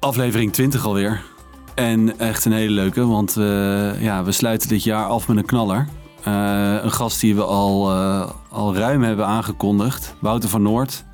Aflevering 0.00 0.52
20 0.52 0.84
alweer. 0.84 1.22
En 1.74 2.18
echt 2.18 2.44
een 2.44 2.52
hele 2.52 2.72
leuke, 2.72 3.06
want 3.06 3.36
uh, 3.36 4.02
ja, 4.02 4.24
we 4.24 4.32
sluiten 4.32 4.68
dit 4.68 4.82
jaar 4.82 5.04
af 5.04 5.28
met 5.28 5.36
een 5.36 5.44
knaller. 5.44 5.88
Uh, 6.28 6.76
een 6.82 6.92
gast 6.92 7.20
die 7.20 7.34
we 7.34 7.44
al, 7.44 7.90
uh, 7.96 8.30
al 8.48 8.76
ruim 8.76 9.02
hebben 9.02 9.26
aangekondigd, 9.26 10.14
Wouter 10.18 10.48
van 10.48 10.62
Noord. 10.62 11.04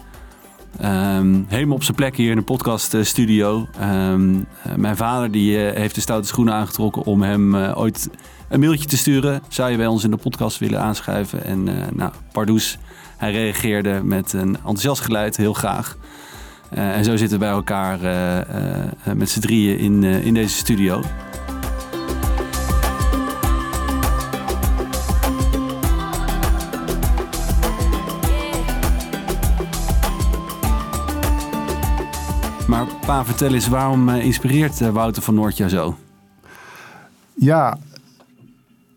Um, 0.83 1.47
helemaal 1.49 1.75
op 1.75 1.83
zijn 1.83 1.97
plek 1.97 2.17
hier 2.17 2.31
in 2.31 2.37
de 2.37 2.43
podcaststudio. 2.43 3.67
Um, 3.81 4.47
mijn 4.77 4.97
vader 4.97 5.31
die, 5.31 5.59
heeft 5.59 5.95
de 5.95 6.01
stoute 6.01 6.29
schoenen 6.29 6.55
aangetrokken 6.55 7.05
om 7.05 7.23
hem 7.23 7.57
ooit 7.57 8.11
een 8.49 8.61
mailtje 8.61 8.89
te 8.89 8.97
sturen. 8.97 9.43
Zou 9.49 9.71
je 9.71 9.77
bij 9.77 9.87
ons 9.87 10.05
in 10.05 10.11
de 10.11 10.17
podcast 10.17 10.59
willen 10.59 10.81
aanschuiven? 10.81 11.45
En 11.45 11.65
nou, 11.95 12.13
Pardoes, 12.33 12.79
hij 13.17 13.33
reageerde 13.33 14.01
met 14.03 14.33
een 14.33 14.57
enthousiast 14.57 15.01
geluid, 15.01 15.37
heel 15.37 15.53
graag. 15.53 15.97
Uh, 16.75 16.97
en 16.97 17.05
zo 17.05 17.17
zitten 17.17 17.39
we 17.39 17.45
bij 17.45 17.55
elkaar 17.55 18.03
uh, 18.03 18.37
uh, 18.37 19.15
met 19.15 19.31
z'n 19.31 19.41
drieën 19.41 19.79
in, 19.79 20.05
in 20.05 20.35
deze 20.35 20.57
studio. 20.57 21.03
Maar 32.69 32.87
pa, 33.07 33.25
vertel 33.25 33.55
eens, 33.55 33.69
waarom 33.69 34.09
inspireert 34.09 34.79
Wouter 34.79 35.23
van 35.23 35.35
Noord 35.35 35.57
jou 35.57 35.71
zo? 35.71 35.97
Ja, 37.35 37.79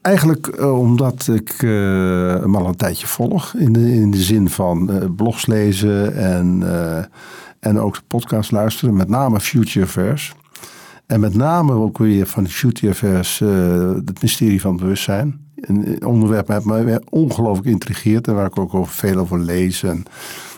Eigenlijk 0.01 0.61
omdat 0.63 1.27
ik 1.27 1.55
hem 1.59 2.55
al 2.55 2.67
een 2.67 2.75
tijdje 2.75 3.07
volg. 3.07 3.53
In 3.53 3.73
de, 3.73 3.93
in 3.93 4.11
de 4.11 4.17
zin 4.17 4.49
van 4.49 5.11
blogs 5.15 5.45
lezen 5.45 6.15
en 6.15 6.63
en 7.59 7.79
ook 7.79 7.95
de 7.95 8.01
podcast 8.07 8.51
luisteren, 8.51 8.95
met 8.95 9.09
name 9.09 9.39
Future 9.39 9.85
Affairs. 9.85 10.35
En 11.05 11.19
met 11.19 11.35
name 11.35 11.73
ook 11.73 11.97
weer 11.97 12.25
van 12.27 12.47
Future 12.47 12.91
Affairs 12.91 13.39
uh, 13.39 13.49
het 14.05 14.21
mysterie 14.21 14.61
van 14.61 14.71
het 14.71 14.81
bewustzijn. 14.81 15.47
Een 15.55 16.05
onderwerp 16.05 16.47
dat 16.47 16.65
mij 16.65 17.01
ongelooflijk 17.09 17.67
intrigeert 17.67 18.27
en 18.27 18.35
waar 18.35 18.45
ik 18.45 18.59
ook 18.59 18.73
over 18.73 18.93
veel 18.93 19.17
over 19.17 19.39
lees 19.39 19.83
en, 19.83 20.03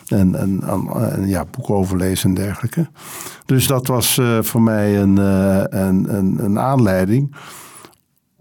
en, 0.06 0.34
en, 0.34 0.62
en 0.62 1.28
ja, 1.28 1.44
boeken 1.44 1.74
en 2.22 2.34
dergelijke. 2.34 2.88
Dus 3.46 3.66
dat 3.66 3.86
was 3.86 4.16
uh, 4.16 4.42
voor 4.42 4.62
mij 4.62 5.00
een, 5.00 5.16
een, 5.16 6.14
een, 6.16 6.44
een 6.44 6.58
aanleiding 6.58 7.34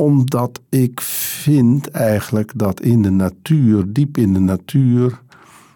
omdat 0.02 0.62
ik 0.70 1.02
vind 1.02 1.90
eigenlijk 1.90 2.52
dat 2.56 2.82
in 2.82 3.02
de 3.02 3.10
natuur, 3.10 3.84
diep 3.88 4.18
in 4.18 4.34
de 4.34 4.40
natuur, 4.40 5.22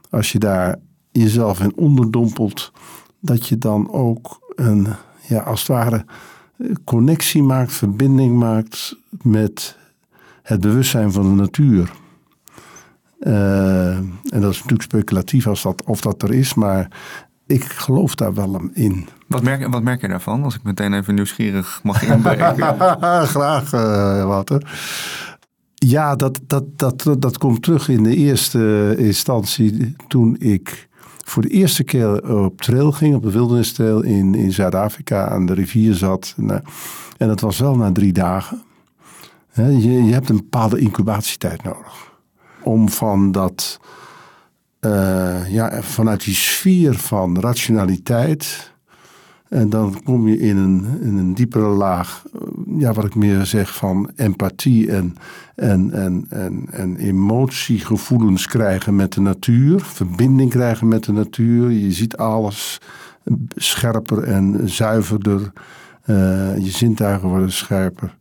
als 0.10 0.32
je 0.32 0.40
daar 0.40 0.76
jezelf 1.22 1.60
in 1.60 1.74
onderdompelt, 1.76 2.72
dat 3.20 3.48
je 3.48 3.58
dan 3.58 3.92
ook 3.92 4.40
een, 4.56 4.88
ja, 5.28 5.40
als 5.40 5.60
het 5.60 5.68
ware, 5.68 6.06
connectie 6.84 7.44
maakt, 7.44 7.74
verbinding 7.74 8.38
maakt 8.38 8.98
met 9.22 9.78
het 10.42 10.60
bewustzijn 10.60 11.12
van 11.12 11.24
de 11.24 11.42
natuur. 11.42 11.92
Uh, 13.20 13.96
en 13.96 14.20
dat 14.30 14.52
is 14.52 14.58
natuurlijk 14.58 14.82
speculatief 14.82 15.48
als 15.48 15.62
dat, 15.62 15.84
of 15.84 16.02
dat 16.02 16.22
er 16.22 16.34
is, 16.34 16.54
maar 16.54 16.88
ik 17.48 17.64
geloof 17.64 18.16
daar 18.16 18.34
wel 18.34 18.62
in. 18.74 19.08
Wat 19.28 19.44
merk, 19.44 19.68
wat 19.68 19.84
merk 19.84 20.02
je 20.02 20.08
daarvan, 20.08 20.44
als 20.44 20.56
ik 20.56 20.64
meteen 20.64 20.94
even 20.94 21.16
nieuwsgierig 21.16 21.80
mag 21.84 22.04
inbreken? 22.12 22.54
Graag, 23.28 23.74
uh, 23.74 24.26
Wouter. 24.26 24.78
Ja, 25.74 26.16
dat, 26.16 26.40
dat, 26.48 26.64
dat, 26.80 27.16
dat 27.20 27.38
komt 27.38 27.64
terug 27.64 27.90
in 27.90 28.04
de 28.04 28.16
eerste 28.16 28.96
instantie 28.98 29.96
toen 30.08 30.36
ik 30.40 30.88
voor 31.28 31.42
de 31.42 31.50
eerste 31.50 31.84
keer 31.84 32.36
op 32.44 32.62
trail 32.62 32.92
ging, 32.92 33.16
op 33.16 33.24
de 33.24 33.32
wildernistrail 33.32 34.02
in, 34.02 34.36
in 34.36 34.52
Zuid-Afrika 34.52 35.28
aan 35.28 35.46
de 35.46 35.54
rivier 35.54 35.94
zat. 35.94 36.34
En, 36.38 36.52
eh, 36.52 36.60
en 37.18 37.28
dat 37.28 37.40
was 37.40 37.60
wel 37.60 37.76
na 37.76 37.92
drie 37.92 38.14
dagen. 38.14 38.64
je, 39.54 40.04
je 40.04 40.14
hebt 40.14 40.30
een 40.30 40.36
bepaalde 40.36 40.80
incubatietijd 40.80 41.64
nodig. 41.64 42.14
Om 42.64 42.90
van 42.90 43.32
dat, 43.32 43.80
uh, 44.82 45.52
ja, 45.54 45.82
vanuit 45.82 46.24
die 46.24 46.36
sfeer 46.36 46.94
van 46.94 47.40
rationaliteit 47.40 48.74
en 49.56 49.70
dan 49.70 50.04
kom 50.04 50.28
je 50.28 50.38
in 50.38 50.58
een, 50.58 51.02
in 51.02 51.18
een 51.18 51.34
diepere 51.34 51.68
laag, 51.68 52.24
eh, 52.34 52.42
ja, 52.78 52.94
wat 52.94 53.06
ik 53.06 53.16
meer 53.16 53.46
zeg 53.46 53.76
van 53.76 54.10
empathie 54.16 54.92
en, 54.92 55.16
en, 55.56 55.92
en, 55.92 56.26
en, 56.30 56.68
en 56.72 56.98
emotiegevoelens 56.98 58.48
krijgen 58.48 58.96
met 58.96 59.14
de 59.14 59.22
natuur. 59.22 59.80
Verbinding 59.80 60.50
krijgen 60.50 60.88
met 60.88 61.04
de 61.04 61.12
natuur. 61.12 61.72
Je 61.72 61.92
ziet 61.92 62.18
alles 62.18 62.82
scherper 63.56 64.24
en 64.24 64.70
zuiverder. 64.70 65.52
Uh, 66.06 66.58
je 66.58 66.70
zintuigen 66.70 67.30
worden 67.30 67.52
scherper. 67.52 68.18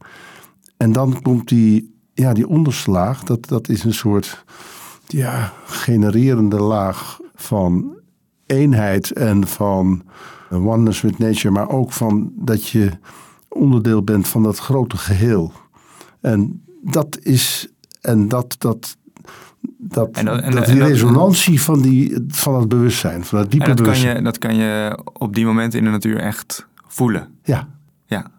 En 0.76 0.92
dan 0.92 1.22
komt 1.22 1.48
die, 1.48 1.94
ja, 2.12 2.32
die 2.32 2.48
onderslaag, 2.48 3.22
dat, 3.24 3.48
dat 3.48 3.68
is 3.68 3.84
een 3.84 3.94
soort 3.94 4.44
ja, 5.06 5.52
genererende 5.66 6.60
laag 6.60 7.18
van 7.34 7.96
eenheid 8.46 9.10
en 9.10 9.46
van 9.46 10.02
oneness 10.50 11.00
with 11.00 11.18
nature, 11.18 11.50
maar 11.50 11.68
ook 11.68 11.92
van 11.92 12.32
dat 12.36 12.68
je 12.68 12.90
onderdeel 13.48 14.02
bent 14.02 14.28
van 14.28 14.42
dat 14.42 14.58
grote 14.58 14.96
geheel. 14.96 15.52
En 16.20 16.62
dat 16.82 17.18
is, 17.22 17.68
en 18.00 18.28
dat, 18.28 18.56
dat, 18.58 18.96
dat, 19.78 20.10
en 20.10 20.24
dat, 20.24 20.40
en, 20.40 20.64
die 20.64 20.84
resonantie 20.84 21.60
van, 21.60 21.82
die, 21.82 22.24
van 22.28 22.54
het 22.54 22.68
bewustzijn, 22.68 23.24
van 23.24 23.38
het 23.38 23.50
diepe 23.50 23.66
dat 23.66 23.76
bewustzijn. 23.76 24.12
Kan 24.12 24.16
je, 24.16 24.24
dat 24.24 24.38
kan 24.38 24.56
je 24.56 24.98
op 25.12 25.34
die 25.34 25.44
moment 25.44 25.74
in 25.74 25.84
de 25.84 25.90
natuur 25.90 26.18
echt 26.18 26.66
voelen. 26.86 27.28
Ja. 27.42 27.68
Ja. 28.06 28.30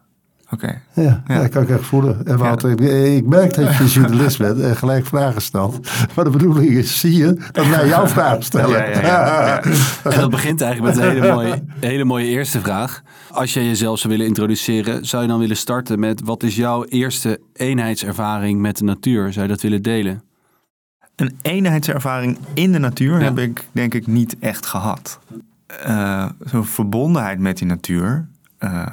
Oké. 0.51 0.81
Ja, 0.94 1.23
ja. 1.28 1.39
dat 1.41 1.50
kan 1.50 1.63
ik 1.63 1.69
echt 1.69 1.85
voelen. 1.85 2.25
En 2.25 2.38
Wouter, 2.38 2.72
ik, 2.72 2.79
ik 3.16 3.25
merk 3.25 3.53
dat 3.53 3.75
je 3.75 3.85
journalist 3.85 4.38
bent 4.38 4.59
en 4.59 4.75
gelijk 4.75 5.06
vragen 5.06 5.41
stelt. 5.41 5.89
Maar 6.16 6.25
de 6.25 6.31
bedoeling 6.31 6.72
is, 6.72 7.00
zie 7.00 7.17
je, 7.17 7.38
dat 7.51 7.67
wij 7.67 7.88
jouw 7.88 8.07
vragen 8.07 8.44
stellen. 8.44 9.01
Ja, 9.01 9.63
en 10.03 10.19
dat 10.19 10.29
begint 10.29 10.61
eigenlijk 10.61 10.95
met 10.95 11.06
een 11.06 11.11
hele 11.11 11.33
mooie, 11.33 11.63
hele 11.79 12.03
mooie 12.03 12.25
eerste 12.25 12.59
vraag. 12.59 13.01
Als 13.31 13.53
jij 13.53 13.66
jezelf 13.66 14.00
zou 14.00 14.13
willen 14.13 14.28
introduceren, 14.28 15.06
zou 15.06 15.22
je 15.22 15.28
dan 15.28 15.39
willen 15.39 15.57
starten 15.57 16.00
met... 16.00 16.22
wat 16.23 16.44
is 16.44 16.56
jouw 16.56 16.83
eerste 16.83 17.39
eenheidservaring 17.53 18.59
met 18.59 18.77
de 18.77 18.83
natuur? 18.83 19.33
Zou 19.33 19.45
je 19.45 19.51
dat 19.51 19.62
willen 19.62 19.81
delen? 19.81 20.23
Een 21.16 21.38
eenheidservaring 21.41 22.38
in 22.53 22.72
de 22.72 22.79
natuur 22.79 23.22
heb 23.22 23.39
ik 23.39 23.66
denk 23.72 23.94
ik 23.94 24.07
niet 24.07 24.35
echt 24.39 24.66
gehad. 24.66 25.19
Uh, 25.88 26.29
Zo'n 26.45 26.66
verbondenheid 26.66 27.39
met 27.39 27.57
die 27.57 27.67
natuur... 27.67 28.27
Uh, 28.59 28.85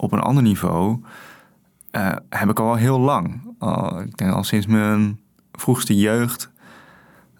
op 0.00 0.12
een 0.12 0.20
ander 0.20 0.42
niveau 0.42 1.00
uh, 1.92 2.12
heb 2.28 2.48
ik 2.50 2.60
al 2.60 2.74
heel 2.74 3.00
lang. 3.00 3.40
Ik 4.04 4.16
denk 4.16 4.32
al 4.32 4.44
sinds 4.44 4.66
mijn 4.66 5.20
vroegste 5.52 5.96
jeugd. 5.96 6.50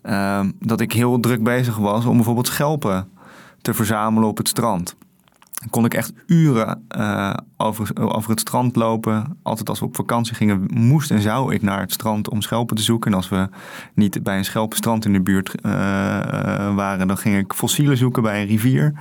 Uh, 0.03 0.41
dat 0.59 0.81
ik 0.81 0.93
heel 0.93 1.21
druk 1.21 1.43
bezig 1.43 1.77
was 1.77 2.05
om 2.05 2.17
bijvoorbeeld 2.17 2.47
schelpen 2.47 3.09
te 3.61 3.75
verzamelen 3.75 4.29
op 4.29 4.37
het 4.37 4.49
strand. 4.49 4.97
Dan 5.53 5.71
kon 5.71 5.85
ik 5.85 5.95
echt 5.95 6.13
uren 6.27 6.87
uh, 6.97 7.35
over, 7.57 7.91
over 8.15 8.31
het 8.31 8.41
strand 8.41 8.77
lopen. 8.77 9.39
Altijd 9.43 9.69
als 9.69 9.79
we 9.79 9.85
op 9.85 9.97
vakantie 9.97 10.35
gingen, 10.35 10.71
moest 10.75 11.11
en 11.11 11.21
zou 11.21 11.55
ik 11.55 11.63
naar 11.63 11.81
het 11.81 11.93
strand 11.93 12.31
om 12.31 12.43
schelpen 12.43 12.77
te 12.77 12.83
zoeken. 12.83 13.11
En 13.11 13.17
als 13.17 13.29
we 13.29 13.49
niet 13.95 14.23
bij 14.23 14.39
een 14.39 14.45
schelpenstrand 14.45 15.05
in 15.05 15.13
de 15.13 15.21
buurt 15.21 15.55
uh, 15.63 15.73
waren, 16.75 17.09
dan 17.09 17.19
ging 17.19 17.37
ik 17.37 17.53
fossielen 17.53 17.97
zoeken 17.97 18.23
bij 18.23 18.41
een 18.41 18.47
rivier. 18.47 18.93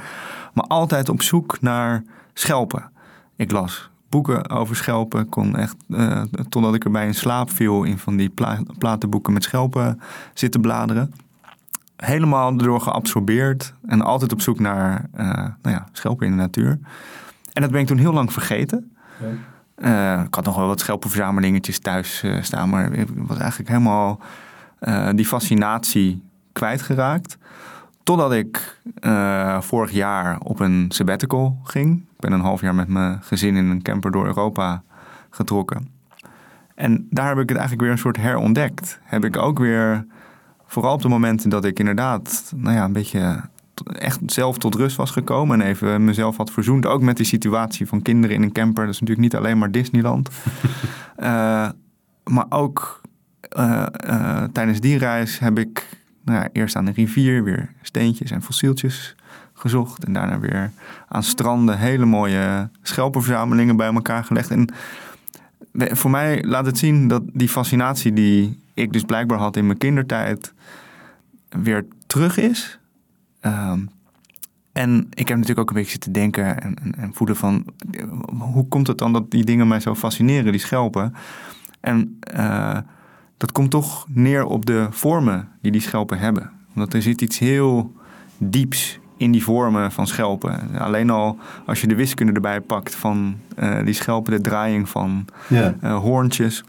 Maar 0.54 0.66
altijd 0.66 1.10
op 1.10 1.22
zoek 1.22 1.62
naar 1.62 2.04
schelpen. 2.34 2.92
Ik 3.40 3.52
las 3.52 3.90
boeken 4.10 4.50
over 4.50 4.76
schelpen. 4.76 5.30
Kon 5.30 5.58
echt, 5.58 5.76
uh, 5.88 6.22
totdat 6.50 6.76
ik 6.76 6.84
erbij 6.84 7.06
in 7.06 7.14
slaap 7.14 7.52
viel, 7.52 7.84
in 7.84 7.98
van 7.98 8.18
die 8.18 8.30
pla 8.30 8.60
platenboeken 8.78 9.34
met 9.34 9.44
schelpen 9.44 10.02
zitten 10.34 10.62
bladeren. 10.62 11.14
Helemaal 11.96 12.52
erdoor 12.52 12.82
geabsorbeerd 12.82 13.74
en 13.86 14.02
altijd 14.02 14.32
op 14.32 14.42
zoek 14.42 14.60
naar 14.60 15.10
uh, 15.18 15.26
nou 15.62 15.76
ja, 15.76 15.88
schelpen 15.92 16.26
in 16.26 16.32
de 16.32 16.38
natuur. 16.38 16.80
En 17.54 17.62
dat 17.62 17.72
ben 17.72 17.82
ik 17.82 17.88
toen 17.88 17.98
heel 17.98 18.14
lang 18.14 18.34
vergeten. 18.34 18.92
Uh, 19.78 20.22
ik 20.26 20.36
had 20.36 20.46
nog 20.46 20.56
wel 20.56 20.68
wat 20.68 20.80
schelpenverzamelingetjes 20.80 21.80
thuis 21.80 22.24
staan, 22.42 22.70
maar 22.70 22.94
ik 22.94 23.08
was 23.16 23.38
eigenlijk 23.38 23.70
helemaal 23.70 24.20
die 25.16 25.26
fascinatie 25.26 26.24
kwijtgeraakt. 26.52 27.38
Totdat 28.10 28.34
ik 28.34 28.80
uh, 29.02 29.62
vorig 29.62 29.92
jaar 29.92 30.40
op 30.44 30.60
een 30.60 30.86
sabbatical 30.88 31.60
ging. 31.64 31.98
Ik 31.98 32.20
ben 32.20 32.32
een 32.32 32.40
half 32.40 32.62
jaar 32.62 32.76
met 32.76 32.88
mijn 32.88 33.20
gezin 33.22 33.56
in 33.56 33.70
een 33.70 33.82
camper 33.82 34.12
door 34.12 34.26
Europa 34.26 34.84
getrokken. 35.30 35.88
En 36.76 37.08
daar 37.10 37.28
heb 37.28 37.38
ik 37.38 37.50
het 37.50 37.58
eigenlijk 37.58 37.82
weer 37.82 37.92
een 37.92 37.98
soort 37.98 38.18
herontdekt. 38.18 39.00
Heb 39.04 39.26
ik 39.26 39.38
ook 39.38 39.60
weer, 39.60 40.06
vooral 40.66 40.94
op 40.94 41.02
de 41.02 41.08
momenten 41.08 41.50
dat 41.50 41.66
ik 41.66 41.80
inderdaad, 41.80 42.54
nou 42.56 42.76
ja, 42.76 42.84
een 42.84 42.94
beetje 42.94 43.42
echt 43.86 44.20
zelf 44.26 44.58
tot 44.58 44.76
rust 44.76 44.96
was 44.96 45.12
gekomen 45.12 45.62
en 45.62 45.68
even 45.68 46.06
mezelf 46.06 46.38
had 46.38 46.52
verzoend. 46.52 46.86
Ook 46.86 47.02
met 47.02 47.18
die 47.18 47.26
situatie 47.26 47.88
van 47.88 48.02
kinderen 48.02 48.36
in 48.36 48.44
een 48.44 48.52
camper. 48.52 48.86
Dat 48.86 48.94
is 48.94 49.00
natuurlijk 49.00 49.32
niet 49.32 49.42
alleen 49.42 49.58
maar 49.58 49.72
Disneyland. 49.72 50.30
uh, 51.20 51.70
maar 52.36 52.46
ook 52.50 53.02
uh, 53.58 53.86
tijdens 54.52 54.80
die 54.80 54.98
reis 54.98 55.40
heb 55.40 55.60
ik 55.60 55.99
nou 56.30 56.50
eerst 56.54 56.76
aan 56.76 56.86
de 56.86 56.92
rivier 56.92 57.44
weer 57.44 57.70
steentjes 57.82 58.32
en 58.32 58.42
fossieltjes 58.42 59.16
gezocht. 59.54 60.04
En 60.04 60.14
daarna 60.14 60.40
weer 60.40 60.72
aan 61.08 61.24
stranden 61.24 61.78
hele 61.78 62.06
mooie 62.06 62.70
schelpenverzamelingen 62.82 63.76
bij 63.76 63.94
elkaar 63.94 64.24
gelegd. 64.24 64.52
En 64.52 64.70
voor 65.74 66.12
mij 66.12 66.44
laat 66.44 66.66
het 66.66 66.78
zien 66.78 67.08
dat 67.08 67.24
die 67.34 67.50
fascinatie 67.50 68.14
die 68.14 68.60
ik 68.74 68.94
dus 68.94 69.04
blijkbaar 69.04 69.40
had 69.40 69.56
in 69.56 69.66
mijn 69.66 69.78
kindertijd 69.78 70.54
weer 71.50 71.86
terug 72.08 72.38
is. 72.38 72.80
Ehm, 73.40 73.80
en 74.72 75.08
ik 75.10 75.28
heb 75.28 75.38
natuurlijk 75.38 75.60
ook 75.60 75.70
een 75.70 75.76
beetje 75.76 75.92
zitten 75.92 76.12
denken 76.12 76.62
en, 76.62 76.76
en, 76.84 76.96
en, 76.98 77.14
voelen 77.14 77.36
van... 77.36 77.66
hoe 78.38 78.68
komt 78.68 78.88
het 78.88 78.98
dan 78.98 79.14
dat 79.14 79.32
die 79.32 79.44
dingen 79.44 79.68
mij 79.68 79.80
zo 79.80 79.96
fascineren, 79.96 80.52
die 80.52 80.62
schelpen? 80.62 81.14
En 81.80 82.20
uh, 82.36 82.78
dat 83.40 83.52
komt 83.52 83.70
toch 83.70 84.06
neer 84.10 84.46
op 84.46 84.66
de 84.66 84.88
vormen 84.90 85.48
die 85.62 85.72
die 85.72 85.82
schelpen 85.82 86.20
hebben. 86.20 86.52
Omdat 86.76 86.94
er 86.94 87.02
zit 87.02 87.22
iets 87.22 87.40
heel 87.40 87.94
dieps 88.38 89.00
in 89.18 89.32
die 89.32 89.44
vormen 89.44 89.92
van 89.92 90.08
schelpen. 90.08 90.78
Alleen 90.78 91.10
al 91.10 91.38
als 91.66 91.82
je 91.82 91.88
de 91.88 91.96
wiskunde 91.96 92.34
erbij 92.34 92.62
pakt 92.62 92.96
van 92.96 93.38
uh, 93.60 93.86
die 93.86 93.94
schelpen, 93.94 94.32
de 94.34 94.42
draaiing 94.42 94.90
van 94.90 95.26
ja. 95.48 95.76
uh, 95.84 95.98
hoorntjes 95.98 96.64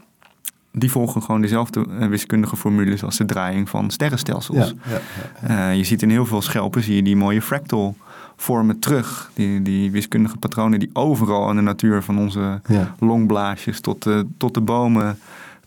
die 0.71 0.91
volgen 0.91 1.21
gewoon 1.21 1.41
dezelfde 1.41 1.85
eh, 1.99 2.07
wiskundige 2.07 2.55
formules 2.55 3.03
als 3.03 3.17
de 3.17 3.25
draaiing 3.25 3.69
van 3.69 3.89
sterrenstelsels. 3.89 4.73
Ja, 4.85 4.99
ja, 5.47 5.69
uh, 5.71 5.77
je 5.77 5.83
ziet 5.83 6.01
in 6.01 6.09
heel 6.09 6.25
veel 6.25 6.41
schelpen 6.41 6.83
zie 6.83 6.95
je 6.95 7.03
die 7.03 7.15
mooie 7.15 7.41
fractal 7.41 7.95
vormen 8.35 8.79
terug. 8.79 9.31
Die, 9.33 9.61
die 9.61 9.91
wiskundige 9.91 10.37
patronen 10.37 10.79
die 10.79 10.89
overal 10.93 11.49
in 11.49 11.55
de 11.55 11.61
natuur 11.61 12.03
van 12.03 12.19
onze 12.19 12.61
longblaasjes 12.99 13.79
tot 13.79 14.03
de, 14.03 14.27
tot 14.37 14.53
de 14.53 14.61
bomen 14.61 15.19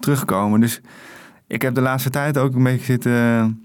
terugkomen. 0.05 0.61
Dus 0.61 0.81
ik 1.47 1.63
heb 1.63 1.75
de 1.75 1.81
laatste 1.81 2.11
tijd 2.11 2.39
ook 2.39 2.55
een 2.55 2.63
beetje 2.63 2.85
zitten 2.85 3.63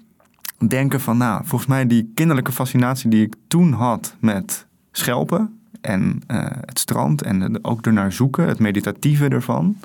denken 0.68 1.02
van, 1.02 1.18
nou, 1.18 1.42
volgens 1.46 1.70
mij 1.70 1.88
die 1.88 2.12
kinderlijke 2.16 2.52
fascinatie 2.52 3.10
die 3.10 3.26
ik 3.26 3.36
toen 3.48 3.74
had 3.74 4.16
met 4.20 4.66
schelpen 4.92 5.60
en 5.82 6.22
uh, 6.28 6.46
het 6.66 6.80
strand 6.80 7.22
en 7.22 7.64
ook 7.66 7.86
ernaar 7.86 8.12
zoeken, 8.12 8.48
het 8.48 8.60
meditatieve 8.60 9.28
ervan. 9.28 9.78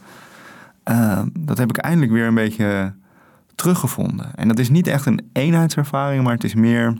Uh, 0.90 1.22
dat 1.32 1.58
heb 1.58 1.68
ik 1.68 1.76
eindelijk 1.76 2.12
weer 2.12 2.26
een 2.26 2.34
beetje 2.34 2.92
teruggevonden. 3.54 4.34
En 4.34 4.48
dat 4.48 4.58
is 4.58 4.68
niet 4.68 4.86
echt 4.86 5.06
een 5.06 5.28
eenheidservaring, 5.32 6.24
maar 6.24 6.32
het 6.32 6.44
is 6.44 6.54
meer 6.54 6.98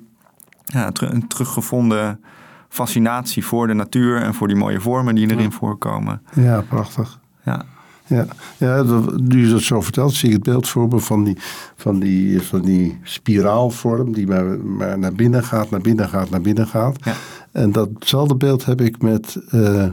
ja, 0.65 0.91
een 0.93 1.27
teruggevonden 1.27 2.21
fascinatie 2.69 3.45
voor 3.45 3.67
de 3.67 3.75
natuur 3.75 4.23
en 4.23 4.35
voor 4.35 4.49
die 4.49 4.57
mooie 4.57 4.81
vormen 4.81 5.15
die 5.15 5.31
erin 5.31 5.53
voorkomen. 5.53 6.23
Ja, 6.35 6.61
prachtig. 6.61 7.21
Ja. 7.45 7.65
Ja, 8.07 8.27
ja 8.57 8.83
nu 9.17 9.47
je 9.47 9.53
dat 9.53 9.61
zo 9.61 9.81
vertelt, 9.81 10.13
zie 10.13 10.29
ik 10.29 10.35
het 10.35 10.43
beeld 10.43 10.69
voor 10.69 10.89
me 10.89 10.99
van 11.01 11.25
die, 11.25 11.37
van 11.77 11.99
die, 11.99 12.43
van 12.43 12.63
die 12.63 12.99
spiraalvorm 13.03 14.13
die 14.13 14.27
maar, 14.27 14.59
maar 14.59 14.99
naar 14.99 15.13
binnen 15.13 15.45
gaat, 15.45 15.71
naar 15.71 15.81
binnen 15.81 16.09
gaat, 16.09 16.31
naar 16.31 16.41
binnen 16.41 16.67
gaat. 16.67 16.97
Ja. 17.05 17.15
En 17.53 17.73
datzelfde 17.73 18.37
beeld 18.37 18.65
heb 18.65 18.81
ik 18.81 19.03
met, 19.03 19.37
uh, 19.55 19.87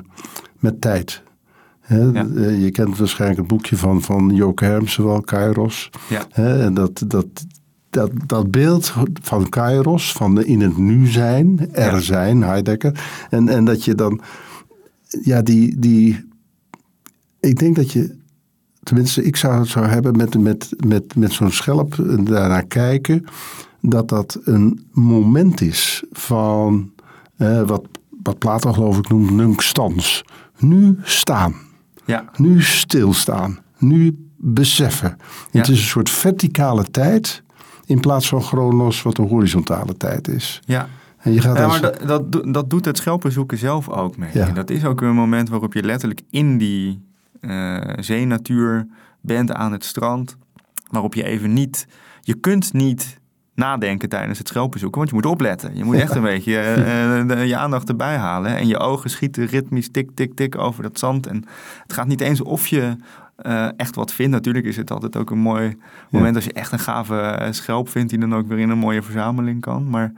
met 0.60 0.82
tijd. 0.82 1.24
Eh, 1.82 2.62
je 2.62 2.72
kent 2.72 2.98
waarschijnlijk 2.98 3.40
het 3.40 3.50
boekje 3.50 3.78
van, 3.78 4.02
van 4.02 4.36
Joke 4.36 4.66
Hermsen 4.66 5.06
wel, 5.06 5.22
Kairos. 5.22 5.90
Ja. 6.10 6.28
en 6.34 6.74
dat, 6.74 7.04
dat, 7.08 7.26
dat, 7.90 8.12
dat 8.26 8.52
beeld 8.52 8.94
van 9.22 9.50
Kairos, 9.50 10.12
van 10.12 10.36
de 10.36 10.46
in 10.46 10.62
het 10.62 10.78
nu 10.78 11.08
zijn, 11.08 11.74
er 11.74 12.02
zijn, 12.02 12.44
Heidegger. 12.44 13.00
En, 13.30 13.50
en 13.50 13.66
dat 13.66 13.84
je 13.84 13.96
dan, 13.96 14.22
ja, 15.22 15.42
die, 15.42 15.80
die, 15.80 16.30
ik 17.42 17.60
denk 17.60 17.76
dat 17.76 17.92
je, 17.92 18.16
tenminste, 18.84 19.24
ik 19.24 19.36
zou 19.36 19.60
het 19.60 19.68
zo 19.68 19.84
hebben 19.84 20.18
met, 20.18 20.40
met, 20.40 20.70
met, 20.86 21.16
met 21.16 21.32
zo'n 21.32 21.52
schelp 21.52 22.00
en 22.00 22.24
daarnaar 22.24 22.66
kijken, 22.66 23.26
dat 23.82 24.10
dat 24.10 24.40
een 24.44 24.88
moment 24.92 25.62
is 25.62 26.04
van 26.12 26.92
eh, 27.38 27.62
wat, 27.62 27.84
wat 28.24 28.38
Plato 28.38 28.74
geloof 28.74 28.98
ik 28.98 29.10
noemt 29.10 29.32
nunc 29.32 29.62
stans. 29.62 30.24
Nu 30.58 31.00
staan. 31.04 31.56
Ja. 32.06 32.30
Nu 32.36 32.62
stilstaan. 32.62 33.60
Nu 33.78 34.30
beseffen. 34.38 35.18
Het 35.52 35.68
is 35.68 35.80
een 35.80 35.88
soort 35.88 36.10
verticale 36.10 36.92
tijd 36.92 37.44
in 37.86 38.00
plaats 38.00 38.28
van 38.28 38.42
chronos 38.42 39.02
wat 39.02 39.18
een 39.18 39.28
horizontale 39.28 39.98
tijd 39.98 40.28
is. 40.28 40.62
Ja. 40.66 40.88
En 41.18 41.34
je 41.34 41.42
gaat 41.42 41.58
ja, 41.58 41.68
maar 41.68 41.82
dat, 41.82 42.32
dat, 42.32 42.54
dat 42.54 42.70
doet 42.70 42.86
het 42.86 42.98
schelpenzoeken 42.98 43.58
zelf 43.58 43.90
ook 43.90 44.18
mee. 44.18 44.30
Ja. 44.34 44.50
Dat 44.50 44.70
is 44.70 44.86
ook 44.86 45.02
een 45.02 45.16
moment 45.16 45.50
waarop 45.50 45.74
je 45.74 45.84
letterlijk 45.84 46.22
in 46.30 46.58
die 46.58 47.11
zeenatuur 48.00 48.88
bent 49.22 49.54
aan 49.54 49.72
het 49.72 49.86
strand. 49.86 50.38
Waarop 50.90 51.14
je 51.14 51.24
even 51.24 51.54
niet... 51.54 51.88
Je 52.22 52.34
kunt 52.34 52.74
niet 52.74 53.20
nadenken 53.56 54.10
tijdens 54.10 54.38
het 54.38 54.48
schelpenzoeken, 54.48 54.98
want 54.98 55.10
je 55.10 55.16
moet 55.16 55.26
opletten. 55.26 55.76
Je 55.76 55.84
moet 55.84 55.96
echt 55.96 56.16
een 56.16 56.22
beetje 56.22 56.76
uh, 57.28 57.48
je 57.48 57.58
aandacht 57.58 57.90
erbij 57.90 58.18
halen. 58.18 58.58
En 58.58 58.68
je 58.68 58.78
ogen 58.78 59.10
schieten 59.10 59.46
ritmisch 59.46 59.92
tik, 59.92 60.10
tik, 60.14 60.36
tik 60.36 60.58
over 60.58 60.84
dat 60.84 61.00
zand. 61.00 61.28
En 61.28 61.46
het 61.84 61.94
gaat 61.94 62.08
niet 62.08 62.22
eens 62.22 62.42
of 62.42 62.68
je 62.68 62.96
uh, 63.46 63.68
echt 63.78 63.96
wat 63.96 64.14
vindt. 64.14 64.32
Natuurlijk 64.32 64.66
is 64.66 64.78
het 64.78 64.92
altijd 64.92 65.18
ook 65.18 65.30
een 65.30 65.38
mooi 65.38 65.78
moment 66.10 66.36
als 66.36 66.46
je 66.46 66.54
echt 66.54 66.72
een 66.72 66.80
gave 66.80 67.48
schelp 67.52 67.90
vindt... 67.90 68.10
die 68.10 68.20
dan 68.20 68.36
ook 68.36 68.48
weer 68.48 68.60
in 68.60 68.70
een 68.70 68.78
mooie 68.78 69.02
verzameling 69.02 69.62
kan. 69.62 69.90
Maar 69.90 70.12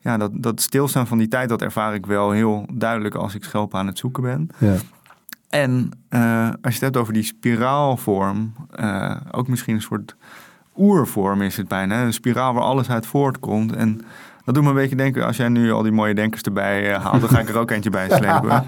ja, 0.00 0.16
dat, 0.16 0.30
dat 0.34 0.60
stilstaan 0.60 1.06
van 1.06 1.18
die 1.18 1.28
tijd, 1.28 1.48
dat 1.48 1.62
ervaar 1.62 1.94
ik 1.94 2.06
wel 2.06 2.30
heel 2.30 2.66
duidelijk... 2.72 3.14
als 3.14 3.34
ik 3.34 3.44
schelpen 3.44 3.78
aan 3.78 3.86
het 3.86 3.98
zoeken 3.98 4.22
ben. 4.22 4.48
Ja. 4.58 4.74
En 5.62 5.90
uh, 6.10 6.48
als 6.48 6.56
je 6.60 6.70
het 6.70 6.80
hebt 6.80 6.96
over 6.96 7.12
die 7.12 7.22
spiraalvorm, 7.22 8.54
uh, 8.80 9.16
ook 9.30 9.48
misschien 9.48 9.74
een 9.74 9.82
soort 9.82 10.16
oervorm 10.76 11.42
is 11.42 11.56
het 11.56 11.68
bijna. 11.68 12.02
Een 12.02 12.12
spiraal 12.12 12.54
waar 12.54 12.62
alles 12.62 12.90
uit 12.90 13.06
voortkomt. 13.06 13.72
En 13.72 14.00
dat 14.44 14.54
doet 14.54 14.64
me 14.64 14.68
een 14.68 14.74
beetje 14.74 14.96
denken, 14.96 15.26
als 15.26 15.36
jij 15.36 15.48
nu 15.48 15.72
al 15.72 15.82
die 15.82 15.92
mooie 15.92 16.14
denkers 16.14 16.42
erbij 16.42 16.90
uh, 16.90 17.04
haalt, 17.04 17.20
dan 17.20 17.30
ga 17.30 17.40
ik 17.40 17.48
er 17.48 17.58
ook 17.58 17.70
eentje 17.70 17.90
bij 17.90 18.10
slepen. 18.10 18.64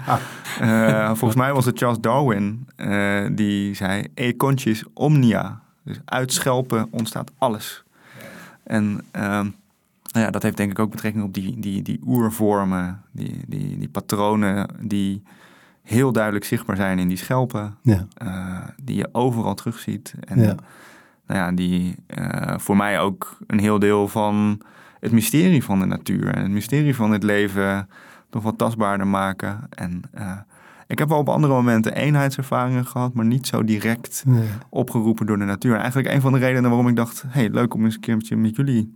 Volgens 1.17 1.35
mij 1.35 1.53
was 1.53 1.65
het 1.65 1.77
Charles 1.77 1.99
Darwin 1.99 2.67
die 3.35 3.73
zei: 3.75 4.03
E 4.13 4.35
conscious 4.35 4.83
omnia. 4.93 5.61
Dus 5.83 5.99
uit 6.05 6.33
schelpen 6.33 6.87
ontstaat 6.91 7.31
alles. 7.37 7.83
En 8.63 9.01
ehm, 9.11 9.47
nou 10.11 10.25
ja, 10.25 10.29
dat 10.29 10.43
heeft 10.43 10.57
denk 10.57 10.71
ik 10.71 10.79
ook 10.79 10.91
betrekking 10.91 11.23
op 11.23 11.33
die, 11.33 11.59
die, 11.59 11.81
die 11.81 11.99
oervormen, 12.05 13.01
die, 13.11 13.43
die, 13.47 13.77
die 13.77 13.89
patronen 13.89 14.69
die 14.81 15.23
heel 15.89 16.11
duidelijk 16.11 16.45
zichtbaar 16.45 16.75
zijn 16.75 16.99
in 16.99 17.07
die 17.07 17.17
schelpen, 17.17 17.77
ja. 17.81 18.07
die 18.83 18.95
je 18.95 19.09
overal 19.11 19.53
terugziet. 19.53 20.13
En 20.19 20.41
ja 20.41 20.55
nou 21.29 21.41
ja, 21.41 21.51
die 21.51 21.95
uh, 22.19 22.57
voor 22.57 22.77
mij 22.77 22.99
ook 22.99 23.37
een 23.47 23.59
heel 23.59 23.79
deel 23.79 24.07
van 24.07 24.61
het 24.99 25.11
mysterie 25.11 25.63
van 25.63 25.79
de 25.79 25.85
natuur 25.85 26.33
en 26.35 26.41
het 26.41 26.51
mysterie 26.51 26.95
van 26.95 27.11
het 27.11 27.23
leven 27.23 27.89
nog 28.31 28.43
wat 28.43 28.57
tastbaarder 28.57 29.07
maken. 29.07 29.59
En 29.69 30.01
uh, 30.17 30.31
ik 30.87 30.99
heb 30.99 31.09
wel 31.09 31.17
op 31.17 31.29
andere 31.29 31.53
momenten 31.53 31.93
eenheidservaringen 31.93 32.85
gehad, 32.85 33.13
maar 33.13 33.25
niet 33.25 33.47
zo 33.47 33.63
direct 33.63 34.23
opgeroepen 34.69 35.25
door 35.25 35.37
de 35.37 35.45
natuur. 35.45 35.73
En 35.73 35.79
eigenlijk 35.79 36.13
een 36.13 36.21
van 36.21 36.33
de 36.33 36.39
redenen 36.39 36.69
waarom 36.69 36.87
ik 36.87 36.95
dacht, 36.95 37.23
hey, 37.27 37.49
leuk 37.49 37.73
om 37.73 37.83
eens 37.83 37.95
een 37.95 38.01
keertje 38.01 38.35
met 38.35 38.55
jullie 38.55 38.95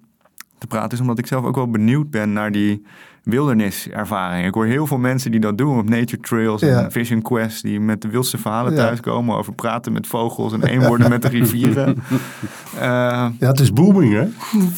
te 0.64 0.76
praten, 0.76 0.92
is 0.92 1.00
omdat 1.00 1.20
ik 1.20 1.28
zelf 1.28 1.46
ook 1.46 1.56
wel 1.56 1.70
benieuwd 1.70 2.10
ben 2.10 2.34
naar 2.34 2.52
die 2.52 2.82
wilderniservaring. 3.24 4.48
Ik 4.48 4.54
hoor 4.54 4.66
heel 4.66 4.88
veel 4.88 4.98
mensen 4.98 5.32
die 5.32 5.40
dat 5.40 5.58
doen 5.58 5.78
op 5.78 5.90
nature 5.90 6.22
trails 6.22 6.62
en 6.62 6.92
vision 6.92 7.22
quest, 7.22 7.62
die 7.62 7.80
met 7.80 8.02
de 8.02 8.08
wildste 8.08 8.38
verhalen 8.38 8.76
thuiskomen 8.76 9.38
over 9.38 9.54
praten 9.54 9.94
met 9.94 10.08
vogels 10.08 10.54
en 10.54 10.62
één 10.62 10.88
worden 10.88 11.10
met 11.10 11.22
de 11.22 11.28
rivieren. 11.28 12.04
Uh, 12.76 12.82
ja, 13.40 13.48
het 13.48 13.60
is 13.60 13.74
booming, 13.74 14.14
hè? 14.14 14.28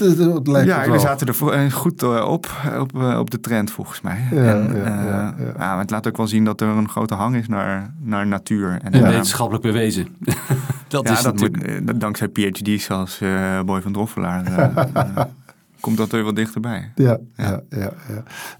Het 0.06 0.48
lijkt 0.48 0.68
ja, 0.68 0.92
we 0.92 1.00
zaten 1.00 1.28
er 1.28 1.54
eh, 1.54 1.72
goed 1.72 2.04
eh, 2.04 2.28
op, 2.30 2.48
op, 2.80 3.04
op 3.18 3.30
de 3.32 3.40
trend 3.40 3.72
volgens 3.72 4.02
mij. 4.02 4.28
Ja, 4.32 4.38
en, 4.38 4.76
ja, 4.76 5.36
ja, 5.58 5.80
het 5.80 5.90
laat 5.90 6.08
ook 6.08 6.18
wel 6.18 6.28
zien 6.28 6.46
dat 6.46 6.62
er 6.62 6.68
een 6.68 6.90
grote 6.90 7.14
hang 7.14 7.36
is 7.36 7.48
naar, 7.48 7.94
naar 8.02 8.28
natuur. 8.28 8.80
En, 8.84 9.04
wetenschappelijk 9.04 9.64
bewezen. 9.64 10.08
dat 10.88 11.10
is 11.10 11.22
dat 11.22 11.40
moet, 11.40 12.00
dankzij 12.00 12.28
PhD's 12.28 12.90
als 12.90 13.20
uh, 13.22 13.62
Boy 13.62 13.82
van 13.82 13.92
Droffelaar 13.92 14.44
komt 15.80 15.98
dat 15.98 16.12
er 16.12 16.24
wat 16.24 16.36
dichterbij. 16.36 16.92
Ja, 16.96 17.20
ja, 17.36 17.64
ja. 17.70 17.94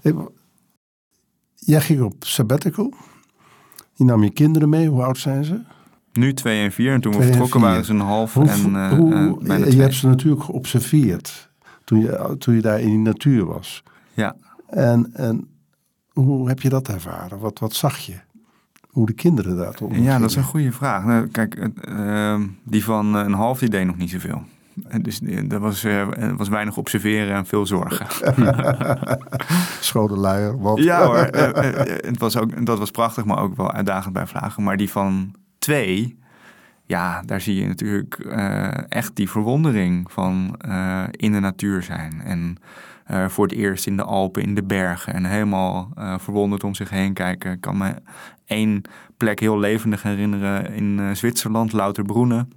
ja, 0.02 0.12
Jij 1.54 1.80
ging 1.80 2.00
op 2.00 2.14
sabbatical. 2.18 2.94
Je 3.92 4.04
nam 4.04 4.22
je 4.22 4.30
kinderen 4.30 4.68
mee. 4.68 4.88
Hoe 4.88 5.02
oud 5.02 5.18
zijn 5.18 5.44
ze? 5.44 5.60
Nu 6.12 6.34
twee 6.34 6.62
en 6.62 6.72
vier. 6.72 6.92
En 6.92 7.00
toen 7.00 7.12
we 7.12 7.22
vertrokken 7.22 7.60
waren 7.60 7.84
ze 7.84 7.92
een 7.92 8.00
half 8.00 8.34
hoe, 8.34 8.48
en 8.48 8.70
uh, 8.70 8.92
hoe, 8.92 9.14
uh, 9.14 9.46
bijna 9.46 9.66
Je 9.66 9.80
hebt 9.80 9.94
ze 9.94 10.06
natuurlijk 10.06 10.42
geobserveerd 10.42 11.50
toen 11.84 12.00
je, 12.00 12.34
toen 12.38 12.54
je 12.54 12.60
daar 12.60 12.80
in 12.80 12.88
die 12.88 12.98
natuur 12.98 13.44
was. 13.44 13.82
Ja. 14.14 14.36
En, 14.66 15.10
en 15.12 15.48
hoe 16.12 16.48
heb 16.48 16.60
je 16.60 16.68
dat 16.68 16.88
ervaren? 16.88 17.38
Wat, 17.38 17.58
wat 17.58 17.74
zag 17.74 17.98
je? 17.98 18.14
Hoe 18.88 19.06
de 19.06 19.12
kinderen 19.12 19.56
daar 19.56 19.74
toen 19.74 20.02
Ja, 20.02 20.18
dat 20.18 20.30
is 20.30 20.36
een 20.36 20.42
goede 20.42 20.72
vraag. 20.72 21.04
Nou, 21.04 21.26
kijk, 21.26 21.70
uh, 21.88 22.40
die 22.64 22.84
van 22.84 23.14
een 23.14 23.32
half 23.32 23.58
die 23.58 23.68
deed 23.68 23.86
nog 23.86 23.96
niet 23.96 24.10
zoveel. 24.10 24.42
Dus 25.00 25.20
eh, 25.20 25.48
dat 25.48 25.60
was, 25.60 25.84
uh, 25.84 26.06
was 26.36 26.48
weinig 26.48 26.76
observeren 26.76 27.34
en 27.34 27.46
veel 27.46 27.66
zorgen. 27.66 28.06
Schone 29.80 30.16
luier, 30.16 30.58
wat? 30.58 30.78
Ja 30.78 31.06
hoor, 31.06 31.16
het 31.16 32.18
was 32.18 32.36
ook, 32.36 32.66
dat 32.66 32.78
was 32.78 32.90
prachtig, 32.90 33.24
maar 33.24 33.38
ook 33.38 33.56
wel 33.56 33.72
uitdagend 33.72 34.12
bij 34.12 34.26
vragen. 34.26 34.62
Maar 34.62 34.76
die 34.76 34.90
van 34.90 35.34
twee, 35.58 36.18
ja, 36.84 37.22
daar 37.22 37.40
zie 37.40 37.54
je 37.54 37.66
natuurlijk 37.66 38.14
echt 38.88 39.16
die 39.16 39.30
verwondering 39.30 40.12
van 40.12 40.56
in 41.10 41.32
de 41.32 41.40
natuur 41.40 41.82
zijn. 41.82 42.20
En 42.24 42.58
eh, 43.06 43.28
voor 43.28 43.44
het 43.44 43.54
eerst 43.54 43.86
in 43.86 43.96
de 43.96 44.02
Alpen, 44.02 44.42
in 44.42 44.54
de 44.54 44.62
bergen 44.62 45.14
en 45.14 45.24
helemaal 45.24 45.90
uh, 45.98 46.18
verwonderd 46.18 46.64
om 46.64 46.74
zich 46.74 46.90
heen 46.90 47.12
kijken. 47.12 47.52
Ik 47.52 47.60
kan 47.60 47.76
me 47.76 47.94
één 48.46 48.82
plek 49.16 49.40
heel 49.40 49.58
levendig 49.58 50.02
herinneren 50.02 50.72
in 50.72 50.98
uh, 50.98 51.10
Zwitserland, 51.10 51.72
Lauterbroenen. 51.72 52.50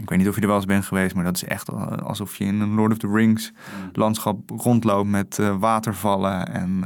Ik 0.00 0.08
weet 0.08 0.18
niet 0.18 0.28
of 0.28 0.34
je 0.34 0.40
er 0.40 0.46
wel 0.46 0.56
eens 0.56 0.64
bent 0.64 0.84
geweest, 0.84 1.14
maar 1.14 1.24
dat 1.24 1.36
is 1.36 1.44
echt 1.44 1.72
alsof 2.02 2.36
je 2.36 2.44
in 2.44 2.60
een 2.60 2.74
Lord 2.74 2.92
of 2.92 2.98
the 2.98 3.08
Rings 3.12 3.52
landschap 3.92 4.50
rondloopt 4.50 5.08
met 5.08 5.40
watervallen 5.58 6.54
en 6.54 6.78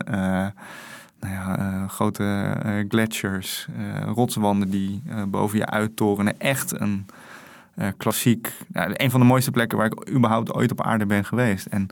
nou 1.20 1.34
ja, 1.34 1.86
grote 1.88 2.56
gletsjers, 2.88 3.68
rotswanden 4.04 4.70
die 4.70 5.02
boven 5.28 5.58
je 5.58 5.66
uittorenen. 5.66 6.40
Echt 6.40 6.80
een 6.80 7.06
klassiek, 7.96 8.52
nou, 8.68 8.90
een 8.92 9.10
van 9.10 9.20
de 9.20 9.26
mooiste 9.26 9.50
plekken 9.50 9.78
waar 9.78 9.86
ik 9.86 10.10
überhaupt 10.10 10.52
ooit 10.52 10.70
op 10.70 10.82
aarde 10.82 11.06
ben 11.06 11.24
geweest. 11.24 11.66
En 11.66 11.86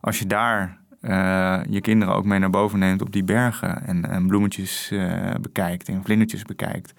als 0.00 0.18
je 0.18 0.26
daar 0.26 0.78
je 1.68 1.78
kinderen 1.80 2.14
ook 2.14 2.24
mee 2.24 2.38
naar 2.38 2.50
boven 2.50 2.78
neemt 2.78 3.02
op 3.02 3.12
die 3.12 3.24
bergen 3.24 3.86
en, 3.86 4.10
en 4.10 4.26
bloemetjes 4.26 4.92
bekijkt 5.40 5.88
en 5.88 6.04
vlindertjes 6.04 6.42
bekijkt. 6.42 6.94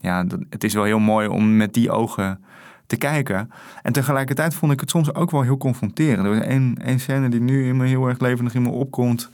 Ja, 0.00 0.24
dat, 0.24 0.40
het 0.50 0.64
is 0.64 0.74
wel 0.74 0.84
heel 0.84 0.98
mooi 0.98 1.28
om 1.28 1.56
met 1.56 1.74
die 1.74 1.90
ogen 1.90 2.44
te 2.92 2.98
kijken. 2.98 3.50
En 3.82 3.92
tegelijkertijd 3.92 4.54
vond 4.54 4.72
ik 4.72 4.80
het 4.80 4.90
soms 4.90 5.14
ook 5.14 5.30
wel 5.30 5.42
heel 5.42 5.56
confronterend. 5.56 6.26
Er 6.26 6.34
was 6.34 6.44
één, 6.44 6.74
één 6.76 7.00
scène 7.00 7.28
die 7.28 7.40
nu 7.40 7.66
in 7.66 7.76
me 7.76 7.86
heel 7.86 8.08
erg 8.08 8.18
levendig 8.18 8.54
in 8.54 8.62
me 8.62 8.68
opkomt, 8.68 9.30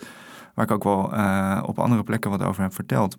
waar 0.55 0.65
ik 0.65 0.71
ook 0.71 0.85
wel 0.85 1.15
uh, 1.15 1.63
op 1.67 1.79
andere 1.79 2.03
plekken 2.03 2.31
wat 2.31 2.43
over 2.43 2.63
heb 2.63 2.75
verteld. 2.75 3.19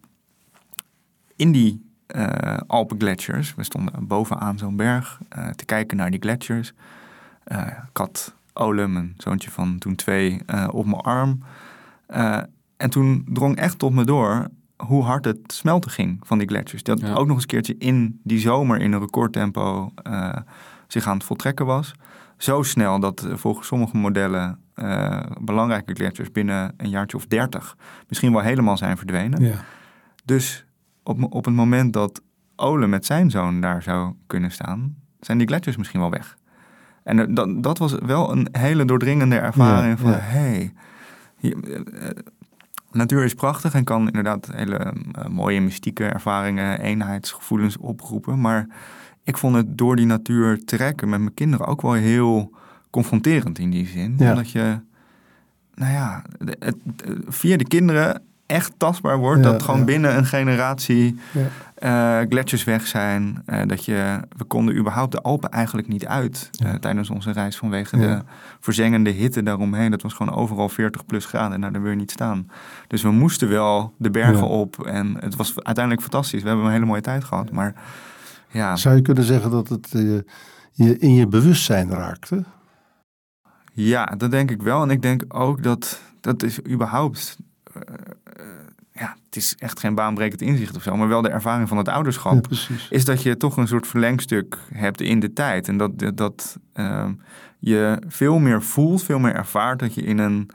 In 1.35 1.51
die 1.51 1.85
uh, 2.15 2.57
Alpengletsjers, 2.67 3.55
we 3.55 3.63
stonden 3.63 4.07
bovenaan 4.07 4.57
zo'n 4.57 4.75
berg 4.75 5.19
te 5.55 5.65
kijken 5.65 5.97
naar 5.97 6.11
die 6.11 6.19
gletsjers. 6.19 6.73
had 7.93 8.33
Olem, 8.53 8.95
een 8.95 9.13
zoontje 9.17 9.51
van 9.51 9.77
toen 9.77 9.95
twee, 9.95 10.41
op 10.71 10.85
mijn 10.85 11.01
arm. 11.01 11.43
En 12.77 12.89
toen 12.89 13.25
drong 13.29 13.55
echt 13.55 13.79
tot 13.79 13.93
me 13.93 14.03
door 14.03 14.47
hoe 14.85 15.03
hard 15.03 15.25
het 15.25 15.39
smelten 15.47 15.91
ging 15.91 16.19
van 16.23 16.37
die 16.37 16.47
gletsjers. 16.47 16.83
Dat 16.83 17.03
ook 17.03 17.27
nog 17.27 17.35
eens 17.35 17.41
een 17.41 17.47
keertje 17.47 17.75
in 17.77 18.19
die 18.23 18.39
zomer 18.39 18.79
in 18.81 18.91
een 18.91 18.99
recordtempo 18.99 19.91
uh, 20.07 20.35
zich 20.87 21.07
aan 21.07 21.17
het 21.17 21.25
voltrekken 21.25 21.65
was. 21.65 21.91
Zo 22.37 22.63
snel 22.63 22.99
dat 22.99 23.27
volgens 23.33 23.67
sommige 23.67 23.97
modellen 23.97 24.59
belangrijke 25.41 25.93
gletsjers 25.93 26.31
binnen 26.31 26.73
een 26.77 26.89
jaartje 26.89 27.17
of 27.17 27.27
dertig 27.27 27.77
misschien 28.07 28.31
wel 28.31 28.41
helemaal 28.41 28.77
zijn 28.77 28.97
verdwenen. 28.97 29.43
Ja. 29.43 29.63
Dus 30.25 30.65
op, 31.03 31.33
op 31.33 31.45
het 31.45 31.53
moment 31.53 31.93
dat 31.93 32.21
Ole 32.55 32.87
met 32.87 33.05
zijn 33.05 33.29
zoon 33.29 33.61
daar 33.61 33.83
zou 33.83 34.13
kunnen 34.27 34.51
staan, 34.51 34.95
zijn 35.19 35.37
die 35.37 35.47
gletsjers 35.47 35.77
misschien 35.77 35.99
wel 35.99 36.09
weg. 36.09 36.37
En 37.03 37.33
dat, 37.33 37.63
dat 37.63 37.77
was 37.77 37.93
wel 37.93 38.31
een 38.31 38.47
hele 38.51 38.85
doordringende 38.85 39.37
ervaring 39.37 39.99
van... 39.99 40.11
hé, 40.11 40.17
hey, 40.17 40.73
eh, 41.39 42.09
natuur 42.91 43.23
is 43.23 43.33
prachtig 43.33 43.73
en 43.73 43.83
kan 43.83 44.05
inderdaad 44.05 44.49
hele 44.53 44.77
eh, 44.77 45.25
mooie 45.27 45.61
mystieke 45.61 46.05
ervaringen... 46.05 46.79
eenheidsgevoelens 46.79 47.77
oproepen. 47.77 48.41
Maar 48.41 48.67
ik 49.23 49.37
vond 49.37 49.55
het 49.55 49.77
door 49.77 49.95
die 49.95 50.05
natuur 50.05 50.65
trekken 50.65 51.09
met 51.09 51.19
mijn 51.19 51.33
kinderen 51.33 51.65
ook 51.65 51.81
wel 51.81 51.93
heel 51.93 52.55
confronterend 52.89 53.59
in 53.59 53.69
die 53.69 53.87
zin. 53.87 54.15
Omdat 54.19 54.51
je, 54.51 54.79
nou 55.75 55.93
ja, 55.93 56.23
het, 56.59 56.75
via 57.27 57.57
de 57.57 57.67
kinderen 57.67 58.21
echt 58.49 58.73
tastbaar 58.77 59.17
wordt. 59.17 59.43
dat 59.43 59.63
gewoon 59.63 59.85
binnen 59.85 60.17
een 60.17 60.25
generatie 60.25 61.19
uh, 61.83 62.19
gletsjers 62.29 62.63
weg 62.63 62.87
zijn. 62.87 63.43
Uh, 63.45 63.61
dat 63.65 63.85
je, 63.85 64.19
we 64.37 64.43
konden 64.43 64.77
überhaupt 64.77 65.11
de 65.11 65.21
Alpen 65.21 65.49
eigenlijk 65.49 65.87
niet 65.87 66.05
uit 66.05 66.49
uh, 66.63 66.73
tijdens 66.73 67.09
onze 67.09 67.31
reis 67.31 67.57
vanwege 67.57 67.97
de 67.97 68.21
verzengende 68.59 69.09
hitte 69.09 69.43
daaromheen. 69.43 69.91
Dat 69.91 70.01
was 70.01 70.13
gewoon 70.13 70.35
overal 70.35 70.69
40 70.69 71.05
plus 71.05 71.25
graden 71.25 71.53
en 71.53 71.59
nou, 71.59 71.73
daar 71.73 71.81
wil 71.81 71.91
je 71.91 71.97
niet 71.97 72.11
staan. 72.11 72.49
Dus 72.87 73.01
we 73.01 73.11
moesten 73.11 73.49
wel 73.49 73.93
de 73.97 74.09
bergen 74.09 74.47
op 74.47 74.85
en 74.85 75.17
het 75.19 75.35
was 75.35 75.53
uiteindelijk 75.55 76.01
fantastisch. 76.05 76.41
We 76.41 76.47
hebben 76.47 76.65
een 76.65 76.71
hele 76.71 76.85
mooie 76.85 77.01
tijd 77.01 77.23
gehad. 77.23 77.51
Maar, 77.51 77.73
ja. 78.47 78.75
Zou 78.75 78.95
je 78.95 79.01
kunnen 79.01 79.23
zeggen 79.23 79.51
dat 79.51 79.69
het 79.69 79.89
je 79.91 80.97
in 80.99 81.13
je 81.13 81.27
bewustzijn 81.27 81.89
raakte? 81.89 82.43
Ja, 83.73 84.05
dat 84.05 84.31
denk 84.31 84.51
ik 84.51 84.61
wel. 84.61 84.81
En 84.81 84.89
ik 84.89 85.01
denk 85.01 85.23
ook 85.27 85.63
dat 85.63 86.01
dat 86.21 86.43
is 86.43 86.65
überhaupt 86.65 87.37
ja, 88.91 89.15
het 89.25 89.35
is 89.35 89.55
echt 89.57 89.79
geen 89.79 89.95
baanbrekend 89.95 90.41
inzicht 90.41 90.75
of 90.75 90.83
zo, 90.83 90.95
maar 90.95 91.07
wel 91.07 91.21
de 91.21 91.29
ervaring 91.29 91.67
van 91.67 91.77
het 91.77 91.87
ouderschap. 91.87 92.47
is 92.89 93.05
dat 93.05 93.23
je 93.23 93.37
toch 93.37 93.57
een 93.57 93.67
soort 93.67 93.87
verlengstuk 93.87 94.57
hebt 94.73 95.01
in 95.01 95.19
de 95.19 95.33
tijd. 95.33 95.67
En 95.67 95.77
dat, 95.77 95.91
dat 96.15 96.57
uh, 96.75 97.05
je 97.59 98.01
veel 98.07 98.39
meer 98.39 98.61
voelt, 98.61 99.03
veel 99.03 99.19
meer 99.19 99.35
ervaart 99.35 99.79
dat 99.79 99.93
je 99.93 100.01
in 100.01 100.17
een 100.17 100.49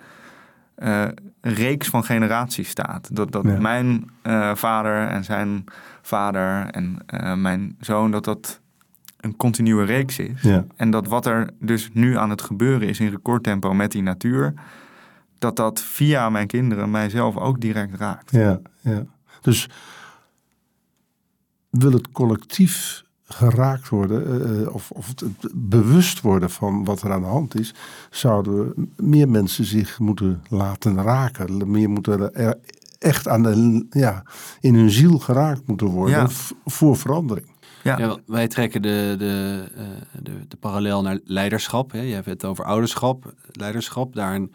uh, 0.78 1.04
reeks 1.40 1.88
van 1.88 2.04
generaties 2.04 2.68
staat. 2.68 3.08
Dat, 3.16 3.32
dat 3.32 3.44
mijn 3.44 4.10
uh, 4.22 4.54
vader 4.54 5.06
en 5.06 5.24
zijn 5.24 5.64
vader 6.02 6.66
en 6.66 7.02
mijn 7.40 7.76
zoon, 7.80 8.10
dat 8.10 8.24
dat 8.24 8.60
een 9.20 9.36
continue 9.36 9.84
reeks 9.84 10.18
is. 10.18 10.42
Ja. 10.42 10.64
En 10.76 10.90
dat 10.90 11.06
wat 11.06 11.26
er 11.26 11.50
dus 11.60 11.90
nu 11.92 12.18
aan 12.18 12.30
het 12.30 12.42
gebeuren 12.42 12.88
is 12.88 13.00
in 13.00 13.10
recordtempo 13.10 13.74
met 13.74 13.92
die 13.92 14.02
natuur 14.02 14.54
dat 15.44 15.56
dat 15.56 15.80
via 15.80 16.30
mijn 16.30 16.46
kinderen 16.46 16.90
mijzelf 16.90 17.36
ook 17.36 17.60
direct 17.60 17.94
raakt. 17.94 18.30
Ja, 18.30 18.60
ja. 18.80 19.04
Dus 19.40 19.68
wil 21.70 21.92
het 21.92 22.12
collectief 22.12 23.04
geraakt 23.24 23.88
worden, 23.88 24.42
eh, 24.42 24.62
eh, 24.62 24.74
of, 24.74 24.90
of 24.90 25.08
het 25.08 25.24
bewust 25.54 26.20
worden 26.20 26.50
van 26.50 26.84
wat 26.84 27.02
er 27.02 27.12
aan 27.12 27.20
de 27.20 27.26
hand 27.26 27.58
is, 27.58 27.74
zouden 28.10 28.92
meer 28.96 29.28
mensen 29.28 29.64
zich 29.64 29.98
moeten 29.98 30.42
laten 30.48 31.02
raken. 31.02 31.70
Meer 31.70 31.90
moeten 31.90 32.34
er 32.34 32.58
echt 32.98 33.28
aan 33.28 33.42
de, 33.42 33.86
ja, 33.90 34.22
in 34.60 34.74
hun 34.74 34.90
ziel 34.90 35.18
geraakt 35.18 35.66
moeten 35.66 35.86
worden 35.86 36.28
voor 36.64 36.96
verandering. 36.96 37.46
Ja. 37.82 37.98
ja. 37.98 38.16
wij 38.26 38.48
trekken 38.48 38.82
de, 38.82 39.14
de, 39.18 39.64
uh, 39.76 39.82
de, 40.22 40.46
de, 40.48 40.56
parallel 40.56 41.02
naar 41.02 41.18
leiderschap. 41.24 41.92
Hè. 41.92 42.00
Je 42.00 42.14
hebt 42.14 42.26
het 42.26 42.44
over 42.44 42.64
ouderschap, 42.64 43.34
leiderschap. 43.52 44.14
Daarin 44.14 44.52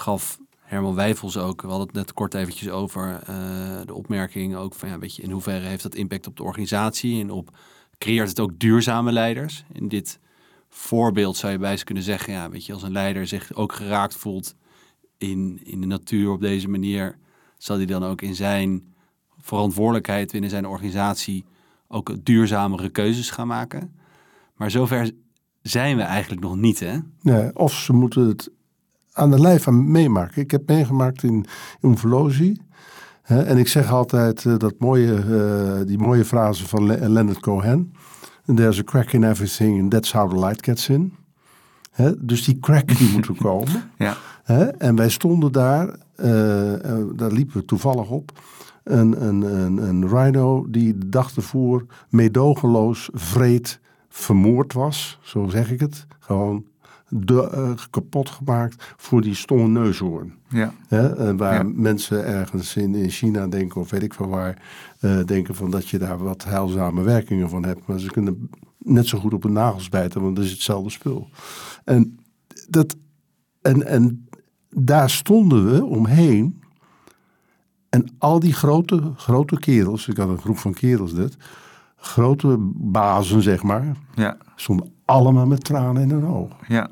gaf 0.00 0.38
Herman 0.58 0.94
Wijfels 0.94 1.36
ook, 1.36 1.62
we 1.62 1.68
hadden 1.68 1.86
het 1.86 1.96
net 1.96 2.12
kort 2.12 2.34
eventjes 2.34 2.68
over 2.68 3.20
uh, 3.30 3.80
de 3.86 3.94
opmerking 3.94 4.56
ook 4.56 4.74
van 4.74 4.88
ja, 4.88 4.98
weet 4.98 5.16
je, 5.16 5.22
in 5.22 5.30
hoeverre 5.30 5.66
heeft 5.66 5.82
dat 5.82 5.94
impact 5.94 6.26
op 6.26 6.36
de 6.36 6.42
organisatie 6.42 7.20
en 7.20 7.30
op 7.30 7.56
creëert 7.98 8.28
het 8.28 8.40
ook 8.40 8.58
duurzame 8.58 9.12
leiders? 9.12 9.64
In 9.72 9.88
dit 9.88 10.18
voorbeeld 10.68 11.36
zou 11.36 11.52
je 11.52 11.58
bij 11.58 11.76
ze 11.76 11.84
kunnen 11.84 12.02
zeggen, 12.02 12.32
ja, 12.32 12.50
weet 12.50 12.66
je, 12.66 12.72
als 12.72 12.82
een 12.82 12.92
leider 12.92 13.26
zich 13.26 13.54
ook 13.54 13.72
geraakt 13.72 14.14
voelt 14.14 14.54
in, 15.18 15.60
in 15.64 15.80
de 15.80 15.86
natuur 15.86 16.30
op 16.30 16.40
deze 16.40 16.68
manier, 16.68 17.18
zal 17.58 17.76
hij 17.76 17.86
dan 17.86 18.04
ook 18.04 18.22
in 18.22 18.34
zijn 18.34 18.94
verantwoordelijkheid 19.38 20.32
binnen 20.32 20.50
zijn 20.50 20.66
organisatie 20.66 21.44
ook 21.88 22.24
duurzamere 22.24 22.88
keuzes 22.88 23.30
gaan 23.30 23.46
maken. 23.46 23.94
Maar 24.56 24.70
zover 24.70 25.10
zijn 25.62 25.96
we 25.96 26.02
eigenlijk 26.02 26.42
nog 26.42 26.56
niet, 26.56 26.80
hè? 26.80 26.98
Nee, 27.22 27.56
of 27.56 27.72
ze 27.72 27.92
moeten 27.92 28.26
het 28.26 28.50
aan 29.12 29.30
de 29.30 29.40
lijf 29.40 29.68
aan 29.68 29.90
meemaken. 29.90 30.42
Ik 30.42 30.50
heb 30.50 30.68
meegemaakt 30.68 31.22
in 31.22 31.46
Umvelosi. 31.82 32.60
En 33.22 33.58
ik 33.58 33.68
zeg 33.68 33.92
altijd 33.92 34.44
uh, 34.44 34.56
dat 34.56 34.74
mooie, 34.78 35.24
uh, 35.24 35.86
die 35.86 35.98
mooie 35.98 36.24
frase 36.24 36.68
van 36.68 36.86
Le 36.86 37.08
Leonard 37.08 37.40
Cohen. 37.40 37.92
There's 38.54 38.78
a 38.78 38.82
crack 38.82 39.12
in 39.12 39.24
everything 39.24 39.80
and 39.80 39.90
that's 39.90 40.12
how 40.12 40.30
the 40.30 40.38
light 40.38 40.64
gets 40.64 40.88
in. 40.88 41.14
Dus 42.18 42.44
die 42.44 42.58
crack 42.58 42.98
die 42.98 43.10
moet 43.12 43.26
er 43.26 43.34
komen. 43.34 43.90
ja. 43.98 44.16
En 44.78 44.96
wij 44.96 45.08
stonden 45.08 45.52
daar, 45.52 45.86
uh, 45.88 46.72
daar 47.14 47.32
liepen 47.32 47.60
we 47.60 47.64
toevallig 47.64 48.10
op. 48.10 48.32
Een, 48.84 49.26
een, 49.26 49.42
een, 49.42 49.76
een 49.76 50.08
rhino 50.08 50.66
die 50.70 50.98
de 50.98 51.08
dag 51.08 51.36
ervoor 51.36 51.86
meedogenloos 52.08 53.10
vreed 53.12 53.80
vermoord 54.08 54.72
was. 54.72 55.18
Zo 55.22 55.48
zeg 55.48 55.70
ik 55.70 55.80
het. 55.80 56.06
Gewoon 56.18 56.64
de, 57.10 57.50
uh, 57.54 57.70
kapot 57.90 58.30
gemaakt 58.30 58.94
voor 58.96 59.20
die 59.20 59.34
stomme 59.34 59.68
neushoorn. 59.68 60.34
Ja. 60.48 60.72
Hè? 60.88 61.36
waar 61.36 61.66
mensen 61.66 62.24
ergens 62.24 62.76
in, 62.76 62.94
in 62.94 63.10
China 63.10 63.46
denken, 63.46 63.80
of 63.80 63.90
weet 63.90 64.02
ik 64.02 64.14
van 64.14 64.28
waar, 64.28 64.62
uh, 65.00 65.24
denken 65.24 65.54
van 65.54 65.70
dat 65.70 65.88
je 65.88 65.98
daar 65.98 66.18
wat 66.18 66.44
heilzame 66.44 67.02
werkingen 67.02 67.48
van 67.48 67.64
hebt. 67.64 67.86
Maar 67.86 67.98
ze 67.98 68.10
kunnen 68.10 68.50
net 68.78 69.06
zo 69.06 69.18
goed 69.18 69.34
op 69.34 69.44
een 69.44 69.52
nagels 69.52 69.88
bijten, 69.88 70.20
want 70.20 70.36
het 70.36 70.46
is 70.46 70.52
hetzelfde 70.52 70.90
spul. 70.90 71.28
En, 71.84 72.18
dat, 72.68 72.96
en, 73.62 73.86
en 73.86 74.28
daar 74.68 75.10
stonden 75.10 75.72
we 75.72 75.84
omheen. 75.84 76.62
En 77.88 78.08
al 78.18 78.40
die 78.40 78.52
grote, 78.52 79.12
grote 79.16 79.58
kerels, 79.58 80.08
ik 80.08 80.16
had 80.16 80.28
een 80.28 80.38
groep 80.38 80.58
van 80.58 80.72
kerels 80.72 81.14
dit, 81.14 81.36
grote 82.00 82.56
bazen 82.74 83.42
zeg 83.42 83.62
maar, 83.62 83.96
ja. 84.14 84.36
stonden 84.56 84.92
allemaal 85.04 85.46
met 85.46 85.64
tranen 85.64 86.02
in 86.02 86.10
hun 86.10 86.26
ogen. 86.26 86.56
Ja. 86.68 86.90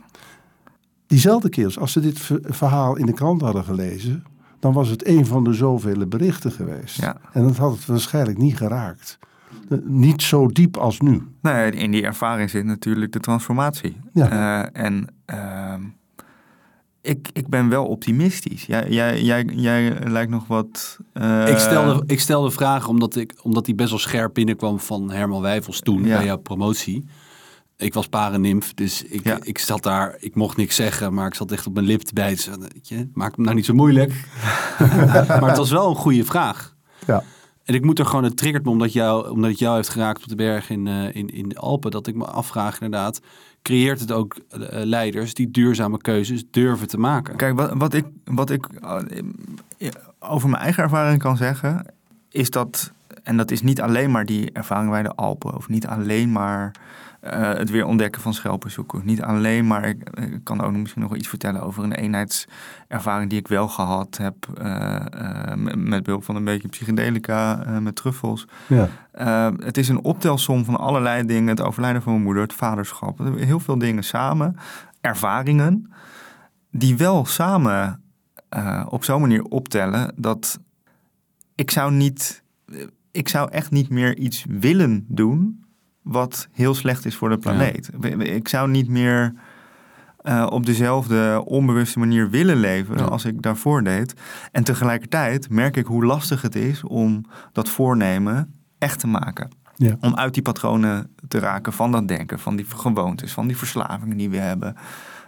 Diezelfde 1.06 1.48
keer, 1.48 1.76
als 1.80 1.92
ze 1.92 2.00
dit 2.00 2.30
verhaal 2.42 2.96
in 2.96 3.06
de 3.06 3.12
krant 3.12 3.40
hadden 3.40 3.64
gelezen, 3.64 4.24
dan 4.58 4.72
was 4.72 4.88
het 4.88 5.06
een 5.06 5.26
van 5.26 5.44
de 5.44 5.52
zoveel 5.52 6.06
berichten 6.06 6.52
geweest. 6.52 7.00
Ja. 7.00 7.16
En 7.32 7.42
dat 7.42 7.56
had 7.56 7.72
het 7.72 7.86
waarschijnlijk 7.86 8.38
niet 8.38 8.56
geraakt. 8.56 9.18
Niet 9.84 10.22
zo 10.22 10.46
diep 10.46 10.76
als 10.76 11.00
nu. 11.00 11.22
Nee, 11.42 11.70
in 11.70 11.90
die 11.90 12.02
ervaring 12.02 12.50
zit 12.50 12.64
natuurlijk 12.64 13.12
de 13.12 13.20
transformatie. 13.20 13.96
Ja. 14.12 14.32
Uh, 14.32 14.84
en 14.84 15.14
uh, 15.30 15.74
ik, 17.08 17.28
ik 17.32 17.48
ben 17.48 17.68
wel 17.68 17.86
optimistisch. 17.86 18.64
Jij, 18.66 18.88
jij, 18.90 19.22
jij, 19.22 19.44
jij 19.44 19.98
lijkt 20.04 20.30
nog 20.30 20.46
wat. 20.46 20.98
Uh... 21.14 21.48
Ik, 21.48 21.58
stelde, 21.58 22.02
ik 22.06 22.20
stelde 22.20 22.50
vragen 22.50 22.88
omdat, 22.88 23.16
ik, 23.16 23.34
omdat 23.42 23.66
hij 23.66 23.74
best 23.74 23.90
wel 23.90 23.98
scherp 23.98 24.34
binnenkwam 24.34 24.80
van 24.80 25.10
Herman 25.10 25.40
Wijfels 25.42 25.80
toen 25.80 26.04
Ja. 26.04 26.16
bij 26.16 26.24
jouw 26.24 26.36
promotie. 26.36 27.04
Ik 27.76 27.94
was 27.94 28.06
parenimf, 28.06 28.74
dus 28.74 29.02
ik, 29.02 29.24
Ja. 29.24 29.38
ik 29.42 29.58
zat 29.58 29.82
daar, 29.82 30.16
ik 30.18 30.34
mocht 30.34 30.56
niks 30.56 30.76
zeggen, 30.76 31.14
maar 31.14 31.26
ik 31.26 31.34
zat 31.34 31.52
echt 31.52 31.66
op 31.66 31.74
mijn 31.74 31.86
lip 31.86 32.00
te 32.00 32.12
bijten. 32.14 32.60
Weet 32.60 32.88
je, 32.88 33.08
maak 33.12 33.36
hem 33.36 33.44
nou 33.44 33.56
niet 33.56 33.64
zo 33.64 33.74
moeilijk. 33.74 34.12
maar 35.28 35.48
het 35.48 35.56
was 35.56 35.70
wel 35.70 35.88
een 35.90 35.96
goede 35.96 36.24
vraag. 36.24 36.76
Ja. 37.06 37.22
En 37.68 37.74
ik 37.74 37.84
moet 37.84 37.98
er 37.98 38.06
gewoon, 38.06 38.24
het 38.24 38.36
triggert 38.36 38.64
me 38.64 38.70
omdat, 38.70 38.92
jou, 38.92 39.30
omdat 39.30 39.50
het 39.50 39.58
jou 39.58 39.76
heeft 39.76 39.88
geraakt 39.88 40.22
op 40.22 40.28
de 40.28 40.34
berg 40.34 40.70
in, 40.70 40.86
eh, 40.86 41.14
in, 41.14 41.28
in 41.28 41.48
de 41.48 41.56
Alpen, 41.56 41.90
dat 41.90 42.06
ik 42.06 42.14
me 42.14 42.24
afvraag 42.24 42.80
inderdaad, 42.80 43.20
creëert 43.62 44.00
het 44.00 44.12
ook 44.12 44.36
eh, 44.48 44.58
leiders 44.70 45.34
die 45.34 45.50
duurzame 45.50 45.98
keuzes 45.98 46.44
durven 46.50 46.88
te 46.88 46.98
maken? 46.98 47.36
Kijk, 47.36 47.56
wat, 47.56 47.72
wat 47.74 47.94
ik, 47.94 48.04
wat 48.24 48.50
ik 48.50 48.66
eh, 49.78 49.88
over 50.18 50.48
mijn 50.48 50.62
eigen 50.62 50.82
ervaring 50.82 51.22
kan 51.22 51.36
zeggen, 51.36 51.86
is 52.30 52.50
dat, 52.50 52.92
en 53.22 53.36
dat 53.36 53.50
is 53.50 53.62
niet 53.62 53.80
alleen 53.80 54.10
maar 54.10 54.24
die 54.24 54.52
ervaring 54.52 54.90
bij 54.90 55.02
de 55.02 55.14
Alpen, 55.14 55.56
of 55.56 55.68
niet 55.68 55.86
alleen 55.86 56.32
maar 56.32 56.74
eh, 57.20 57.52
het 57.52 57.70
weer 57.70 57.86
ontdekken 57.86 58.22
van 58.22 58.34
schelpenzoeken, 58.34 59.00
niet 59.04 59.22
alleen 59.22 59.66
maar, 59.66 59.88
ik, 59.88 60.10
ik 60.10 60.44
kan 60.44 60.60
ook 60.60 60.70
nog 60.70 60.80
misschien 60.80 61.02
nog 61.02 61.16
iets 61.16 61.28
vertellen 61.28 61.62
over 61.62 61.84
een 61.84 61.92
eenheidservaring 61.92 63.30
die 63.30 63.38
ik 63.38 63.48
wel 63.48 63.68
gehad 63.68 64.16
heb, 64.16 64.34
eh, 64.58 64.96
eh, 64.96 65.54
met, 65.74 66.02
behulp 66.02 66.24
van 66.24 66.36
een 66.36 66.44
beetje 66.44 66.68
psychedelica, 66.68 67.64
eh, 67.64 67.78
met 67.78 67.96
truffels. 67.96 68.46
Ja. 68.66 68.88
Het 69.60 69.76
is 69.76 69.88
een 69.88 70.04
optelsom 70.04 70.64
van 70.64 70.76
allerlei 70.76 71.26
dingen. 71.26 71.48
Het 71.48 71.60
overlijden 71.60 72.02
van 72.02 72.12
mijn 72.12 72.24
moeder, 72.24 72.42
het 72.42 72.52
vaderschap. 72.52 73.18
Heel 73.36 73.60
veel 73.60 73.78
dingen 73.78 74.04
samen. 74.04 74.56
Ervaringen. 75.00 75.92
Die 76.70 76.96
wel 76.96 77.24
samen 77.24 78.02
op 78.88 79.04
zo'n 79.04 79.20
manier 79.20 79.42
optellen 79.42 80.12
dat 80.16 80.58
ik 81.54 81.70
zou 81.70 81.92
niet. 81.92 82.42
Ik 83.10 83.28
zou 83.28 83.50
echt 83.50 83.70
niet 83.70 83.88
meer 83.88 84.16
iets 84.16 84.44
willen 84.48 85.04
doen 85.08 85.66
wat 86.08 86.48
heel 86.52 86.74
slecht 86.74 87.04
is 87.04 87.16
voor 87.16 87.28
de 87.28 87.38
planeet. 87.38 87.90
Ja. 88.00 88.08
Ik 88.18 88.48
zou 88.48 88.70
niet 88.70 88.88
meer 88.88 89.34
uh, 90.22 90.46
op 90.50 90.66
dezelfde 90.66 91.42
onbewuste 91.44 91.98
manier 91.98 92.30
willen 92.30 92.56
leven 92.56 92.98
ja. 92.98 93.04
als 93.04 93.24
ik 93.24 93.42
daarvoor 93.42 93.82
deed. 93.82 94.14
En 94.52 94.64
tegelijkertijd 94.64 95.50
merk 95.50 95.76
ik 95.76 95.86
hoe 95.86 96.04
lastig 96.04 96.42
het 96.42 96.54
is 96.54 96.84
om 96.84 97.24
dat 97.52 97.68
voornemen 97.68 98.54
echt 98.78 98.98
te 98.98 99.06
maken. 99.06 99.48
Ja. 99.76 99.96
Om 100.00 100.14
uit 100.14 100.34
die 100.34 100.42
patronen 100.42 101.10
te 101.28 101.38
raken 101.38 101.72
van 101.72 101.92
dat 101.92 102.08
denken, 102.08 102.38
van 102.38 102.56
die 102.56 102.66
gewoontes, 102.68 103.32
van 103.32 103.46
die 103.46 103.56
verslavingen 103.56 104.16
die 104.16 104.30
we 104.30 104.36
hebben. 104.36 104.76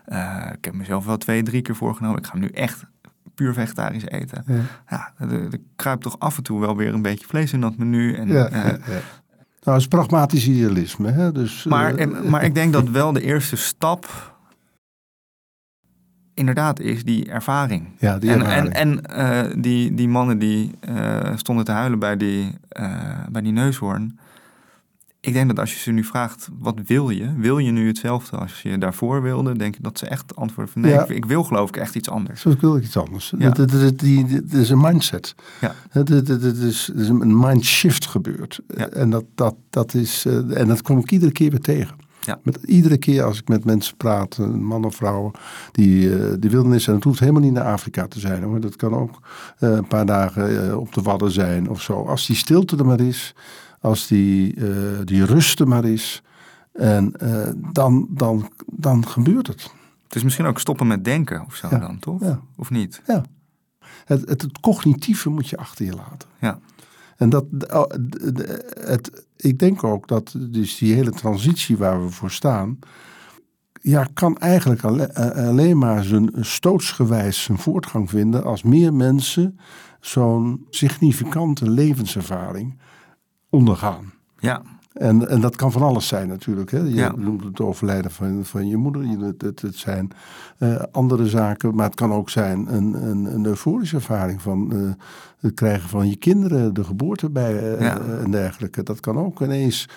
Uh, 0.09 0.47
ik 0.53 0.65
heb 0.65 0.75
mezelf 0.75 1.05
wel 1.05 1.17
twee, 1.17 1.43
drie 1.43 1.63
keer 1.63 1.77
voorgenomen. 1.77 2.19
Ik 2.19 2.27
ga 2.27 2.37
nu 2.37 2.49
echt 2.49 2.85
puur 3.35 3.53
vegetarisch 3.53 4.07
eten. 4.07 4.45
Ja, 4.47 4.61
ja 4.89 5.13
er, 5.19 5.33
er 5.33 5.59
kruipt 5.77 6.03
toch 6.03 6.19
af 6.19 6.37
en 6.37 6.43
toe 6.43 6.61
wel 6.61 6.77
weer 6.77 6.95
een 6.95 7.03
beetje 7.03 7.27
vlees 7.27 7.53
in 7.53 7.61
dat 7.61 7.77
menu. 7.77 8.15
En, 8.15 8.29
ja, 8.29 8.53
uh, 8.53 8.65
ja, 8.65 8.79
Nou, 9.63 9.77
het 9.77 9.81
is 9.81 9.89
pragmatisch 9.89 10.49
idealisme. 10.49 11.11
Hè? 11.11 11.33
Dus, 11.33 11.65
maar, 11.65 11.99
uh, 11.99 12.21
maar 12.23 12.45
ik 12.45 12.55
denk 12.55 12.73
dat 12.73 12.89
wel 12.89 13.13
de 13.13 13.23
eerste 13.23 13.57
stap 13.57 14.31
inderdaad 16.35 16.81
is 16.81 17.05
die 17.05 17.31
ervaring. 17.31 17.89
Ja, 17.99 18.19
die 18.19 18.31
en, 18.31 18.41
ervaring. 18.41 18.73
En, 18.73 19.07
en 19.11 19.49
uh, 19.57 19.63
die, 19.63 19.95
die 19.95 20.09
mannen 20.09 20.39
die 20.39 20.71
uh, 20.89 21.37
stonden 21.37 21.65
te 21.65 21.73
huilen 21.73 21.99
bij 21.99 22.17
die, 22.17 22.59
uh, 22.81 22.93
bij 23.31 23.43
die 23.43 23.53
neushoorn. 23.53 24.19
Ik 25.23 25.33
denk 25.33 25.49
dat 25.49 25.59
als 25.59 25.73
je 25.73 25.79
ze 25.79 25.91
nu 25.91 26.05
vraagt, 26.05 26.49
wat 26.59 26.79
wil 26.87 27.11
je? 27.11 27.33
Wil 27.37 27.59
je 27.59 27.71
nu 27.71 27.87
hetzelfde 27.87 28.37
als 28.37 28.63
je 28.63 28.79
daarvoor 28.79 29.23
wilde? 29.23 29.57
Denk 29.57 29.77
ik 29.77 29.83
dat 29.83 29.99
ze 29.99 30.07
echt 30.07 30.37
antwoorden 30.37 30.73
van 30.73 30.83
nee, 30.83 30.93
ja. 30.93 31.03
ik, 31.03 31.09
ik, 31.09 31.25
wil 31.25 31.45
geloof 31.45 31.69
ik 31.69 31.77
echt 31.77 31.95
iets 31.95 32.09
anders. 32.09 32.41
Zo 32.41 32.55
wil 32.61 32.77
ik 32.77 32.83
iets 32.83 32.97
anders. 32.97 33.33
Ja. 33.39 33.49
Het, 33.49 33.57
het, 33.57 33.73
het, 33.73 34.03
is 34.53 34.71
een 34.71 34.81
mindset. 34.81 35.35
Ja. 35.61 35.75
Het, 35.91 36.11
is, 36.11 36.91
is 36.95 37.09
een 37.09 37.39
mindshift 37.39 38.07
gebeurd. 38.07 38.61
Ja. 38.77 38.89
En, 38.89 39.11
dat, 39.11 39.25
dat, 39.35 39.55
dat 39.71 39.95
is, 39.95 40.27
uh, 40.27 40.61
en 40.61 40.69
dat 40.69 40.83
kom 40.83 40.99
ik 40.99 41.11
iedere 41.11 41.33
keer 41.33 41.51
weer 41.51 41.61
tegen. 41.61 41.97
Ja. 42.21 42.41
Met, 42.43 42.59
iedere 42.65 42.97
keer 42.97 43.23
als 43.23 43.39
ik 43.39 43.49
met 43.49 43.65
mensen 43.65 43.97
praat, 43.97 44.39
man 44.39 44.85
of 44.85 44.95
vrouw, 44.95 45.31
die 45.73 46.05
uh, 46.05 46.33
de 46.39 46.49
wildernis 46.49 46.87
en 46.87 46.95
het 46.95 47.05
hoeft 47.05 47.21
helemaal 47.21 47.43
niet 47.43 47.53
naar 47.53 47.73
Afrika 47.73 48.07
te 48.07 48.21
zijn 48.21 48.43
hoor. 48.43 48.61
Dat 48.61 48.77
kan 48.77 48.95
ook 48.95 49.21
uh, 49.61 49.71
een 49.71 49.87
paar 49.87 50.07
dagen 50.07 50.67
uh, 50.67 50.79
op 50.79 50.93
de 50.93 51.03
Wadden 51.03 51.31
zijn 51.31 51.69
of 51.69 51.83
zo. 51.83 52.05
Als 52.05 52.27
die 52.27 52.37
stilte 52.37 52.77
er 52.77 52.87
maar 52.87 53.01
is, 53.01 53.35
als 53.81 54.07
die, 54.07 54.55
uh, 54.57 54.99
die 55.05 55.25
rust 55.25 55.61
er 55.61 55.69
maar 55.69 55.85
is, 55.85 56.23
en 56.73 57.13
dan, 57.73 58.07
dan, 58.11 58.51
dan 58.67 59.07
gebeurt 59.07 59.47
het. 59.47 59.63
Het 60.03 60.15
is 60.15 60.23
misschien 60.23 60.47
ook 60.47 60.59
stoppen 60.59 60.87
met 60.87 61.05
denken 61.05 61.45
of 61.47 61.55
zo 61.55 61.69
ja. 61.71 61.79
dan, 61.79 61.99
toch? 61.99 62.21
Ja. 62.21 62.41
Of 62.57 62.71
niet? 62.71 63.03
Ja. 63.07 63.25
Het, 64.05 64.29
het, 64.29 64.43
het 64.43 64.61
cognitieve 64.61 65.29
moet 65.29 65.49
je 65.49 65.57
achter 65.57 65.85
je 65.85 65.95
laten. 65.95 66.29
Ja. 66.41 66.59
En 67.17 67.29
dat, 67.29 67.45
oh, 67.73 67.85
het, 68.81 69.27
ik 69.37 69.59
denk 69.59 69.85
ook 69.85 70.09
dat 70.09 70.35
dus 70.39 70.79
die 70.79 70.95
hele 70.95 71.11
transitie 71.11 71.77
waar 71.77 72.05
we 72.05 72.11
voor 72.11 72.31
staan, 72.31 72.79
ja, 73.81 74.09
kan 74.15 74.39
eigenlijk 74.39 74.85
alleen, 74.85 75.13
alleen 75.15 75.79
maar 75.79 76.05
zijn 76.05 76.31
stootsgewijs 76.35 77.43
zijn 77.43 77.59
voortgang 77.59 78.11
vinden 78.11 78.45
als 78.45 78.63
meer 78.63 78.95
mensen 78.95 79.59
zo'n 80.01 80.67
significante 80.71 81.71
levenservaring 81.71 82.79
ondergaan. 83.51 84.13
Ja. 84.39 84.63
En, 84.93 85.29
en 85.29 85.41
dat 85.41 85.57
kan 85.57 85.73
van 85.73 85.83
alles 85.83 86.09
zijn 86.09 86.29
natuurlijk. 86.29 86.71
Hè. 86.71 86.79
Je 86.79 86.95
Ja. 86.95 87.13
noemt 87.17 87.45
het 87.45 87.61
overlijden 87.61 88.11
van, 88.11 88.45
van 88.45 88.69
je 88.69 88.77
moeder. 88.77 89.05
Je, 89.07 89.19
het, 89.25 89.43
het, 89.43 89.63
het 89.63 89.77
zijn 89.77 90.11
eh, 90.59 90.83
andere 90.93 91.29
zaken. 91.29 91.75
Maar 91.75 91.87
het 91.87 91.95
kan 91.95 92.13
ook 92.13 92.31
zijn 92.31 92.75
een, 92.75 92.95
een, 93.09 93.35
een 93.35 93.47
euforische 93.47 93.97
ervaring 93.97 94.43
van 94.43 94.73
eh, 94.73 94.79
het 95.41 95.55
krijgen 95.55 95.89
van 95.89 96.09
je 96.09 96.17
kinderen, 96.17 96.75
de 96.75 96.85
geboorte 96.85 97.31
bij 97.31 97.75
eh, 97.75 97.81
Ja. 97.81 97.99
en 98.01 98.31
dergelijke. 98.31 98.83
Dat 98.83 99.01
kan 99.01 99.17
ook 99.19 99.41
ineens 99.41 99.89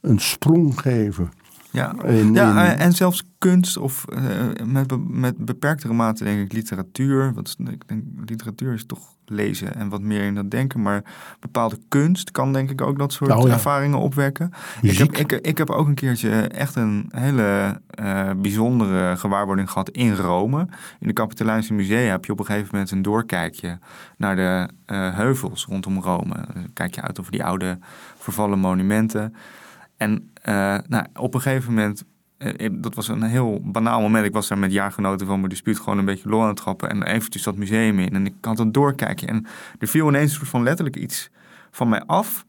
een 0.00 0.18
sprong 0.20 0.80
geven. 0.80 1.30
Ja, 1.74 1.94
In- 2.04 2.34
ja 2.34 2.50
in- 2.50 2.78
eh, 2.78 2.84
en 2.84 2.92
zelfs 2.92 3.22
kunst 3.38 3.76
of 3.76 4.04
eh, 4.08 4.22
met, 4.66 4.86
be- 4.86 5.04
met 5.08 5.36
beperktere 5.44 5.92
mate 5.92 6.24
denk 6.24 6.40
ik 6.40 6.52
literatuur. 6.52 7.32
Want 7.34 7.56
ik 7.58 7.88
denk 7.88 8.02
literatuur 8.26 8.72
is 8.72 8.86
toch 8.86 9.12
lezen 9.26 9.74
en 9.74 9.88
wat 9.88 10.00
meer 10.00 10.22
in 10.22 10.34
dat 10.34 10.50
denken. 10.50 10.82
Maar 10.82 11.02
bepaalde 11.40 11.78
kunst 11.88 12.30
kan 12.30 12.52
denk 12.52 12.70
ik 12.70 12.80
ook 12.80 12.98
dat 12.98 13.12
soort 13.12 13.42
ja. 13.42 13.48
ervaringen 13.52 13.98
opwekken. 13.98 14.50
Ik 14.82 14.98
heb, 14.98 15.12
ik, 15.16 15.32
ik 15.32 15.58
heb 15.58 15.70
ook 15.70 15.86
een 15.86 15.94
keertje 15.94 16.30
echt 16.40 16.74
een 16.76 17.06
hele 17.10 17.80
eh, 17.88 18.30
bijzondere 18.36 19.16
gewaarwording 19.16 19.70
gehad 19.70 19.90
in 19.90 20.14
Rome. 20.14 20.60
In 21.00 21.06
de 21.06 21.12
Capitolijnse 21.12 21.72
Musea 21.74 22.10
heb 22.10 22.24
je 22.24 22.32
op 22.32 22.38
een 22.38 22.44
gegeven 22.46 22.68
moment 22.72 22.90
een 22.90 23.02
doorkijkje 23.02 23.78
naar 24.16 24.36
de 24.36 24.68
eh, 24.84 25.14
heuvels 25.16 25.64
rondom 25.64 26.00
Rome. 26.00 26.34
Dan 26.54 26.66
kijk 26.72 26.94
je 26.94 27.00
uit 27.02 27.20
over 27.20 27.32
die 27.32 27.44
oude 27.44 27.78
vervallen 28.18 28.58
monumenten. 28.58 29.34
En 29.96 30.30
eh, 30.33 30.33
nou, 30.88 31.04
op 31.14 31.34
een 31.34 31.40
gegeven 31.40 31.74
moment, 31.74 32.04
eh, 32.38 32.68
dat 32.72 32.94
was 32.94 33.08
een 33.08 33.22
heel 33.22 33.60
banaal 33.62 34.00
moment. 34.00 34.26
Ik 34.26 34.32
was 34.32 34.48
daar 34.48 34.58
met 34.58 34.72
jaargenoten 34.72 35.26
van 35.26 35.36
mijn 35.36 35.48
dispuut 35.48 35.78
gewoon 35.78 35.98
een 35.98 36.04
beetje 36.04 36.28
lol 36.28 36.42
aan 36.42 36.48
het 36.48 36.56
trappen. 36.56 36.90
En 36.90 37.02
eventjes 37.02 37.42
dat 37.42 37.56
museum 37.56 37.98
in. 37.98 38.14
En 38.14 38.26
ik 38.26 38.34
had 38.40 38.58
een 38.58 38.72
doorkijkje. 38.72 39.26
En 39.26 39.46
er 39.78 39.88
viel 39.88 40.08
ineens 40.08 40.30
een 40.30 40.36
soort 40.36 40.48
van 40.48 40.62
letterlijk 40.62 40.96
iets 40.96 41.30
van 41.70 41.88
mij 41.88 42.02
af. 42.06 42.44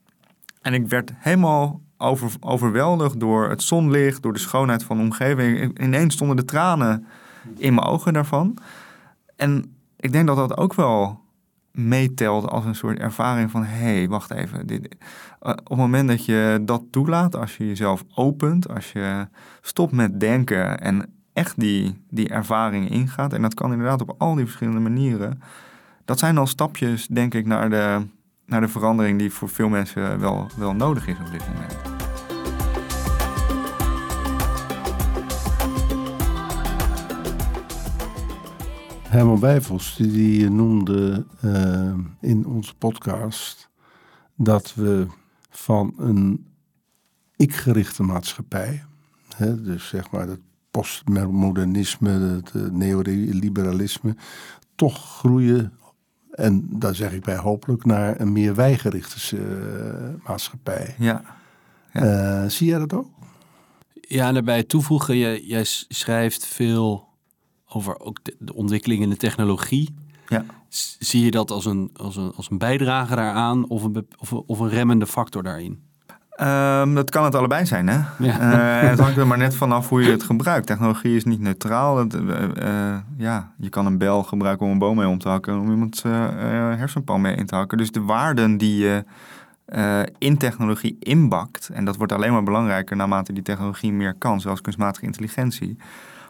En 0.61 0.73
ik 0.73 0.87
werd 0.87 1.11
helemaal 1.15 1.81
over, 1.97 2.31
overweldigd 2.39 3.19
door 3.19 3.49
het 3.49 3.63
zonlicht, 3.63 4.21
door 4.21 4.33
de 4.33 4.39
schoonheid 4.39 4.83
van 4.83 4.97
de 4.97 5.03
omgeving. 5.03 5.79
Ineens 5.79 6.13
stonden 6.13 6.35
de 6.35 6.45
tranen 6.45 7.05
in 7.57 7.73
mijn 7.73 7.87
ogen 7.87 8.13
daarvan. 8.13 8.57
En 9.35 9.75
ik 9.99 10.11
denk 10.11 10.27
dat 10.27 10.35
dat 10.35 10.57
ook 10.57 10.73
wel 10.73 11.24
meetelt 11.77 12.49
als 12.49 12.65
een 12.65 12.75
soort 12.75 12.99
ervaring 12.99 13.51
van... 13.51 13.63
hé, 13.63 13.95
hey, 13.95 14.07
wacht 14.07 14.31
even. 14.31 14.67
Dit, 14.67 14.95
eh, 15.39 15.49
op 15.49 15.69
het 15.69 15.77
moment 15.77 16.07
dat 16.07 16.25
je 16.25 16.61
dat 16.61 16.83
toelaat, 16.91 17.35
als 17.35 17.57
je 17.57 17.67
jezelf 17.67 18.03
opent... 18.15 18.69
als 18.69 18.91
je 18.91 19.27
stopt 19.61 19.91
met 19.91 20.19
denken 20.19 20.79
en 20.79 21.13
echt 21.33 21.59
die, 21.59 22.01
die 22.09 22.29
ervaring 22.29 22.89
ingaat... 22.89 23.33
en 23.33 23.41
dat 23.41 23.53
kan 23.53 23.71
inderdaad 23.71 24.01
op 24.01 24.15
al 24.17 24.35
die 24.35 24.45
verschillende 24.45 24.79
manieren... 24.79 25.41
dat 26.05 26.19
zijn 26.19 26.37
al 26.37 26.47
stapjes, 26.47 27.07
denk 27.07 27.33
ik, 27.33 27.45
naar 27.45 27.69
de, 27.69 28.05
naar 28.45 28.61
de 28.61 28.67
verandering... 28.67 29.19
die 29.19 29.31
voor 29.31 29.49
veel 29.49 29.69
mensen 29.69 30.19
wel, 30.19 30.47
wel 30.57 30.73
nodig 30.73 31.07
is 31.07 31.17
op 31.19 31.31
dit 31.31 31.47
moment. 31.53 31.94
Herman 39.15 39.39
Wijfels 39.39 39.95
die, 39.95 40.49
noemde 40.49 41.25
eh, 41.41 41.93
in 42.21 42.45
onze 42.45 42.75
podcast 42.75 43.69
dat 44.35 44.73
we 44.73 45.07
van 45.49 45.93
een 45.97 46.47
ik-gerichte 47.35 48.03
maatschappij, 48.03 48.83
hè, 49.35 49.61
dus 49.61 49.87
zeg 49.87 50.11
maar 50.11 50.27
het 50.27 50.39
postmodernisme, 50.71 52.09
het 52.09 52.51
eh, 52.55 52.61
neoliberalisme, 52.61 54.15
toch 54.75 55.17
groeien, 55.17 55.73
en 56.31 56.67
daar 56.69 56.95
zeg 56.95 57.13
ik 57.13 57.23
bij 57.23 57.37
hopelijk, 57.37 57.85
naar 57.85 58.19
een 58.19 58.31
meer 58.31 58.55
wijgerichte 58.55 59.37
eh, 59.37 60.27
maatschappij. 60.27 60.95
Ja, 60.97 61.23
Ja. 61.93 62.43
Eh, 62.43 62.49
zie 62.49 62.67
jij 62.67 62.79
dat 62.79 62.93
ook? 62.93 63.09
Ja, 63.93 64.27
en 64.27 64.33
daarbij 64.33 64.63
toevoegen, 64.63 65.17
jij, 65.45 65.63
schrijft 65.87 66.45
veel 66.45 67.13
over 67.69 67.99
ook 67.99 68.19
de, 68.23 68.35
de 68.39 68.53
ontwikkeling 68.53 69.01
in 69.01 69.09
de 69.09 69.17
technologie. 69.17 69.95
Ja. 70.27 70.45
Zie 70.99 71.25
je 71.25 71.31
dat 71.31 71.51
als 71.51 71.65
een, 71.65 71.89
als 71.95 72.15
een, 72.15 72.31
als 72.35 72.51
een 72.51 72.57
bijdrage 72.57 73.15
daaraan 73.15 73.67
of 73.67 73.83
een, 73.83 74.07
of, 74.17 74.31
een- 74.31 74.43
of 74.45 74.59
een 74.59 74.69
remmende 74.69 75.07
factor 75.07 75.43
daarin? 75.43 75.83
Ehm, 76.29 76.93
dat 76.93 77.09
kan 77.09 77.23
het 77.23 77.35
allebei 77.35 77.65
zijn, 77.65 77.87
hè? 77.87 77.97
Ja. 78.19 78.39
Eh, 78.83 78.89
het 78.89 78.99
hangt 78.99 79.17
er 79.17 79.27
maar 79.27 79.37
net 79.37 79.55
vanaf 79.55 79.89
hoe 79.89 80.03
je 80.03 80.11
het 80.11 80.23
gebruikt. 80.23 80.67
Technologie 80.67 81.15
is 81.15 81.23
niet 81.23 81.39
neutraal. 81.39 81.97
Het, 81.97 82.13
eh, 82.13 82.43
eh, 82.43 82.97
ja, 83.17 83.51
je 83.57 83.69
kan 83.69 83.85
een 83.85 83.97
bel 83.97 84.23
gebruiken 84.23 84.65
om 84.65 84.71
een 84.71 84.77
boom 84.79 84.95
mee 84.95 85.07
om 85.07 85.17
te 85.17 85.29
hakken... 85.29 85.59
om 85.59 85.71
iemands 85.71 86.03
hersenpan 86.03 87.21
mee 87.21 87.35
in 87.35 87.45
te 87.45 87.55
hakken. 87.55 87.77
Dus 87.77 87.91
de 87.91 88.01
waarden 88.01 88.57
die 88.57 88.77
je 88.77 89.03
in 90.17 90.37
technologie 90.37 90.95
inbakt... 90.99 91.69
en 91.73 91.85
dat 91.85 91.97
wordt 91.97 92.11
alleen 92.11 92.31
maar 92.31 92.43
belangrijker 92.43 92.95
naarmate 92.95 93.33
die 93.33 93.43
technologie 93.43 93.93
meer 93.93 94.13
kan... 94.17 94.41
zoals 94.41 94.61
kunstmatige 94.61 95.05
intelligentie... 95.05 95.77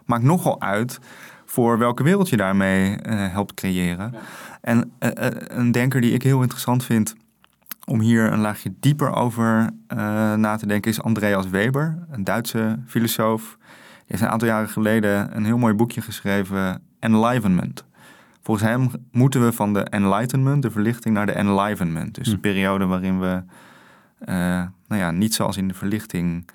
maakt 0.05 0.23
nogal 0.23 0.61
uit 0.61 0.99
voor 1.45 1.77
welke 1.77 2.03
wereld 2.03 2.29
je 2.29 2.37
daarmee 2.37 2.95
eh, 2.95 3.31
helpt 3.31 3.53
creëren. 3.53 4.13
En 4.61 4.91
eh, 4.99 5.27
eh, 5.27 5.33
een 5.47 5.71
denker 5.71 6.01
die 6.01 6.13
ik 6.13 6.23
heel 6.23 6.41
interessant 6.41 6.83
vind 6.83 7.15
om 7.85 7.99
hier 7.99 8.31
een 8.31 8.39
laagje 8.39 8.73
dieper 8.79 9.13
over 9.13 9.69
na 10.37 10.55
te 10.55 10.67
denken 10.67 10.91
is 10.91 11.01
Andreas 11.01 11.49
Weber, 11.49 11.97
een 12.11 12.23
Duitse 12.23 12.79
filosoof. 12.85 13.57
Die 13.59 14.05
heeft 14.07 14.21
een 14.21 14.29
aantal 14.29 14.47
jaren 14.47 14.69
geleden 14.69 15.35
een 15.37 15.45
heel 15.45 15.57
mooi 15.57 15.73
boekje 15.73 16.01
geschreven, 16.01 16.81
Enlivenment. 16.99 17.85
Volgens 18.41 18.67
hem 18.67 18.89
moeten 19.11 19.45
we 19.45 19.51
van 19.51 19.73
de 19.73 19.83
enlightenment, 19.83 20.61
de 20.61 20.71
verlichting, 20.71 21.15
naar 21.15 21.25
de 21.25 21.31
enlivenment. 21.31 22.15
Dus 22.15 22.27
Hm. 22.27 22.33
de 22.33 22.39
periode 22.39 22.85
waarin 22.85 23.19
we, 23.19 23.43
nou 24.87 25.01
ja, 25.01 25.11
niet 25.11 25.33
zoals 25.33 25.57
in 25.57 25.67
de 25.67 25.73
verlichting, 25.73 26.45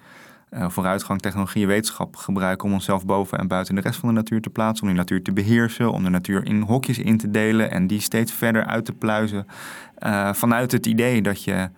eh, 0.51 0.71
vooruitgang, 0.71 1.21
technologie 1.21 1.63
en 1.63 1.69
wetenschap 1.69 2.17
gebruiken 2.17 2.69
om 2.69 2.75
onszelf 2.75 3.07
boven 3.07 3.39
en 3.39 3.49
buiten 3.49 3.75
de 3.75 3.81
rest 3.81 4.01
van 4.01 4.09
de 4.09 4.15
natuur 4.15 4.41
te 4.41 4.51
plaatsen. 4.51 4.83
Om 4.83 4.89
die 4.89 4.99
natuur 4.99 5.23
te 5.23 5.33
beheersen, 5.33 5.93
om 5.93 6.03
de 6.03 6.11
natuur 6.11 6.47
in 6.47 6.61
hokjes 6.61 6.99
in 6.99 7.19
te 7.19 7.31
delen 7.31 7.71
en 7.71 7.87
die 7.87 8.01
steeds 8.01 8.33
verder 8.33 8.65
uit 8.65 8.85
te 8.85 8.93
pluizen. 8.93 9.47
Eh, 9.95 10.33
vanuit 10.33 10.73
het 10.73 10.87
idee 10.87 11.23
dat 11.23 11.45
je 11.45 11.71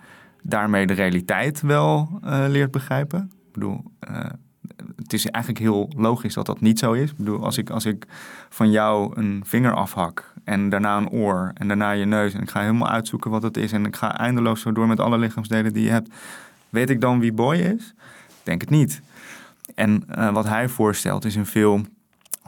daarmee 0.43 0.87
de 0.87 0.93
realiteit 0.93 1.61
wel 1.61 2.09
eh, 2.23 2.45
leert 2.49 2.71
begrijpen. 2.71 3.31
Ik 3.47 3.53
bedoel, 3.53 3.85
het 4.97 5.13
is 5.13 5.27
eigenlijk 5.27 5.65
heel 5.65 5.91
logisch 5.97 6.35
dat 6.35 6.47
dat 6.47 6.61
niet 6.61 6.79
zo 6.79 6.93
is. 6.93 7.11
Ik 7.11 7.17
bedoel, 7.17 7.45
als 7.45 7.59
ik, 7.59 7.71
als 7.71 7.87
ik 7.87 8.07
van 8.49 8.71
jou 8.71 9.13
een 9.17 9.43
vinger 9.45 9.75
afhak 9.75 10.35
en 10.45 10.69
daarna 10.69 10.97
een 10.97 11.11
oor 11.11 11.51
en 11.55 11.69
daarna 11.69 11.91
je 11.91 12.05
neus... 12.05 12.35
en 12.35 12.41
ik 12.41 12.51
ga 12.51 12.61
helemaal 12.61 12.89
uitzoeken 12.89 13.31
wat 13.31 13.43
het 13.43 13.57
is 13.57 13.73
en 13.73 13.87
ik 13.87 13.97
ga 13.97 14.19
eindeloos 14.19 14.61
zo 14.61 14.73
door 14.73 14.87
met 14.87 15.01
alle 15.01 15.19
lichaamsdelen 15.19 15.73
die 15.73 15.85
je 15.85 15.91
hebt... 15.91 16.15
weet 16.69 16.91
ik 16.91 17.01
dan 17.01 17.21
wie 17.21 17.33
boy 17.33 17.57
is? 17.57 17.95
Denk 18.43 18.61
het 18.61 18.71
niet. 18.71 19.03
En 19.75 20.05
eh, 20.09 20.33
wat 20.33 20.49
hij 20.49 20.69
voorstelt 20.69 21.25
is 21.25 21.35
een 21.35 21.47
veel 21.47 21.81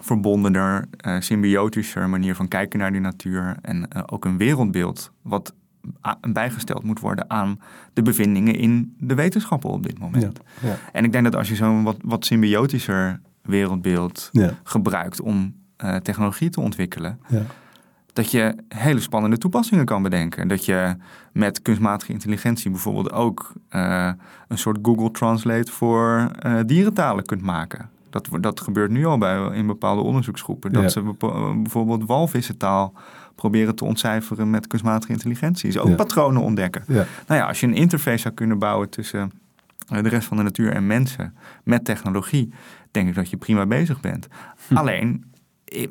verbondener, 0.01 0.85
eh, 0.97 1.21
symbiotischer 1.21 2.09
manier 2.09 2.35
van 2.35 2.49
kijken 2.49 2.79
naar 2.79 2.93
die 2.93 3.01
natuur. 3.01 3.57
En 3.63 3.89
eh, 3.89 4.03
ook 4.07 4.25
een 4.25 4.37
wereldbeeld 4.37 5.11
wat 5.23 5.55
bijgesteld 6.29 6.83
moet 6.83 7.01
worden 7.01 7.31
aan 7.31 7.61
de 7.93 8.03
bevindingen 8.03 8.55
in 8.55 8.95
de 8.99 9.15
wetenschappen 9.15 9.71
op 9.71 9.83
dit 9.83 9.99
moment. 9.99 10.41
Ja, 10.61 10.69
ja, 10.69 10.77
En 10.93 11.05
ik 11.05 11.13
denk 11.13 11.25
dat 11.25 11.37
als 11.37 11.49
je 11.49 11.55
zo'n 11.55 11.83
wat, 11.83 11.97
wat 12.05 12.25
symbiotischer 12.25 13.21
wereldbeeld 13.43 14.29
ja, 14.33 14.51
gebruikt 14.63 15.21
om 15.21 15.55
technologie 16.03 16.51
te 16.51 16.61
ontwikkelen, 16.61 17.21
ja. 17.29 17.43
Dat 18.15 18.31
je 18.31 18.55
hele 18.69 19.01
spannende 19.01 19.39
toepassingen 19.39 19.85
kan 19.85 20.03
bedenken. 20.03 20.49
Dat 20.49 20.65
je 20.65 20.97
met 21.33 21.63
kunstmatige 21.63 22.13
intelligentie 22.13 22.71
bijvoorbeeld 22.71 23.13
ook 23.13 23.53
eh, 23.69 24.11
een 24.49 24.59
soort 24.59 24.79
Google 24.83 25.11
Translate 25.11 25.73
voor 25.73 26.31
eh, 26.39 26.59
dierentalen 26.67 27.25
kunt 27.25 27.43
maken. 27.43 27.89
Dat, 28.11 28.29
dat 28.41 28.61
gebeurt 28.61 28.91
nu 28.91 29.07
al 29.07 29.19
bij, 29.19 29.51
in 29.53 29.67
bepaalde 29.67 30.03
onderzoeksgroepen. 30.03 30.73
Dat 30.73 30.83
Ja. 30.83 30.89
ze 30.89 31.15
bijvoorbeeld 31.63 32.05
walvissentaal 32.07 32.93
proberen 33.35 33.75
te 33.75 33.85
ontcijferen 33.85 34.51
met 34.51 34.67
kunstmatige 34.67 35.13
intelligentie. 35.13 35.71
Ze 35.71 35.81
ook 35.81 35.89
Ja. 35.89 35.95
patronen 35.95 36.43
ontdekken. 36.43 36.85
ja. 36.87 37.07
Nou 37.27 37.41
ja, 37.41 37.47
als 37.47 37.61
je 37.61 37.67
een 37.67 37.75
interface 37.75 38.19
zou 38.19 38.35
kunnen 38.35 38.59
bouwen 38.59 38.89
tussen 38.91 39.33
eh, 39.89 40.03
de 40.03 40.09
rest 40.09 40.27
van 40.29 40.37
de 40.37 40.43
natuur 40.43 40.73
en 40.73 40.87
mensen 40.87 41.35
met 41.65 41.85
technologie, 41.85 42.53
denk 42.91 43.09
ik 43.09 43.15
dat 43.15 43.31
je 43.31 43.37
prima 43.37 43.67
bezig 43.67 44.01
bent. 44.01 44.29
Hm. 44.69 44.77
Alleen, 44.77 45.25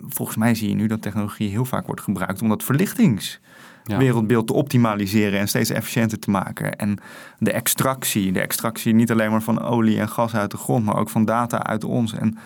volgens 0.07 0.37
mij 0.37 0.55
zie 0.55 0.69
je 0.69 0.75
nu 0.75 0.87
dat 0.87 1.01
technologie 1.01 1.49
heel 1.49 1.65
vaak 1.65 1.85
wordt 1.85 2.01
gebruikt 2.01 2.41
om 2.41 2.49
dat 2.49 2.63
verlichtingswereldbeeld 2.63 4.47
te 4.47 4.53
optimaliseren 4.53 5.39
en 5.39 5.47
steeds 5.47 5.69
efficiënter 5.69 6.19
te 6.19 6.29
maken. 6.29 6.75
En 6.75 6.97
de 7.39 7.51
extractie, 7.51 8.31
de 8.31 8.41
extractie 8.41 8.93
niet 8.93 9.11
alleen 9.11 9.31
maar 9.31 9.41
van 9.41 9.61
olie 9.61 9.99
en 9.99 10.09
gas 10.09 10.35
uit 10.35 10.51
de 10.51 10.57
grond, 10.57 10.85
maar 10.85 10.97
ook 10.97 11.09
van 11.09 11.25
data 11.25 11.63
uit 11.63 11.83
ons. 11.83 12.13
En 12.13 12.37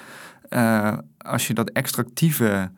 eh, 0.49 0.97
als 1.17 1.47
je 1.47 1.53
dat 1.53 1.69
extractieve 1.69 2.71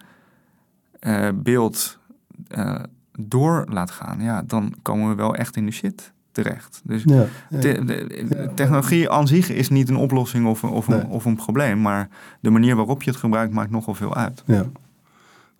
eh, 0.99 1.29
beeld 1.35 1.99
eh, 2.47 2.83
door 3.19 3.65
laat 3.69 3.91
gaan, 3.91 4.21
ja, 4.21 4.41
dan 4.41 4.73
komen 4.81 5.09
we 5.09 5.15
wel 5.15 5.35
echt 5.35 5.55
in 5.55 5.65
de 5.65 5.71
shit 5.71 6.13
terecht. 6.31 6.81
Dus 6.83 7.03
ja, 7.05 7.25
ja. 7.49 7.59
te- 7.59 7.85
de- 7.85 8.05
de- 8.29 8.49
technologie 8.55 9.09
aan 9.09 9.27
zich 9.27 9.49
is 9.49 9.69
niet 9.69 9.89
een 9.89 9.95
oplossing 9.95 10.45
of, 10.47 10.63
een- 10.63 10.69
of, 10.69 10.87
een, 10.87 11.05
of 11.07 11.25
een 11.25 11.35
probleem, 11.35 11.81
maar 11.81 12.07
de 12.39 12.49
manier 12.49 12.75
waarop 12.75 13.03
je 13.03 13.09
het 13.09 13.19
gebruikt 13.19 13.53
maakt 13.53 13.71
nogal 13.71 13.93
veel 13.93 14.15
uit. 14.15 14.43
Ja. 14.45 14.65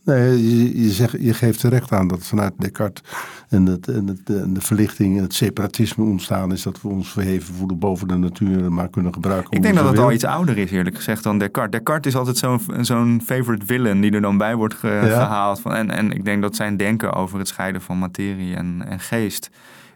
Nee, 0.04 0.50
je, 0.50 0.84
je, 0.84 0.90
zegt, 0.92 1.16
je 1.20 1.34
geeft 1.34 1.60
terecht 1.60 1.92
aan 1.92 2.08
dat 2.08 2.26
vanuit 2.28 2.54
Descartes 2.58 3.04
en, 3.50 3.66
het, 3.66 3.88
en, 3.88 4.08
het, 4.08 4.30
en 4.30 4.54
de 4.54 4.62
verlichting 4.62 5.18
en 5.18 5.24
het 5.24 5.34
separatisme 5.34 6.04
ontstaan 6.04 6.52
is 6.52 6.62
dat 6.64 6.82
we 6.82 6.88
ons 6.88 7.12
verheven 7.12 7.54
voelen 7.54 7.80
boven 7.80 8.08
de 8.08 8.16
natuur 8.16 8.64
en 8.64 8.74
maar 8.74 8.90
kunnen 8.90 9.14
gebruiken. 9.14 9.52
Ik 9.52 9.62
denk 9.62 9.76
dat 9.76 9.88
het 9.90 9.98
al 9.98 10.12
iets 10.12 10.24
ouder 10.24 10.58
is, 10.58 10.72
eerlijk 10.72 10.96
gezegd, 10.96 11.24
dan 11.24 11.38
Descartes. 11.40 11.72
Descartes 11.72 12.14
is 12.14 12.18
altijd 12.20 12.38
zo'n 12.38 12.62
zo'n 12.86 13.22
favorite 13.26 13.66
villain 13.66 14.02
die 14.02 14.12
er 14.12 14.22
dan 14.22 14.38
bij 14.38 14.56
wordt 14.56 14.74
ge- 14.74 14.88
Ja. 14.88 15.24
gehaald. 15.24 15.60
Van, 15.60 15.74
en, 15.74 15.90
en 15.92 16.12
ik 16.12 16.26
denk 16.26 16.42
dat 16.42 16.56
zijn 16.56 16.78
denken 16.78 17.14
over 17.14 17.38
het 17.40 17.48
scheiden 17.48 17.82
van 17.82 18.00
materie 18.00 18.56
en, 18.56 18.84
en 18.88 19.00
geest 19.00 19.50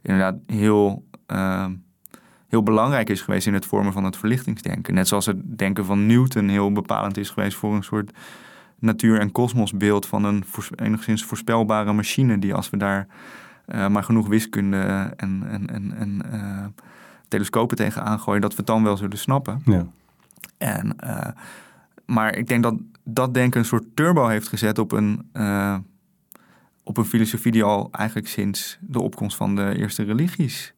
inderdaad 0.04 0.36
heel, 0.48 1.08
eh, 1.26 1.66
heel 2.48 2.64
belangrijk 2.64 3.10
is 3.10 3.22
geweest 3.22 3.48
in 3.48 3.54
het 3.54 3.66
vormen 3.66 3.94
van 3.94 4.04
het 4.04 4.18
verlichtingsdenken. 4.18 4.94
Net 4.94 5.08
zoals 5.08 5.26
het 5.26 5.58
denken 5.58 5.86
van 5.86 6.06
Newton 6.06 6.48
heel 6.48 6.72
bepalend 6.72 7.18
is 7.18 7.30
geweest 7.30 7.58
voor 7.58 7.76
een 7.76 7.84
soort 7.84 8.12
natuur- 8.80 9.20
en 9.20 9.32
kosmosbeeld 9.32 10.06
van 10.06 10.24
een 10.24 10.44
enigszins 10.76 11.24
voorspelbare 11.24 11.94
machine 11.94 12.40
die 12.40 12.54
als 12.54 12.70
we 12.70 12.78
daar 12.78 13.08
eh, 13.66 13.88
maar 13.88 14.04
genoeg 14.04 14.28
wiskunde 14.28 15.14
en, 15.16 15.44
en, 15.48 15.70
en, 15.70 15.94
en 15.98 16.22
eh, 16.32 16.66
telescopen 17.28 17.78
tegen 17.78 18.04
aangooien, 18.04 18.42
dat 18.42 18.52
we 18.52 18.58
het 18.58 18.66
dan 18.66 18.84
wel 18.84 18.98
zullen 18.98 19.18
snappen. 19.18 19.62
Ja. 19.66 19.86
En, 20.58 21.00
eh, 21.00 21.28
maar 22.06 22.36
ik 22.36 22.48
denk 22.48 22.64
dat 22.64 22.76
dat 23.04 23.34
denken 23.34 23.60
een 23.60 23.66
soort 23.66 23.84
turbo 23.94 24.28
heeft 24.28 24.48
gezet 24.48 24.80
op 24.80 24.92
een, 24.92 25.30
op 26.84 26.98
een 26.98 27.06
filosofie 27.06 27.52
die 27.52 27.64
al 27.64 27.90
eigenlijk 27.92 28.28
sinds 28.28 28.78
de 28.82 29.02
opkomst 29.02 29.38
van 29.38 29.56
de 29.56 29.78
eerste 29.78 30.04
religies 30.04 30.74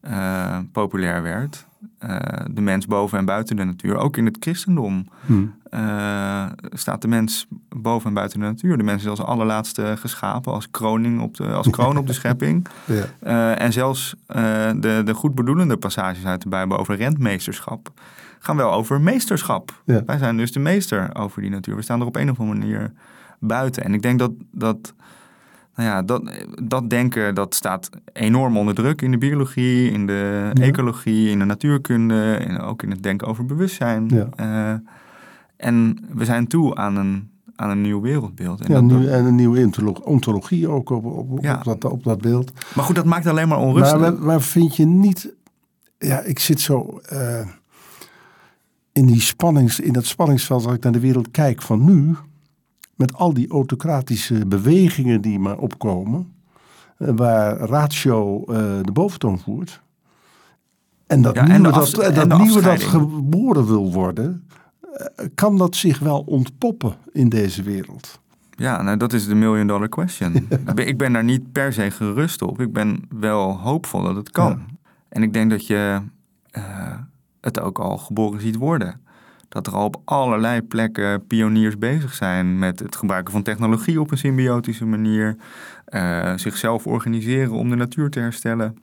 eh, 0.00 0.58
populair 0.72 1.22
werd. 1.22 1.66
Eh, 1.98 2.18
de 2.50 2.60
mens 2.60 2.86
boven 2.86 3.18
en 3.18 3.24
buiten 3.24 3.56
de 3.56 3.64
natuur. 3.64 3.96
Ook 3.96 4.16
in 4.16 4.24
het 4.24 4.36
christendom 4.40 5.08
Hm. 5.26 5.44
eh, 5.70 6.46
staat 6.70 7.02
de 7.02 7.08
mens 7.08 7.46
boven 7.68 8.08
en 8.08 8.14
buiten 8.14 8.40
de 8.40 8.46
natuur. 8.46 8.76
De 8.76 8.82
mens 8.82 9.02
is 9.02 9.08
als 9.08 9.20
allerlaatste 9.22 9.94
geschapen, 9.98 10.52
als, 10.52 10.70
kroning 10.70 11.20
op 11.20 11.36
de, 11.36 11.46
als 11.46 11.70
kroon 11.70 11.96
op 11.96 12.06
de 12.06 12.12
schepping. 12.22 12.66
Ja. 12.84 13.54
En 13.54 13.72
zelfs 13.72 14.14
de, 14.26 15.02
de 15.04 15.14
goedbedoelende 15.14 15.76
passages 15.76 16.24
uit 16.24 16.42
de 16.42 16.48
Bijbel 16.48 16.78
over 16.78 16.96
rentmeesterschap 16.96 17.92
gaan 18.38 18.56
wel 18.56 18.72
over 18.72 19.00
meesterschap. 19.00 19.82
Ja. 19.84 20.02
Wij 20.06 20.18
zijn 20.18 20.36
dus 20.36 20.52
de 20.52 20.60
meester 20.60 21.14
over 21.14 21.40
die 21.40 21.50
natuur. 21.50 21.76
We 21.76 21.82
staan 21.82 22.00
er 22.00 22.06
op 22.06 22.16
een 22.16 22.30
of 22.30 22.40
andere 22.40 22.58
manier 22.58 22.92
buiten. 23.38 23.84
En 23.84 23.94
ik 23.94 24.02
denk 24.02 24.18
dat 24.18 24.32
dat, 24.52 24.94
nou 25.74 25.88
ja, 25.88 26.02
dat, 26.02 26.22
dat 26.62 26.90
denken 26.90 27.34
dat 27.34 27.54
staat 27.54 27.90
enorm 28.12 28.56
onder 28.56 28.74
druk 28.74 29.02
in 29.02 29.10
de 29.10 29.18
biologie, 29.18 29.90
in 29.90 30.06
de 30.06 30.50
Ja. 30.52 30.62
ecologie, 30.62 31.30
in 31.30 31.38
de 31.38 31.44
natuurkunde 31.44 32.34
en 32.34 32.60
ook 32.60 32.82
in 32.82 32.90
het 32.90 33.02
denken 33.02 33.26
over 33.28 33.46
bewustzijn. 33.46 34.08
Ja. 34.08 34.28
Eh, 34.36 34.78
en 35.56 35.98
we 36.12 36.24
zijn 36.24 36.46
toe 36.46 36.74
aan 36.74 36.96
een, 36.96 37.30
aan 37.56 37.70
een 37.70 37.80
nieuw 37.80 38.00
wereldbeeld. 38.00 38.60
En 38.60 38.66
Ja, 38.68 38.74
dat- 38.74 38.98
nu, 38.98 39.08
en 39.08 39.24
een 39.24 39.34
nieuwe 39.34 39.58
ontolo- 39.64 40.00
ontologie 40.04 40.68
ook 40.68 40.90
op, 40.90 41.04
op, 41.04 41.38
Ja. 41.42 41.56
op, 41.56 41.64
dat, 41.64 41.84
op 41.92 42.04
dat 42.04 42.20
beeld. 42.20 42.52
maar 42.74 42.84
goed, 42.84 42.94
dat 42.94 43.04
maakt 43.04 43.26
alleen 43.26 43.48
maar 43.48 43.58
onrustig. 43.58 43.98
Maar, 44.00 44.12
maar, 44.12 44.22
maar 44.22 44.40
vind 44.40 44.76
je 44.76 44.86
niet... 44.86 45.34
Ja, 45.98 46.20
ik 46.20 46.38
zit 46.38 46.60
zo 46.60 46.98
eh, 47.08 47.46
in, 48.92 49.06
die 49.06 49.20
spannings, 49.20 49.80
in 49.80 49.92
dat 49.92 50.04
spanningsveld 50.04 50.64
als 50.66 50.74
ik 50.74 50.82
naar 50.82 50.92
de 50.92 51.00
wereld 51.00 51.30
kijk 51.30 51.62
van 51.62 51.84
nu. 51.84 52.14
Met 52.96 53.14
al 53.14 53.34
die 53.34 53.48
autocratische 53.50 54.46
bewegingen 54.46 55.20
die 55.20 55.38
maar 55.38 55.58
opkomen. 55.58 56.32
eh, 56.98 57.08
waar 57.16 57.56
ratio 57.56 58.44
eh, 58.44 58.56
de 58.82 58.92
boventoon 58.92 59.38
voert. 59.38 59.82
En 61.06 61.22
dat 61.22 61.34
Ja, 61.34 61.46
nieuwe, 61.46 61.62
dat, 61.72 61.98
en 61.98 62.28
nieuwe 62.42 62.60
dat 62.62 62.82
geboren 62.82 63.66
wil 63.66 63.92
worden. 63.92 64.48
eh, 64.80 65.26
kan 65.34 65.56
dat 65.58 65.76
zich 65.76 65.98
wel 65.98 66.20
ontpoppen 66.26 66.94
in 67.12 67.28
deze 67.28 67.62
wereld? 67.62 68.20
Ja, 68.56 68.82
nou, 68.82 68.96
dat 68.96 69.12
is 69.12 69.26
de 69.26 69.34
million 69.34 69.66
dollar 69.66 69.88
question. 69.88 70.34
Ik 70.36 70.74
ben- 70.74 70.86
ik 70.86 70.98
ben 70.98 71.12
daar 71.12 71.24
niet 71.24 71.52
per 71.52 71.72
se 71.72 71.90
gerust 71.90 72.42
op. 72.42 72.60
Ik 72.60 72.72
ben 72.72 73.02
wel 73.08 73.58
hoopvol 73.58 74.02
dat 74.02 74.16
het 74.16 74.30
kan. 74.30 74.50
Ja. 74.50 74.64
En 75.08 75.22
ik 75.22 75.32
denk 75.32 75.50
dat 75.50 75.66
je 75.66 76.00
het 77.40 77.60
ook 77.60 77.78
al 77.78 77.98
geboren 77.98 78.40
ziet 78.40 78.56
worden. 78.56 79.00
Dat 79.54 79.66
er 79.66 79.72
al 79.72 79.84
op 79.84 80.00
allerlei 80.04 80.62
plekken 80.62 81.26
pioniers 81.26 81.78
bezig 81.78 82.14
zijn 82.14 82.58
met 82.58 82.78
het 82.78 82.96
gebruiken 82.96 83.32
van 83.32 83.42
technologie 83.42 84.00
op 84.00 84.10
een 84.10 84.18
symbiotische 84.18 84.84
manier, 84.84 85.36
uh, 85.88 86.32
zichzelf 86.36 86.86
organiseren 86.86 87.52
om 87.52 87.68
de 87.68 87.76
natuur 87.76 88.10
te 88.10 88.20
herstellen. 88.20 88.76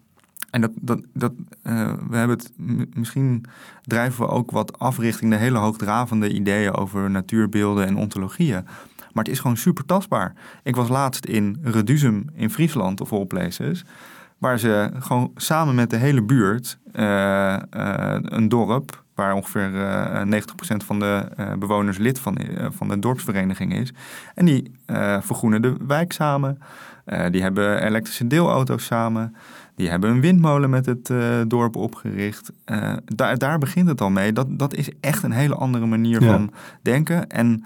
En 0.50 0.62
dat, 0.62 0.72
dat, 0.76 1.02
dat, 1.14 1.32
uh, 1.64 1.94
we 2.10 2.18
hebben 2.18 2.38
het, 2.38 2.52
misschien 2.96 3.46
drijven 3.82 4.26
we 4.26 4.32
ook 4.32 4.52
wat 4.52 4.80
af 4.80 4.98
richting 4.98 5.32
de 5.32 5.38
hele 5.38 5.58
hoogdravende 5.58 6.34
ideeën 6.34 6.76
over 6.76 7.10
natuurbeelden 7.10 7.88
en 7.88 7.98
ontologieën. 7.98 8.66
Maar 9.14 9.24
het 9.24 9.34
is 9.34 9.40
gewoon 9.40 9.58
super 9.58 9.86
tastbaar. 9.86 10.34
Ik 10.64 10.76
was 10.76 10.90
laatst 10.90 11.26
in 11.26 11.60
Reduzum 11.64 12.26
in 12.34 12.50
Friesland, 12.50 13.02
of 13.02 13.14
all 13.14 13.26
places. 13.26 13.86
Waar 14.38 14.60
ze 14.60 14.92
gewoon 15.00 15.32
samen 15.36 15.76
met 15.76 15.90
de 15.90 15.98
hele 15.98 16.24
buurt, 16.24 16.78
uh, 16.94 17.58
een 18.22 18.50
dorp, 18.50 19.04
waar 19.16 19.34
ongeveer 19.34 19.72
uh, 19.74 20.42
90% 20.42 20.86
van 20.86 21.00
de 21.00 21.26
bewoners 21.60 21.98
lid 21.98 22.20
van, 22.20 22.38
van 22.70 22.88
de 22.88 23.00
dorpsvereniging 23.00 23.74
is. 23.76 23.94
En 24.36 24.46
die 24.46 24.72
vergroenen 25.20 25.62
de 25.62 25.76
wijk 25.88 26.14
samen. 26.14 26.60
die 27.32 27.42
hebben 27.42 27.84
elektrische 27.84 28.28
deelauto's 28.28 28.86
samen. 28.86 29.36
Die 29.76 29.90
hebben 29.90 30.10
een 30.10 30.22
windmolen 30.22 30.70
met 30.70 30.86
het 30.86 31.12
dorp 31.50 31.76
opgericht. 31.76 32.52
daar, 33.06 33.38
daar 33.38 33.58
begint 33.58 33.88
het 33.88 34.02
al 34.02 34.10
mee. 34.10 34.34
Dat, 34.34 34.48
dat 34.50 34.74
is 34.74 34.90
echt 35.00 35.24
een 35.24 35.32
hele 35.32 35.56
andere 35.56 35.86
manier 35.86 36.22
ja. 36.22 36.32
van 36.32 36.52
denken. 36.82 37.30
En 37.30 37.66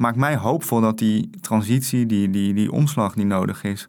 maakt 0.00 0.16
mij 0.16 0.36
hoopvol 0.36 0.80
dat 0.80 0.98
die 0.98 1.30
transitie, 1.40 2.06
die, 2.06 2.30
die, 2.30 2.54
die 2.54 2.72
omslag 2.72 3.14
die 3.14 3.26
nodig 3.26 3.62
is, 3.64 3.88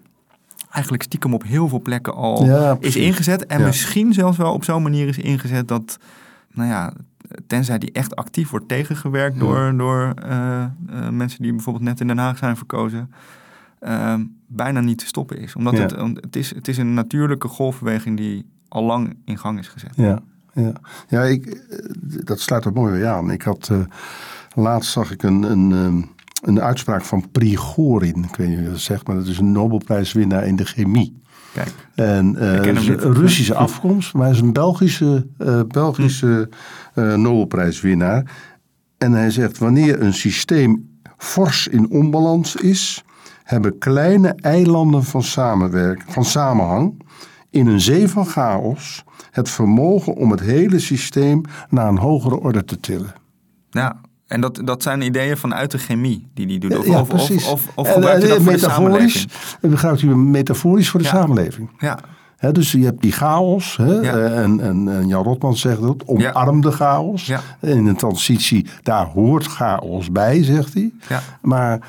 eigenlijk 0.71 1.03
stiekem 1.03 1.33
op 1.33 1.43
heel 1.43 1.67
veel 1.67 1.81
plekken 1.81 2.13
al 2.13 2.77
is 2.79 2.95
ingezet. 2.95 3.45
En 3.45 3.63
misschien 3.63 4.13
zelfs 4.13 4.37
wel 4.37 4.53
op 4.53 4.63
zo'n 4.63 4.83
manier 4.83 5.07
is 5.07 5.17
ingezet 5.17 5.67
dat, 5.67 5.97
nou 6.53 6.69
ja, 6.69 6.93
tenzij 7.47 7.77
die 7.77 7.91
echt 7.91 8.15
actief 8.15 8.49
wordt 8.49 8.67
tegengewerkt 8.67 9.39
door, 9.39 9.77
door 9.77 10.13
uh, 10.25 10.65
uh, 10.89 11.09
mensen 11.09 11.41
die 11.41 11.51
bijvoorbeeld 11.51 11.85
net 11.85 11.99
in 11.99 12.07
Den 12.07 12.17
Haag 12.17 12.37
zijn 12.37 12.57
verkozen, 12.57 13.13
uh, 13.81 14.15
bijna 14.47 14.79
niet 14.79 14.97
te 14.97 15.05
stoppen 15.05 15.37
is. 15.37 15.55
Omdat 15.55 15.77
het, 15.77 15.95
het, 16.21 16.35
is, 16.35 16.55
het 16.55 16.67
is 16.67 16.77
een 16.77 16.93
natuurlijke 16.93 17.47
golfbeweging 17.47 18.17
die 18.17 18.45
al 18.67 18.83
lang 18.83 19.17
in 19.25 19.37
gang 19.37 19.59
is 19.59 19.67
gezet. 19.67 19.93
Ja, 19.95 20.19
ja. 20.53 20.73
ja 21.07 21.21
ik, 21.21 21.61
dat 22.25 22.39
sluit 22.39 22.65
er 22.65 22.73
mooi 22.73 22.91
bij 22.91 23.09
aan. 23.09 23.31
Ik 23.31 23.41
had 23.41 23.71
Laatst 24.55 24.91
zag 24.91 25.11
ik 25.11 25.23
een, 25.23 25.43
een, 25.43 25.71
ehm, 25.71 26.01
een 26.41 26.61
uitspraak 26.61 27.03
van 27.03 27.31
Prigorin. 27.31 28.23
Ik 28.23 28.35
weet 28.35 28.47
niet 28.47 28.57
of 28.57 28.63
je 28.63 28.69
dat 28.69 28.79
zegt, 28.79 29.07
maar 29.07 29.15
dat 29.15 29.27
is 29.27 29.37
een 29.37 29.51
Nobelprijswinnaar 29.51 30.47
in 30.47 30.55
de 30.55 30.65
chemie. 30.65 31.20
Kijk, 31.53 31.71
en 31.95 32.35
uh, 32.35 32.53
een 32.53 33.13
Russische 33.13 33.55
afkomst, 33.55 34.13
maar 34.13 34.23
hij 34.23 34.31
is 34.31 34.41
een 34.41 34.53
Belgische, 34.53 35.27
uh, 35.37 35.61
Belgische 35.67 36.49
uh, 36.95 37.15
Nobelprijswinnaar. 37.15 38.31
En 38.97 39.11
hij 39.11 39.31
zegt: 39.31 39.57
wanneer 39.57 40.01
een 40.01 40.13
systeem 40.13 40.99
fors 41.17 41.67
in 41.67 41.89
onbalans 41.89 42.55
is, 42.55 43.03
hebben 43.43 43.77
kleine 43.77 44.35
eilanden 44.35 45.03
van, 45.03 45.23
samenwerk, 45.23 46.03
van 46.07 46.25
samenhang 46.25 47.03
in 47.49 47.67
een 47.67 47.81
zee 47.81 48.07
van 48.07 48.25
chaos 48.25 49.03
het 49.31 49.49
vermogen 49.49 50.15
om 50.15 50.31
het 50.31 50.39
hele 50.39 50.79
systeem 50.79 51.41
naar 51.69 51.87
een 51.87 51.97
hogere 51.97 52.39
orde 52.39 52.63
te 52.63 52.79
tillen. 52.79 53.13
Ja, 53.69 54.01
en 54.31 54.41
dat, 54.41 54.61
dat 54.63 54.83
zijn 54.83 55.01
ideeën 55.01 55.37
vanuit 55.37 55.71
de 55.71 55.77
chemie 55.77 56.27
die 56.33 56.47
die 56.47 56.59
doet. 56.59 56.77
Of, 56.77 56.85
ja, 56.85 56.99
of, 56.99 57.09
of, 57.09 57.49
of, 57.51 57.67
of 57.75 57.93
gebruikt 57.93 58.27
dat 58.27 58.41
voor 58.41 58.51
de 58.51 58.57
samenleving? 58.57 59.31
Gebruikt 59.61 60.01
u 60.01 60.15
metaforisch 60.15 60.89
voor 60.89 60.99
de 60.99 61.05
ja. 61.05 61.11
samenleving. 61.11 61.69
Ja. 61.79 61.99
He, 62.41 62.51
dus 62.51 62.71
je 62.71 62.83
hebt 62.83 63.01
die 63.01 63.11
chaos. 63.11 63.77
He, 63.77 63.93
ja. 63.93 64.17
en, 64.17 64.59
en, 64.59 64.87
en, 64.87 65.07
Jan 65.07 65.23
Rotman 65.23 65.57
zegt 65.57 65.81
dat. 65.81 66.03
Omarm 66.05 66.61
de 66.61 66.71
chaos. 66.71 67.25
Ja. 67.25 67.39
In 67.59 67.87
een 67.87 67.95
transitie, 67.95 68.67
daar 68.83 69.05
hoort 69.05 69.45
chaos 69.45 70.11
bij, 70.11 70.43
zegt 70.43 70.73
hij. 70.73 70.91
Maar 71.41 71.79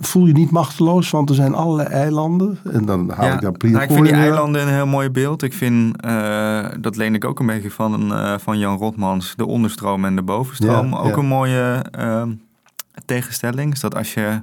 voel 0.00 0.26
je 0.26 0.32
niet 0.32 0.50
machteloos, 0.50 1.10
want 1.10 1.28
er 1.28 1.34
zijn 1.34 1.54
allerlei 1.54 1.88
eilanden. 1.88 2.58
En 2.72 2.84
dan 2.84 3.10
haal 3.10 3.32
ik 3.32 3.40
daar 3.40 3.52
nou, 3.58 3.82
Ik 3.82 3.90
vind 3.90 4.04
die 4.04 4.14
eilanden 4.14 4.62
een 4.62 4.74
heel 4.74 4.86
mooi 4.86 5.10
beeld. 5.10 5.42
Ik 5.42 5.52
vind, 5.52 6.04
uh, 6.04 6.66
dat 6.80 6.96
leen 6.96 7.14
ik 7.14 7.24
ook 7.24 7.40
een 7.40 7.46
beetje 7.46 7.70
van, 7.70 8.12
uh, 8.12 8.34
van 8.38 8.58
Jan 8.58 8.78
Rotmans, 8.78 9.34
de 9.36 9.46
onderstroom 9.46 10.04
en 10.04 10.16
de 10.16 10.22
bovenstroom. 10.22 10.94
ook 10.94 11.16
een 11.16 11.26
mooie 11.26 11.84
uh, 11.98 12.22
tegenstelling. 13.04 13.72
Is 13.72 13.80
dat 13.80 13.94
als 13.94 14.14
je 14.14 14.42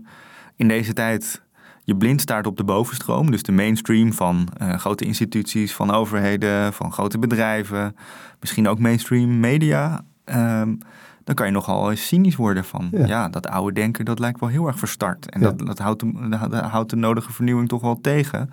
in 0.55 0.67
deze 0.67 0.93
tijd 0.93 1.41
je 1.83 1.95
blind 1.95 2.21
staart 2.21 2.47
op 2.47 2.57
de 2.57 2.63
bovenstroom, 2.63 3.31
dus 3.31 3.43
de 3.43 3.51
mainstream 3.51 4.13
van 4.13 4.47
uh, 4.61 4.73
grote 4.73 5.05
instituties, 5.05 5.73
van 5.73 5.91
overheden, 5.91 6.73
van 6.73 6.91
grote 6.91 7.19
bedrijven, 7.19 7.95
misschien 8.39 8.67
ook 8.67 8.79
mainstream 8.79 9.39
media, 9.39 10.05
um, 10.25 10.77
dan 11.23 11.35
kan 11.35 11.45
je 11.45 11.51
nogal 11.51 11.89
eens 11.89 12.07
cynisch 12.07 12.35
worden 12.35 12.63
van, 12.63 12.87
ja. 12.91 13.05
ja. 13.05 13.29
dat 13.29 13.47
oude 13.47 13.73
denken, 13.73 14.05
dat 14.05 14.19
lijkt 14.19 14.39
wel 14.39 14.49
heel 14.49 14.67
erg 14.67 14.79
verstart. 14.79 15.29
En 15.29 15.41
ja. 15.41 15.51
dat, 15.51 15.67
dat, 15.67 15.79
houdt 15.79 15.99
de, 15.99 16.29
dat 16.49 16.53
houdt 16.53 16.89
de 16.89 16.95
nodige 16.95 17.31
vernieuwing 17.31 17.69
toch 17.69 17.81
wel 17.81 18.01
tegen. 18.01 18.49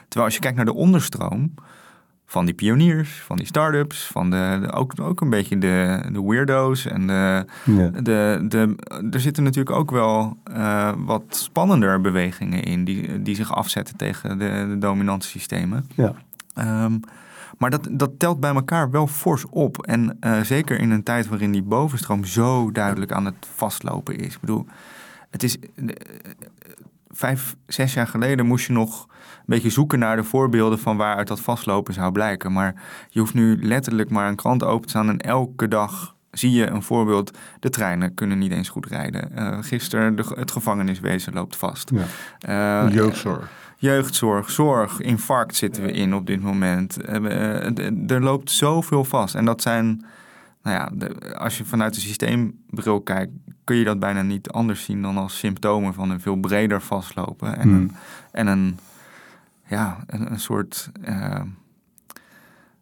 Terwijl 0.00 0.24
als 0.24 0.34
je 0.34 0.40
kijkt 0.40 0.56
naar 0.56 0.64
de 0.64 0.74
onderstroom, 0.74 1.54
van 2.30 2.44
die 2.44 2.54
pioniers, 2.54 3.20
van 3.20 3.36
die 3.36 3.46
start-ups, 3.46 4.06
van 4.06 4.30
de, 4.30 4.58
de, 4.60 4.72
ook, 4.72 4.92
ook 5.00 5.20
een 5.20 5.30
beetje 5.30 5.58
de, 5.58 6.08
de 6.12 6.22
weirdo's. 6.22 6.86
En 6.86 7.06
de, 7.06 7.44
ja. 7.64 7.88
de, 7.88 8.44
de, 8.48 8.76
er 9.10 9.20
zitten 9.20 9.42
natuurlijk 9.42 9.76
ook 9.76 9.90
wel 9.90 10.36
uh, 10.52 10.92
wat 10.96 11.22
spannender 11.28 12.00
bewegingen 12.00 12.62
in 12.62 12.84
die, 12.84 13.22
die 13.22 13.34
zich 13.34 13.54
afzetten 13.54 13.96
tegen 13.96 14.38
de, 14.38 14.66
de 14.68 14.78
dominante 14.78 15.26
systemen. 15.26 15.86
Ja. 15.94 16.14
Um, 16.84 17.00
maar 17.58 17.70
dat, 17.70 17.88
dat 17.90 18.10
telt 18.18 18.40
bij 18.40 18.54
elkaar 18.54 18.90
wel 18.90 19.06
fors 19.06 19.46
op. 19.46 19.86
En 19.86 20.16
uh, 20.20 20.40
zeker 20.40 20.78
in 20.78 20.90
een 20.90 21.02
tijd 21.02 21.28
waarin 21.28 21.52
die 21.52 21.62
bovenstroom 21.62 22.24
zo 22.24 22.72
duidelijk 22.72 23.12
aan 23.12 23.24
het 23.24 23.46
vastlopen 23.54 24.16
is. 24.16 24.34
Ik 24.34 24.40
bedoel, 24.40 24.66
het 25.30 25.42
is. 25.42 25.56
Uh, 25.74 25.88
vijf, 27.08 27.56
zes 27.66 27.94
jaar 27.94 28.06
geleden 28.06 28.46
moest 28.46 28.66
je 28.66 28.72
nog 28.72 29.08
beetje 29.50 29.70
zoeken 29.70 29.98
naar 29.98 30.16
de 30.16 30.24
voorbeelden 30.24 30.78
van 30.78 30.96
waaruit 30.96 31.28
dat 31.28 31.40
vastlopen 31.40 31.94
zou 31.94 32.12
blijken. 32.12 32.52
Maar 32.52 32.74
je 33.08 33.20
hoeft 33.20 33.34
nu 33.34 33.58
letterlijk 33.62 34.10
maar 34.10 34.28
een 34.28 34.36
krant 34.36 34.64
open 34.64 34.82
te 34.82 34.88
staan 34.88 35.08
en 35.08 35.18
elke 35.18 35.68
dag 35.68 36.14
zie 36.30 36.50
je 36.50 36.66
een 36.66 36.82
voorbeeld. 36.82 37.38
De 37.60 37.70
treinen 37.70 38.14
kunnen 38.14 38.38
niet 38.38 38.52
eens 38.52 38.68
goed 38.68 38.86
rijden. 38.86 39.32
Uh, 39.38 39.58
gisteren 39.60 40.16
de, 40.16 40.24
het 40.34 40.50
gevangeniswezen 40.50 41.32
loopt 41.32 41.56
vast. 41.56 41.90
Ja. 41.94 42.86
Uh, 42.86 42.94
jeugdzorg. 42.94 43.50
Jeugdzorg, 43.76 44.50
zorg, 44.50 45.00
infarct 45.00 45.56
zitten 45.56 45.82
we 45.82 45.92
in 45.92 46.14
op 46.14 46.26
dit 46.26 46.42
moment. 46.42 47.08
Uh, 47.08 48.10
er 48.10 48.22
loopt 48.22 48.50
zoveel 48.50 49.04
vast. 49.04 49.34
En 49.34 49.44
dat 49.44 49.62
zijn, 49.62 50.04
nou 50.62 50.76
ja, 50.76 50.90
de, 50.92 51.36
als 51.38 51.58
je 51.58 51.64
vanuit 51.64 51.94
de 51.94 52.00
systeembril 52.00 53.00
kijkt, 53.00 53.32
kun 53.64 53.76
je 53.76 53.84
dat 53.84 53.98
bijna 53.98 54.22
niet 54.22 54.50
anders 54.50 54.84
zien 54.84 55.02
dan 55.02 55.16
als 55.16 55.38
symptomen 55.38 55.94
van 55.94 56.10
een 56.10 56.20
veel 56.20 56.36
breder 56.36 56.80
vastlopen. 56.80 57.56
En, 57.56 57.68
hmm. 57.68 57.74
een, 57.74 57.92
en 58.32 58.46
een 58.46 58.78
ja, 59.70 59.98
een, 60.06 60.32
een 60.32 60.40
soort 60.40 60.90
uh, 61.08 61.40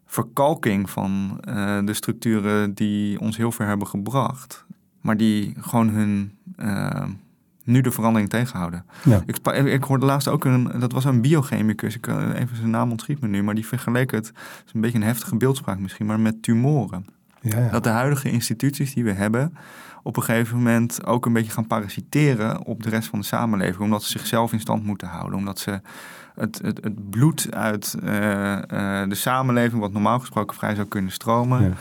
verkalking 0.07 0.91
van 0.91 1.41
uh, 1.49 1.79
de 1.85 1.95
structuren 1.95 2.75
die 2.75 3.21
ons 3.21 3.37
heel 3.37 3.53
ver 3.53 3.67
hebben 3.67 3.87
gebracht, 3.87 4.65
maar 5.01 5.17
die 5.17 5.55
gewoon 5.61 5.89
hun 5.89 6.39
uh, 6.57 7.05
nu 7.65 7.81
de 7.81 7.91
verandering 7.91 8.31
tegenhouden. 8.31 8.85
Ja. 9.05 9.23
Ik, 9.27 9.47
ik 9.67 9.85
hoorde 9.85 10.07
laatst 10.07 10.29
ook 10.29 10.45
een, 10.45 10.71
dat 10.79 10.93
was 10.93 11.05
een 11.05 11.21
biochemicus, 11.21 11.97
ik, 11.97 12.07
even 12.07 12.57
zijn 12.57 12.71
naam 12.71 12.91
ontschiet 12.91 13.21
me 13.21 13.29
nu, 13.29 13.43
maar 13.43 13.55
die 13.55 13.67
vergeleek 13.67 14.11
het, 14.11 14.27
het 14.27 14.63
is 14.67 14.73
een 14.75 14.81
beetje 14.81 14.99
een 14.99 15.05
heftige 15.05 15.37
beeldspraak 15.37 15.79
misschien, 15.79 16.07
maar 16.07 16.21
met 16.21 16.43
tumoren. 16.43 17.07
Ja, 17.41 17.59
ja. 17.59 17.71
Dat 17.71 17.85
de 17.85 17.89
huidige 17.89 18.31
instituties 18.31 18.95
die 18.95 19.05
we 19.05 19.13
hebben, 19.13 19.57
op 20.03 20.17
een 20.17 20.23
gegeven 20.23 20.57
moment 20.57 21.07
ook 21.07 21.27
een 21.27 21.33
beetje 21.33 21.53
gaan 21.53 21.67
parasiteren 21.67 22.65
op 22.65 22.83
de 22.83 22.89
rest 22.89 23.09
van 23.09 23.19
de 23.19 23.25
samenleving. 23.25 23.81
Omdat 23.83 24.03
ze 24.03 24.11
zichzelf 24.19 24.53
in 24.53 24.61
stand 24.61 24.85
moeten 24.85 25.09
houden. 25.09 25.39
Omdat 25.39 25.59
ze 25.59 25.81
het, 26.39 26.59
het, 26.63 26.85
het 26.85 27.11
bloed 27.11 27.55
uit 27.55 27.97
uh, 28.03 28.13
uh, 28.13 28.63
de 29.09 29.15
samenleving, 29.15 29.81
wat 29.81 29.93
normaal 29.93 30.21
gesproken 30.21 30.57
vrij 30.57 30.75
zou 30.75 30.87
kunnen 30.87 31.13
stromen, 31.13 31.77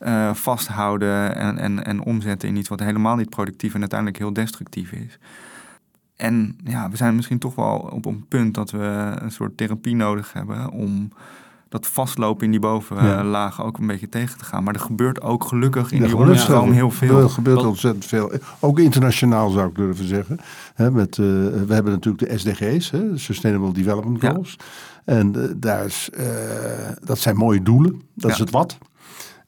ja. 0.00 0.28
uh, 0.28 0.34
vasthouden 0.34 1.36
en, 1.36 1.58
en, 1.58 1.84
en 1.84 2.00
omzetten 2.00 2.48
in 2.48 2.56
iets 2.56 2.68
wat 2.68 2.80
helemaal 2.80 3.16
niet 3.16 3.30
productief 3.30 3.74
en 3.74 3.80
uiteindelijk 3.80 4.18
heel 4.18 4.32
destructief 4.32 4.92
is. 4.92 5.18
En 6.16 6.56
ja, 6.64 6.90
we 6.90 6.96
zijn 6.96 7.16
misschien 7.16 7.38
toch 7.38 7.54
wel 7.54 7.76
op 7.76 8.04
een 8.04 8.24
punt 8.28 8.54
dat 8.54 8.70
we 8.70 9.12
een 9.18 9.30
soort 9.30 9.56
therapie 9.56 9.96
nodig 9.96 10.32
hebben 10.32 10.70
om 10.70 11.12
dat 11.72 11.86
vastlopen 11.86 12.44
in 12.44 12.50
die 12.50 12.60
bovenlaag 12.60 13.56
ja. 13.56 13.62
ook 13.64 13.78
een 13.78 13.86
beetje 13.86 14.08
tegen 14.08 14.38
te 14.38 14.44
gaan. 14.44 14.64
Maar 14.64 14.74
er 14.74 14.80
gebeurt 14.80 15.20
ook 15.20 15.44
gelukkig 15.44 15.92
in 15.92 16.00
ja, 16.00 16.06
die 16.06 16.16
onderstroom 16.16 16.72
heel 16.72 16.90
veel. 16.90 17.18
Er 17.18 17.30
gebeurt 17.30 17.64
ontzettend 17.64 18.04
veel. 18.04 18.32
Ook 18.60 18.78
internationaal 18.78 19.50
zou 19.50 19.68
ik 19.68 19.74
durven 19.74 20.04
zeggen. 20.04 20.38
He, 20.74 20.90
met, 20.90 21.16
uh, 21.16 21.26
we 21.66 21.74
hebben 21.74 21.92
natuurlijk 21.92 22.30
de 22.30 22.38
SDG's, 22.38 22.90
hè, 22.90 23.18
Sustainable 23.18 23.72
Development 23.72 24.20
Goals. 24.20 24.56
Ja. 24.58 24.64
En 25.14 25.32
uh, 25.36 25.44
daar 25.56 25.84
is, 25.84 26.10
uh, 26.18 26.26
dat 27.04 27.18
zijn 27.18 27.36
mooie 27.36 27.62
doelen. 27.62 28.02
Dat 28.14 28.30
is 28.30 28.38
het 28.38 28.50
wat. 28.50 28.78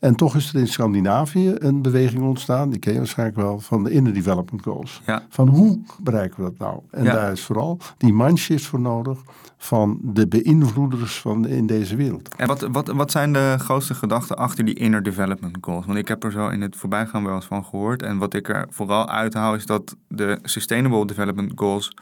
En 0.05 0.15
toch 0.15 0.35
is 0.37 0.55
er 0.55 0.61
in 0.61 0.67
Scandinavië 0.69 1.55
een 1.59 1.83
beweging 1.83 2.23
ontstaan, 2.23 2.71
die 2.71 2.79
ken 2.79 2.93
je 2.93 2.99
waarschijnlijk 2.99 3.39
wel, 3.39 3.61
van 3.61 3.85
de 3.85 3.91
Inner 3.91 4.13
Development 4.15 4.63
Goals. 4.63 5.03
Ja. 5.07 5.23
Van 5.29 5.49
hoe 5.49 5.81
bereiken 6.03 6.37
we 6.37 6.51
dat 6.51 6.59
nou? 6.59 6.81
En 6.91 7.05
Ja. 7.05 7.13
daar 7.13 7.33
is 7.33 7.43
vooral 7.43 7.79
die 7.97 8.13
mindshift 8.13 8.65
voor 8.65 8.81
nodig 8.81 9.19
van 9.57 9.99
de 10.03 10.29
beïnvloeders 10.29 11.21
van 11.21 11.47
in 11.47 11.67
deze 11.67 11.97
wereld. 11.97 12.35
En 12.35 12.47
wat, 12.47 12.61
wat, 12.61 12.89
wat 12.89 13.11
zijn 13.11 13.33
de 13.33 13.55
grootste 13.59 13.95
gedachten 13.95 14.37
achter 14.37 14.65
die 14.65 14.75
inner 14.75 15.03
development 15.03 15.57
goals? 15.61 15.87
Want 15.87 15.99
ik 15.99 16.09
heb 16.09 16.25
er 16.25 16.33
zo 16.33 16.49
in 16.49 16.61
het 16.61 16.77
voorbijgaan 16.77 17.25
wel 17.25 17.35
eens 17.35 17.47
van 17.47 17.65
gehoord. 17.65 18.03
En 18.03 18.19
wat 18.19 18.35
ik 18.35 18.49
er 18.49 18.67
vooral 18.71 19.09
uithaal 19.09 19.55
is 19.55 19.67
dat 19.67 19.97
de 20.09 20.39
sustainable 20.43 21.07
development 21.07 21.53
goals 21.55 21.97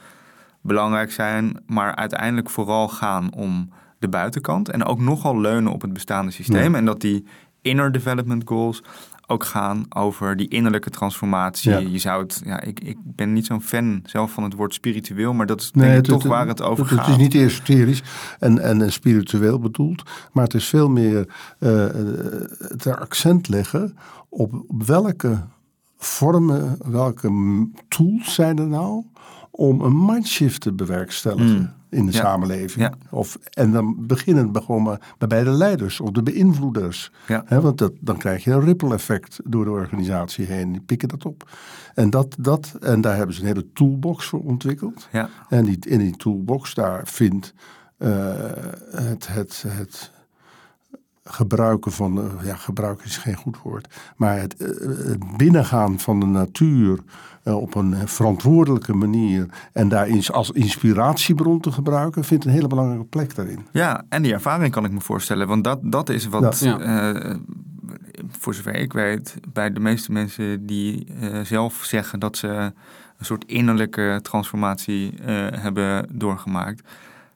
belangrijk 0.61 1.11
zijn, 1.11 1.63
maar 1.65 1.95
uiteindelijk 1.95 2.49
vooral 2.49 2.87
gaan 2.87 3.33
om 3.33 3.69
de 3.99 4.09
buitenkant 4.09 4.69
en 4.69 4.83
ook 4.85 4.99
nogal 4.99 5.39
leunen 5.39 5.71
op 5.71 5.81
het 5.81 5.93
bestaande 5.93 6.31
systeem. 6.31 6.71
Ja. 6.71 6.77
En 6.77 6.85
dat 6.85 7.01
die 7.01 7.25
inner 7.63 7.91
development 7.91 8.41
goals 8.45 8.83
ook 9.27 9.43
gaan 9.43 9.85
over 9.89 10.37
die 10.37 10.47
innerlijke 10.47 10.89
transformatie. 10.89 11.71
Ja. 11.71 11.77
Je 11.77 11.97
zou 11.97 12.21
het, 12.23 12.41
ja, 12.45 12.61
ik, 12.61 12.79
ik 12.79 12.97
ben 13.03 13.33
niet 13.33 13.45
zo'n 13.45 13.61
fan 13.61 14.01
zelf 14.05 14.31
van 14.31 14.43
het 14.43 14.53
woord 14.53 14.73
spiritueel, 14.73 15.33
maar 15.33 15.45
dat 15.45 15.61
is 15.61 15.71
denk 15.71 15.89
ik 15.89 15.95
het- 15.95 16.05
toch 16.05 16.21
het- 16.23 16.31
waar 16.31 16.47
het 16.47 16.61
over 16.61 16.83
het, 16.85 16.93
gaat. 16.93 17.05
Het 17.05 17.15
is 17.15 17.21
niet 17.21 17.35
esoterisch 17.35 18.03
en, 18.39 18.59
en, 18.59 18.81
en 18.81 18.91
spiritueel 18.91 19.59
bedoeld, 19.59 20.03
maar 20.31 20.43
het 20.43 20.53
is 20.53 20.65
veel 20.67 20.89
meer 20.89 21.27
eh, 21.59 21.87
het 22.57 22.87
accent 22.87 23.47
leggen 23.47 23.97
op, 24.29 24.63
op 24.67 24.83
welke 24.83 25.41
vormen, 25.97 26.77
welke 26.85 27.67
tools 27.87 28.33
zijn 28.33 28.57
er 28.59 28.67
nou 28.67 29.03
om 29.55 29.81
een 29.81 30.05
mindshift 30.05 30.61
te 30.61 30.73
bewerkstelligen 30.73 31.57
Mm. 31.57 31.73
in 31.89 32.05
de 32.05 32.11
Ja. 32.11 32.17
samenleving. 32.19 32.85
Ja. 32.85 32.93
Of, 33.09 33.37
en 33.49 33.71
dan 33.71 33.95
beginnen 34.07 34.53
we 34.53 34.61
gewoon 34.61 34.83
maar 34.83 35.15
bij 35.17 35.43
de 35.43 35.49
leiders 35.49 35.99
of 35.99 36.09
de 36.11 36.23
beïnvloeders. 36.23 37.11
Ja. 37.27 37.45
Want 37.61 37.77
dat, 37.77 37.91
dan 37.99 38.17
krijg 38.17 38.43
je 38.43 38.51
een 38.51 38.63
ripple 38.65 38.93
effect 38.93 39.39
door 39.43 39.65
de 39.65 39.71
organisatie 39.71 40.45
heen. 40.45 40.71
Die 40.71 40.81
pikken 40.81 41.07
dat 41.07 41.25
op. 41.25 41.49
En, 41.93 42.09
dat, 42.09 42.35
dat, 42.39 42.77
en 42.79 43.01
daar 43.01 43.15
hebben 43.15 43.35
ze 43.35 43.41
een 43.41 43.47
hele 43.47 43.71
toolbox 43.73 44.25
voor 44.25 44.41
ontwikkeld. 44.43 45.07
Ja. 45.11 45.29
En 45.49 45.63
die, 45.65 45.77
in 45.87 45.99
die 45.99 46.15
toolbox 46.17 46.73
daar 46.73 47.01
vindt 47.07 47.53
eh, 47.97 48.09
het, 48.91 49.27
het, 49.27 49.63
het 49.67 50.11
gebruiken 51.23 51.91
van, 51.91 52.17
eh, 52.21 52.45
ja, 52.45 52.55
gebruiken 52.55 53.05
is 53.05 53.17
geen 53.17 53.35
goed 53.35 53.57
woord, 53.63 53.87
maar 54.15 54.39
het, 54.39 54.55
eh, 54.57 54.67
het 55.07 55.37
binnengaan 55.37 55.99
van 55.99 56.19
de 56.19 56.25
natuur 56.25 56.99
eh, 57.43 57.57
op 57.61 57.75
een 57.75 58.07
verantwoordelijke 58.07 58.93
manier 58.93 59.45
en 59.73 59.89
daar 59.89 60.07
ins- 60.07 60.31
als 60.31 60.51
inspiratiebron 60.51 61.59
te 61.59 61.71
gebruiken, 61.71 62.23
vindt 62.23 62.45
een 62.45 62.51
hele 62.51 62.67
belangrijke 62.67 63.05
plek 63.05 63.35
daarin. 63.35 63.65
Ja, 63.71 64.03
en 64.09 64.21
die 64.21 64.33
ervaring 64.33 64.71
kan 64.71 64.85
ik 64.85 64.91
me 64.91 65.01
voorstellen. 65.01 65.47
Want 65.47 65.63
dat, 65.63 65.79
dat 65.81 66.09
is 66.09 66.25
wat, 66.27 66.59
Ja. 66.59 66.79
eh, 66.79 67.35
voor 68.29 68.53
zover 68.53 68.75
ik 68.75 68.93
weet, 68.93 69.35
bij 69.53 69.73
de 69.73 69.79
meeste 69.79 70.11
mensen 70.11 70.65
die 70.65 71.07
eh, 71.19 71.39
zelf 71.41 71.73
zeggen 71.83 72.19
dat 72.19 72.37
ze 72.37 72.47
een 73.17 73.25
soort 73.25 73.45
innerlijke 73.45 74.19
transformatie 74.21 75.13
eh, 75.25 75.35
hebben 75.51 76.07
doorgemaakt. 76.11 76.81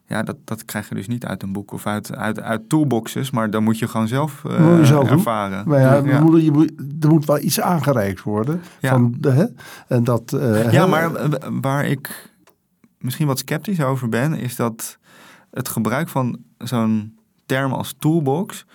Ja, 0.08 0.22
dat, 0.22 0.36
dat 0.44 0.64
krijg 0.64 0.88
je 0.88 0.94
dus 0.94 1.08
niet 1.08 1.24
uit 1.24 1.42
een 1.42 1.52
boek 1.52 1.72
of 1.72 1.86
uit, 1.86 2.16
uit, 2.16 2.40
uit 2.40 2.68
toolboxes, 2.68 3.30
maar 3.30 3.50
dan 3.50 3.62
moet 3.62 3.78
je 3.78 3.88
gewoon 3.88 4.08
zelf, 4.08 4.44
eh, 4.44 4.58
Moet 4.58 4.78
je 4.78 4.86
zelf 4.86 5.08
doen. 5.08 5.18
ervaren. 5.18 5.68
Maar 5.68 5.80
ja, 5.80 5.94
ja. 5.94 6.02
Er, 6.04 6.22
moet, 6.22 6.42
je 6.42 6.50
moet, 6.50 6.72
er 7.00 7.08
moet 7.08 7.24
wel 7.24 7.38
iets 7.40 7.60
aangereikt 7.60 8.22
worden. 8.22 8.60
Ja. 8.80 8.90
Van 8.90 9.16
hè? 9.20 9.44
En 9.88 10.04
dat, 10.04 10.32
eh, 10.32 10.72
Ja, 10.72 10.86
maar 10.86 11.14
eh, 11.14 11.48
waar 11.60 11.86
ik 11.86 12.32
misschien 12.98 13.26
wat 13.26 13.38
sceptisch 13.38 13.82
over 13.82 14.08
ben, 14.08 14.34
is 14.34 14.56
dat 14.56 14.98
het 15.50 15.68
gebruik 15.68 16.08
van 16.08 16.38
zo'n 16.58 17.16
term 17.46 17.72
als 17.72 17.94
toolbox 17.98 18.66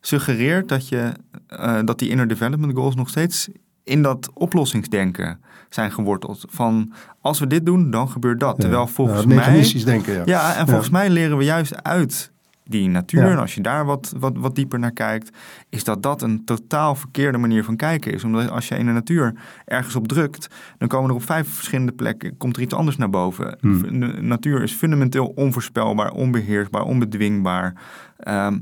suggereert 0.00 0.68
dat, 0.68 0.88
je, 0.88 1.12
eh, 1.46 1.78
dat 1.84 1.98
die 1.98 2.08
inner 2.08 2.28
development 2.28 2.74
goals 2.74 2.94
nog 2.94 3.08
steeds 3.08 3.48
in 3.84 4.02
dat 4.02 4.30
oplossingsdenken 4.34 5.40
zijn 5.68 5.92
geworteld. 5.92 6.44
Van 6.48 6.92
als 7.20 7.38
we 7.38 7.46
dit 7.46 7.66
doen, 7.66 7.90
dan 7.90 8.08
gebeurt 8.08 8.40
dat. 8.40 8.54
Ja. 8.56 8.62
Terwijl 8.62 8.86
volgens 8.86 9.20
Ja, 9.20 9.26
mij. 9.26 9.82
denken, 9.84 10.14
ja. 10.14 10.22
Ja, 10.24 10.54
en 10.56 10.66
volgens 10.66 10.90
mij 10.90 11.10
leren 11.10 11.36
we 11.36 11.44
juist 11.44 11.82
uit 11.82 12.32
die 12.68 12.88
natuur. 12.88 13.22
En 13.30 13.38
als 13.38 13.54
je 13.54 13.60
daar 13.60 13.84
wat, 13.84 14.14
wat, 14.18 14.32
wat 14.36 14.54
dieper 14.54 14.78
naar 14.78 14.92
kijkt, 14.92 15.30
is 15.68 15.84
dat 15.84 16.02
dat 16.02 16.22
een 16.22 16.44
totaal 16.44 16.94
verkeerde 16.94 17.38
manier 17.38 17.64
van 17.64 17.76
kijken 17.76 18.12
is. 18.12 18.24
Omdat 18.24 18.50
als 18.50 18.68
je 18.68 18.78
in 18.78 18.86
de 18.86 18.92
natuur 18.92 19.34
ergens 19.64 19.96
op 19.96 20.08
drukt, 20.08 20.48
dan 20.78 20.88
komen 20.88 21.10
er 21.10 21.16
op 21.16 21.22
vijf 21.24 21.48
verschillende 21.48 21.92
plekken 21.92 22.36
komt 22.36 22.56
er 22.56 22.62
iets 22.62 22.74
anders 22.74 22.96
naar 22.96 23.10
boven. 23.10 23.56
Hmm. 23.60 24.00
De 24.00 24.22
natuur 24.22 24.62
is 24.62 24.72
fundamenteel 24.72 25.26
onvoorspelbaar, 25.26 26.10
onbeheersbaar, 26.10 26.82
onbedwingbaar. 26.82 27.74
Ehm, 28.18 28.58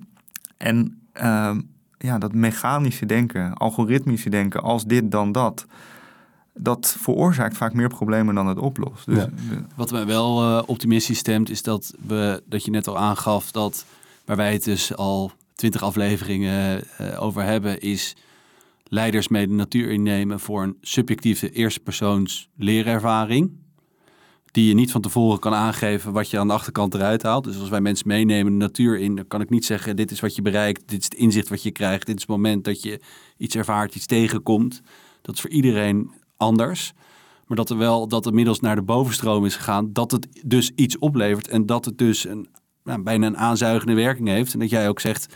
en 0.56 0.98
ehm, 1.12 1.60
ja, 1.98 2.18
dat 2.18 2.34
mechanische 2.34 3.06
denken, 3.06 3.54
algoritmische 3.54 4.30
denken, 4.30 4.62
als 4.62 4.84
dit 4.84 5.10
dan 5.10 5.32
dat. 5.32 5.66
Dat 6.58 6.96
veroorzaakt 6.98 7.56
vaak 7.56 7.72
meer 7.72 7.88
problemen 7.88 8.34
dan 8.34 8.46
het 8.46 8.58
oplost. 8.58 9.06
Dus, 9.06 9.16
Ja. 9.16 9.30
Wat 9.76 9.90
mij 9.90 10.06
wel 10.06 10.42
eh, 10.42 10.62
optimistisch 10.66 11.18
stemt, 11.18 11.50
is 11.50 11.62
dat, 11.62 11.94
we, 12.06 12.42
dat 12.46 12.64
je 12.64 12.70
net 12.70 12.88
al 12.88 12.98
aangaf 12.98 13.50
dat 13.50 13.84
waar 14.24 14.36
wij 14.36 14.52
het 14.52 14.64
dus 14.64 14.94
al 14.96 15.32
twintig 15.54 15.82
afleveringen 15.82 16.84
eh, 16.98 17.22
over 17.22 17.42
hebben, 17.42 17.80
is 17.80 18.16
leiders 18.84 19.28
mee 19.28 19.46
de 19.46 19.54
natuur 19.54 19.90
innemen 19.90 20.40
voor 20.40 20.62
een 20.62 20.76
subjectieve 20.80 21.50
eerste 21.50 21.80
persoons 21.80 22.48
leerervaring. 22.56 23.64
Die 24.50 24.68
je 24.68 24.74
niet 24.74 24.90
van 24.90 25.00
tevoren 25.00 25.38
kan 25.38 25.54
aangeven 25.54 26.12
wat 26.12 26.30
je 26.30 26.38
aan 26.38 26.46
de 26.46 26.52
achterkant 26.52 26.94
eruit 26.94 27.22
haalt. 27.22 27.44
Dus 27.44 27.58
als 27.58 27.68
wij 27.68 27.80
mensen 27.80 28.08
meenemen 28.08 28.52
de 28.52 28.58
natuur 28.58 28.98
in, 28.98 29.16
dan 29.16 29.26
kan 29.26 29.40
ik 29.40 29.50
niet 29.50 29.64
zeggen: 29.64 29.96
dit 29.96 30.10
is 30.10 30.20
wat 30.20 30.34
je 30.34 30.42
bereikt, 30.42 30.88
dit 30.88 30.98
is 30.98 31.04
het 31.04 31.14
inzicht 31.14 31.48
wat 31.48 31.62
je 31.62 31.70
krijgt, 31.70 32.06
dit 32.06 32.14
is 32.14 32.20
het 32.20 32.30
moment 32.30 32.64
dat 32.64 32.82
je 32.82 33.00
iets 33.36 33.54
ervaart, 33.56 33.94
iets 33.94 34.06
tegenkomt. 34.06 34.82
Dat 35.22 35.34
is 35.34 35.40
voor 35.40 35.50
iedereen 35.50 36.12
anders. 36.36 36.92
Maar 37.46 37.56
dat 37.56 37.70
er 37.70 37.76
wel 37.76 38.08
dat 38.08 38.26
er 38.26 38.34
middels 38.34 38.60
naar 38.60 38.76
de 38.76 38.82
bovenstroom 38.82 39.44
is 39.44 39.56
gegaan, 39.56 39.92
dat 39.92 40.10
het 40.10 40.28
dus 40.44 40.70
iets 40.74 40.98
oplevert 40.98 41.48
en 41.48 41.66
dat 41.66 41.84
het 41.84 41.98
dus 41.98 42.26
een, 42.26 42.48
nou, 42.84 43.02
bijna 43.02 43.26
een 43.26 43.38
aanzuigende 43.38 43.94
werking 43.94 44.28
heeft. 44.28 44.52
En 44.52 44.58
dat 44.58 44.70
jij 44.70 44.88
ook 44.88 45.00
zegt, 45.00 45.34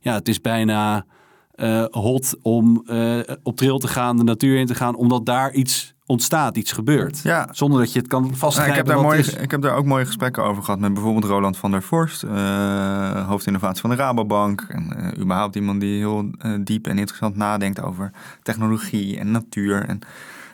ja, 0.00 0.14
het 0.14 0.28
is 0.28 0.40
bijna 0.40 1.04
eh, 1.50 1.84
hot 1.90 2.36
om 2.42 2.82
eh, 2.86 3.18
op 3.42 3.56
trail 3.56 3.78
te 3.78 3.88
gaan, 3.88 4.16
de 4.16 4.24
natuur 4.24 4.58
in 4.58 4.66
te 4.66 4.74
gaan, 4.74 4.94
omdat 4.94 5.26
daar 5.26 5.52
iets 5.52 5.94
ontstaat, 6.06 6.56
iets 6.56 6.72
gebeurt. 6.72 7.20
Ja. 7.22 7.48
Zonder 7.52 7.78
dat 7.78 7.92
je 7.92 7.98
het 7.98 8.08
kan 8.08 8.22
Nou, 8.22 8.34
vastgrijpen. 8.34 8.78
ik, 8.78 8.86
heb 8.86 8.94
daar 8.96 9.04
mooie, 9.04 9.18
is. 9.18 9.34
ik 9.34 9.50
heb 9.50 9.62
daar 9.62 9.76
ook 9.76 9.84
mooie 9.84 10.06
gesprekken 10.06 10.44
over 10.44 10.62
gehad 10.62 10.80
met 10.80 10.94
bijvoorbeeld 10.94 11.24
Roland 11.24 11.56
van 11.56 11.70
der 11.70 11.82
Vorst, 11.82 12.22
eh 12.22 13.28
hoofdinnovatie 13.28 13.80
van 13.80 13.90
de 13.90 13.96
Rabobank. 13.96 14.66
En 14.68 14.96
eh, 14.96 15.22
überhaupt 15.22 15.56
iemand 15.56 15.80
die 15.80 15.98
heel 15.98 16.30
diep 16.60 16.86
en 16.86 16.98
interessant 16.98 17.36
nadenkt 17.36 17.82
over 17.82 18.10
technologie 18.42 19.18
en 19.18 19.30
natuur. 19.30 19.84
En, 19.84 19.98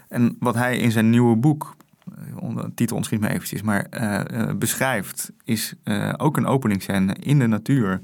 en 0.08 0.36
wat 0.40 0.54
hij 0.54 0.78
in 0.78 0.92
zijn 0.92 1.10
nieuwe 1.10 1.36
boek, 1.36 1.76
eh, 2.04 2.56
de 2.56 2.74
titel 2.74 2.96
ontschiet 2.96 3.20
me 3.20 3.28
eventjes, 3.28 3.62
maar 3.62 3.86
eh, 3.90 4.48
eh, 4.48 4.56
beschrijft, 4.56 5.32
is 5.44 5.74
ook 6.16 6.36
een 6.36 6.46
openingsscène 6.46 7.14
in 7.14 7.38
de 7.38 7.46
natuur. 7.46 8.00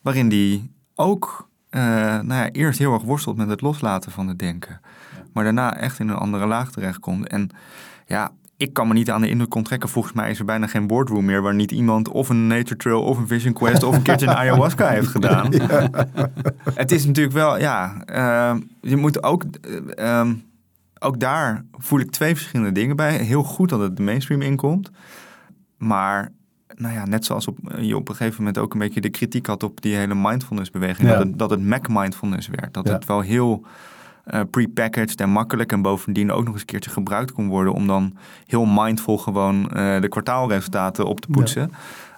Waarin 0.00 0.28
die 0.28 0.70
ook 0.94 1.50
nou 1.70 2.34
ja, 2.34 2.50
eerst 2.50 2.78
heel 2.78 2.92
erg 2.92 3.02
worstelt 3.02 3.36
met 3.36 3.48
het 3.48 3.60
loslaten 3.60 4.12
van 4.12 4.28
het 4.28 4.38
denken. 4.38 4.80
Maar 5.32 5.44
daarna 5.44 5.76
echt 5.76 5.98
in 5.98 6.08
een 6.08 6.16
andere 6.16 6.46
laag 6.46 6.70
terechtkomt. 6.70 7.28
En 7.28 7.50
ja, 8.06 8.32
ik 8.56 8.72
kan 8.72 8.88
me 8.88 8.94
niet 8.94 9.10
aan 9.10 9.20
de 9.20 9.28
indruk 9.28 9.54
onttrekken. 9.54 9.88
Volgens 9.88 10.14
mij 10.14 10.30
is 10.30 10.38
er 10.38 10.44
bijna 10.44 10.66
geen 10.66 10.86
boardroom 10.86 11.24
meer 11.24 11.42
waar 11.42 11.54
niet 11.54 11.70
iemand 11.70 12.08
of 12.08 12.28
een 12.28 12.46
nature 12.46 12.76
trail 12.76 13.02
of 13.02 13.18
een 13.18 13.26
vision 13.26 13.52
quest 13.52 13.82
of 13.82 13.96
een 13.96 14.02
keertje 14.02 14.26
een 14.26 14.36
ayahuasca 14.42 14.88
heeft 14.88 15.08
gedaan. 15.08 15.52
Het 16.74 16.92
is 16.92 17.06
natuurlijk 17.06 17.34
wel, 17.34 17.58
ja, 17.58 18.04
je 18.80 18.96
moet 18.96 19.22
ook, 19.22 19.44
eh, 19.44 20.18
ehm, 20.18 20.34
ook 21.02 21.20
daar 21.20 21.64
voel 21.72 22.00
ik 22.00 22.10
twee 22.10 22.34
verschillende 22.34 22.72
dingen 22.72 22.96
bij. 22.96 23.16
Heel 23.16 23.42
goed 23.42 23.68
dat 23.68 23.80
het 23.80 23.96
de 23.96 24.02
mainstream 24.02 24.42
inkomt. 24.42 24.90
Maar 25.78 26.32
nou 26.74 26.94
ja, 26.94 27.06
net 27.06 27.24
zoals 27.24 27.46
op, 27.46 27.58
je 27.78 27.96
op 27.96 28.08
een 28.08 28.14
gegeven 28.14 28.38
moment 28.38 28.58
ook 28.58 28.72
een 28.72 28.78
beetje 28.78 29.00
de 29.00 29.10
kritiek 29.10 29.46
had 29.46 29.62
op 29.62 29.80
die 29.80 29.94
hele 29.96 30.14
mindfulness 30.14 30.70
beweging. 30.70 31.08
Ja. 31.08 31.16
Dat, 31.16 31.26
het, 31.26 31.38
dat 31.38 31.50
het 31.50 31.62
Mac 31.62 31.88
mindfulness 31.88 32.48
werd. 32.48 32.74
Dat 32.74 32.86
Ja. 32.86 32.92
het 32.92 33.06
wel 33.06 33.20
heel 33.20 33.64
eh 34.24 34.40
pre-packaged 34.50 35.20
en 35.20 35.30
makkelijk 35.30 35.72
en 35.72 35.82
bovendien 35.82 36.32
ook 36.32 36.44
nog 36.44 36.52
eens 36.52 36.60
een 36.60 36.66
keertje 36.66 36.90
gebruikt 36.90 37.32
kon 37.32 37.48
worden 37.48 37.72
om 37.72 37.86
dan 37.86 38.16
heel 38.46 38.64
mindful 38.64 39.18
gewoon 39.18 39.70
eh, 39.70 40.00
de 40.00 40.08
kwartaalresultaten 40.08 41.06
op 41.06 41.20
te 41.20 41.28
poetsen. 41.28 41.70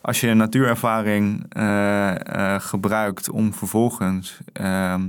Als 0.02 0.20
je 0.20 0.28
een 0.28 0.36
natuurervaring 0.36 1.44
eh, 1.48 2.54
eh, 2.54 2.60
gebruikt 2.60 3.30
om 3.30 3.54
vervolgens 3.54 4.38
ehm, 4.52 5.08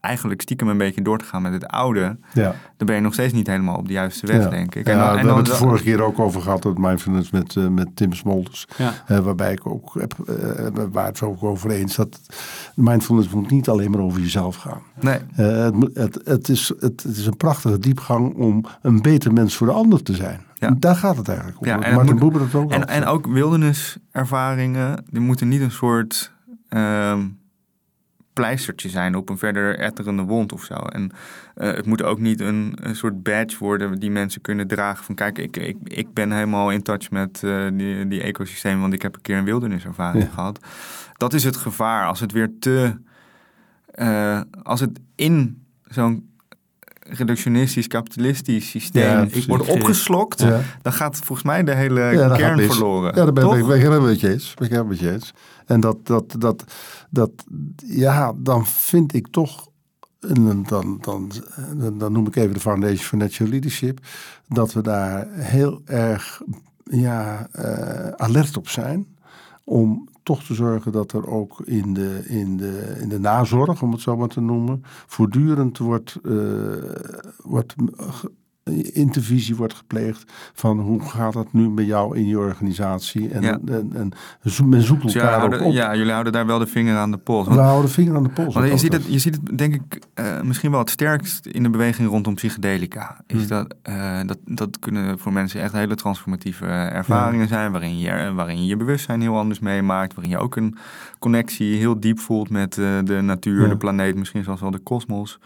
eigenlijk 0.00 0.40
stiekem 0.40 0.68
een 0.68 0.78
beetje 0.78 1.02
door 1.02 1.18
te 1.18 1.24
gaan 1.24 1.42
met 1.42 1.52
het 1.52 1.66
oude, 1.66 2.16
Ja. 2.32 2.54
dan 2.76 2.86
ben 2.86 2.94
je 2.94 3.00
nog 3.00 3.12
steeds 3.12 3.32
niet 3.32 3.46
helemaal 3.46 3.76
op 3.76 3.86
de 3.86 3.92
juiste 3.92 4.26
weg, 4.26 4.42
Ja. 4.42 4.48
denk 4.48 4.74
ik. 4.74 4.86
Ja, 4.86 4.94
dan- 4.94 5.10
we 5.10 5.16
hebben 5.16 5.36
het 5.36 5.46
de 5.46 5.52
vorige 5.54 5.84
keer 5.84 6.02
ook 6.02 6.18
over 6.18 6.40
gehad, 6.40 6.62
dat 6.62 6.78
mindfulness 6.78 7.30
met, 7.30 7.56
eh, 7.56 7.66
met 7.68 7.96
Tim 7.96 8.12
Smolders. 8.12 8.66
Ja. 8.76 8.92
Eh, 9.06 9.18
waarbij 9.18 9.52
ik 9.52 9.66
ook 9.66 9.94
heb, 9.98 10.14
eh, 10.28 10.84
waar 10.92 11.06
het 11.06 11.22
ook 11.22 11.42
over 11.42 11.70
eens 11.70 11.96
dat 11.96 12.20
mindfulness 12.74 13.28
moet 13.28 13.50
niet 13.50 13.68
alleen 13.68 13.90
maar 13.90 14.00
over 14.00 14.20
jezelf 14.20 14.56
gaan. 14.56 14.82
Nee, 15.00 15.18
het, 15.34 15.74
het, 15.94 16.20
het, 16.24 16.48
is, 16.48 16.68
het, 16.78 17.02
het 17.02 17.16
is 17.16 17.26
een 17.26 17.36
prachtige 17.36 17.78
diepgang 17.78 18.34
om 18.34 18.64
een 18.82 19.02
beter 19.02 19.32
mens 19.32 19.56
voor 19.56 19.66
de 19.66 19.72
ander 19.72 20.02
te 20.02 20.14
zijn. 20.14 20.40
Ja. 20.58 20.66
En 20.68 20.76
Daar 20.80 20.96
gaat 20.96 21.16
het 21.16 21.28
eigenlijk 21.28 21.60
om. 21.60 21.66
Ja, 21.66 21.80
en 21.80 21.94
Martin 21.94 22.16
het 22.40 22.54
ook 22.54 22.72
En, 22.72 22.88
en 22.88 23.04
ook 23.06 23.26
wilderniservaringen, 23.26 25.04
die 25.10 25.20
moeten 25.20 25.48
niet 25.48 25.60
een 25.60 25.70
soort 25.70 26.32
ehm, 26.68 27.20
pleistertje 28.32 28.88
zijn 28.88 29.14
op 29.14 29.28
een 29.28 29.38
verder 29.38 29.78
etterende 29.78 30.22
wond 30.22 30.52
of 30.52 30.64
zo. 30.64 30.74
En 30.74 31.10
eh, 31.54 31.72
het 31.72 31.86
moet 31.86 32.02
ook 32.02 32.18
niet 32.18 32.40
een, 32.40 32.76
een 32.80 32.96
soort 32.96 33.22
badge 33.22 33.58
worden 33.58 33.98
die 33.98 34.10
mensen 34.10 34.40
kunnen 34.40 34.66
dragen. 34.66 35.04
Van 35.04 35.14
kijk, 35.14 35.38
ik, 35.38 35.56
ik, 35.56 35.76
ik 35.84 36.12
ben 36.12 36.32
helemaal 36.32 36.70
in 36.70 36.82
touch 36.82 37.10
met 37.10 37.42
uh, 37.44 37.66
die, 37.72 38.08
die 38.08 38.22
ecosysteem, 38.22 38.80
want 38.80 38.92
ik 38.92 39.02
heb 39.02 39.14
een 39.14 39.20
keer 39.20 39.36
een 39.36 39.44
wilderniservaring 39.44 40.28
gehad. 40.34 40.58
Dat 41.16 41.32
is 41.32 41.44
het 41.44 41.56
gevaar. 41.56 42.06
Als 42.06 42.20
het 42.20 42.32
weer 42.32 42.50
te. 42.60 42.94
Uh, 43.94 44.40
als 44.62 44.80
het 44.80 45.00
in 45.14 45.64
zo'n 45.84 46.30
reductionistisch, 46.98 47.86
kapitalistisch 47.86 48.70
systeem 48.70 49.28
ja, 49.30 49.46
wordt 49.46 49.68
opgeslokt, 49.68 50.40
ja. 50.40 50.60
dan 50.82 50.92
gaat 50.92 51.16
volgens 51.16 51.42
mij 51.46 51.64
de 51.64 51.74
hele 51.74 52.32
kern 52.36 52.60
verloren. 52.60 53.08
Ja, 53.14 53.24
daar 53.24 53.32
ben, 53.32 53.48
ben, 53.48 54.02
ben 54.02 54.10
ik 54.10 54.22
eens. 54.22 54.54
Ben 54.54 54.64
ik 54.64 54.70
helemaal 54.70 54.90
met 54.90 54.98
je 54.98 55.12
eens. 55.12 55.32
En 55.70 55.80
dat, 55.80 56.06
dat, 56.06 56.34
dat, 56.38 56.64
dat, 57.10 57.30
ja, 57.76 58.32
dan 58.36 58.66
vind 58.66 59.14
ik 59.14 59.28
toch, 59.28 59.68
en 60.20 60.64
dan, 60.68 60.98
dan, 61.00 61.30
dan 61.98 62.12
noem 62.12 62.26
ik 62.26 62.36
even 62.36 62.54
de 62.54 62.60
Foundation 62.60 62.96
for 62.96 63.18
Natural 63.18 63.50
Leadership, 63.52 64.00
dat 64.48 64.72
we 64.72 64.82
daar 64.82 65.28
heel 65.30 65.82
erg 65.84 66.42
ja, 66.84 67.48
uh, 67.58 68.08
alert 68.08 68.56
op 68.56 68.68
zijn 68.68 69.06
om 69.64 70.08
toch 70.22 70.44
te 70.44 70.54
zorgen 70.54 70.92
dat 70.92 71.12
er 71.12 71.28
ook 71.28 71.60
in 71.64 71.94
de, 71.94 72.22
in 72.26 72.56
de, 72.56 72.96
in 73.00 73.08
de 73.08 73.18
nazorg, 73.18 73.82
om 73.82 73.92
het 73.92 74.00
zo 74.00 74.16
maar 74.16 74.28
te 74.28 74.40
noemen, 74.40 74.82
voortdurend 75.06 75.78
wordt, 75.78 76.18
uh, 76.22 76.74
wordt 77.42 77.74
intervisie 78.92 79.56
wordt 79.56 79.74
gepleegd 79.74 80.32
van 80.54 80.80
hoe 80.80 81.00
gaat 81.00 81.34
het 81.34 81.52
nu 81.52 81.68
met 81.68 81.86
jou 81.86 82.16
in 82.16 82.26
je 82.26 82.38
organisatie. 82.38 83.28
En, 83.28 83.42
ja. 83.42 83.58
en, 83.66 83.92
en, 83.94 84.12
men 84.64 84.82
zoekt 84.82 85.02
dus 85.02 85.14
elkaar 85.14 85.38
houden, 85.38 85.60
op. 85.60 85.72
Ja, 85.72 85.96
jullie 85.96 86.12
houden 86.12 86.32
daar 86.32 86.46
wel 86.46 86.58
de 86.58 86.66
vinger 86.66 86.96
aan 86.96 87.10
de 87.10 87.16
pols. 87.16 87.48
We 87.48 87.54
houden 87.54 87.86
de 87.86 87.92
vinger 87.92 88.16
aan 88.16 88.22
de 88.22 88.28
pols. 88.28 88.54
Want 88.54 88.68
je, 88.68 88.76
ziet 88.76 88.92
het, 88.92 89.06
je 89.06 89.18
ziet 89.18 89.34
het 89.34 89.58
denk 89.58 89.74
ik 89.74 90.02
uh, 90.14 90.40
misschien 90.40 90.70
wel 90.70 90.80
het 90.80 90.90
sterkst 90.90 91.46
in 91.46 91.62
de 91.62 91.70
beweging 91.70 92.08
rondom 92.08 92.34
psychedelica. 92.34 93.20
Is 93.26 93.38
Hmm. 93.38 93.48
dat, 93.48 93.74
uh, 93.88 94.20
dat, 94.26 94.38
dat 94.44 94.78
kunnen 94.78 95.18
voor 95.18 95.32
mensen 95.32 95.60
echt 95.60 95.72
hele 95.72 95.94
transformatieve 95.94 96.66
ervaringen 96.66 97.40
ja. 97.40 97.46
zijn. 97.46 97.72
Waarin 97.72 97.98
je, 97.98 98.32
waarin 98.34 98.60
je 98.62 98.66
je 98.66 98.76
bewustzijn 98.76 99.20
heel 99.20 99.36
anders 99.36 99.58
meemaakt. 99.58 100.14
Waarin 100.14 100.32
je 100.32 100.38
ook 100.38 100.56
een 100.56 100.76
connectie 101.18 101.76
heel 101.76 102.00
diep 102.00 102.18
voelt 102.18 102.50
met 102.50 102.76
uh, 102.76 102.98
de 103.04 103.20
natuur, 103.20 103.62
ja. 103.62 103.68
de 103.68 103.76
planeet. 103.76 104.16
Misschien 104.16 104.44
zelfs 104.44 104.60
wel 104.60 104.70
de 104.70 104.78
kosmos. 104.78 105.38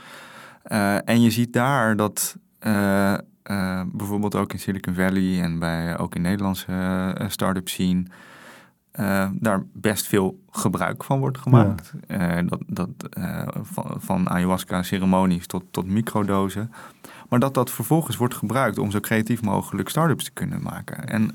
en 1.05 1.23
je 1.23 1.31
ziet 1.31 1.53
daar 1.53 1.97
dat 1.97 2.37
uh, 2.67 3.15
uh, 3.51 3.83
bijvoorbeeld 3.93 4.35
ook 4.35 4.53
in 4.53 4.59
Silicon 4.59 4.95
Valley 4.95 5.43
en 5.43 5.59
bij, 5.59 5.99
ook 5.99 6.15
in 6.15 6.23
Nederlandse 6.23 6.73
uh, 7.21 7.29
start-up 7.29 7.69
scene, 7.69 8.05
daar 9.33 9.63
best 9.73 10.07
veel 10.07 10.41
gebruik 10.51 11.05
van 11.05 11.19
wordt 11.19 11.39
gemaakt. 11.39 11.93
Ja. 12.09 12.43
dat, 12.43 12.63
dat, 12.67 12.89
van, 13.63 13.95
van 13.99 14.31
ayahuasca-ceremonies 14.31 15.47
tot, 15.47 15.65
tot 15.71 15.87
microdozen. 15.87 16.73
Maar 17.29 17.39
dat 17.39 17.55
dat 17.55 17.71
vervolgens 17.71 18.17
wordt 18.17 18.35
gebruikt 18.35 18.79
om 18.79 18.91
zo 18.91 19.01
creatief 19.01 19.43
mogelijk 19.43 19.89
start-ups 19.89 20.25
te 20.25 20.31
kunnen 20.31 20.63
maken. 20.63 21.09
En 21.09 21.33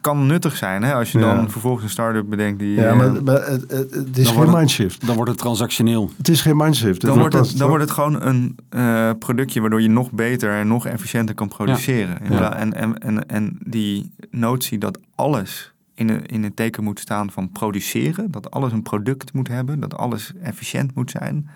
kan 0.00 0.26
nuttig 0.26 0.56
zijn 0.56 0.82
hè, 0.82 0.94
als 0.94 1.12
je 1.12 1.18
Ja. 1.18 1.34
dan 1.34 1.50
vervolgens 1.50 1.84
een 1.84 1.90
start-up 1.90 2.28
bedenkt 2.28 2.58
die... 2.58 2.74
Ja, 2.74 2.88
eh, 2.88 2.96
maar, 2.96 3.22
maar 3.22 3.46
het, 3.46 3.70
het, 3.70 3.94
het 3.94 4.18
is 4.18 4.28
geen 4.28 4.50
mindshift. 4.50 5.06
Dan 5.06 5.16
wordt 5.16 5.30
het 5.30 5.40
transactioneel. 5.40 6.10
Het 6.16 6.28
is 6.28 6.40
geen 6.40 6.56
mindshift. 6.56 7.00
Dan 7.00 7.18
wordt, 7.18 7.34
het, 7.34 7.58
dan 7.58 7.68
wordt 7.68 7.84
het 7.84 7.92
gewoon 7.92 8.22
een 8.22 8.56
eh, 8.68 9.10
productje 9.18 9.60
waardoor 9.60 9.82
je 9.82 9.88
nog 9.88 10.10
beter 10.10 10.52
en 10.52 10.68
nog 10.68 10.86
efficiënter 10.86 11.34
kan 11.34 11.48
produceren. 11.48 12.18
Ja. 12.30 12.56
En, 12.56 12.74
en, 12.74 12.98
en, 12.98 13.28
en 13.28 13.58
die 13.64 14.10
notie 14.30 14.78
dat 14.78 14.98
alles 15.14 15.72
in, 15.94 16.08
een, 16.08 16.26
in 16.26 16.44
het 16.44 16.56
teken 16.56 16.84
moet 16.84 17.00
staan 17.00 17.30
van 17.30 17.50
produceren, 17.50 18.30
dat 18.30 18.50
alles 18.50 18.72
een 18.72 18.82
product 18.82 19.32
moet 19.32 19.48
hebben, 19.48 19.80
dat 19.80 19.96
alles 19.96 20.32
efficiënt 20.42 20.94
moet 20.94 21.10
zijn. 21.10 21.48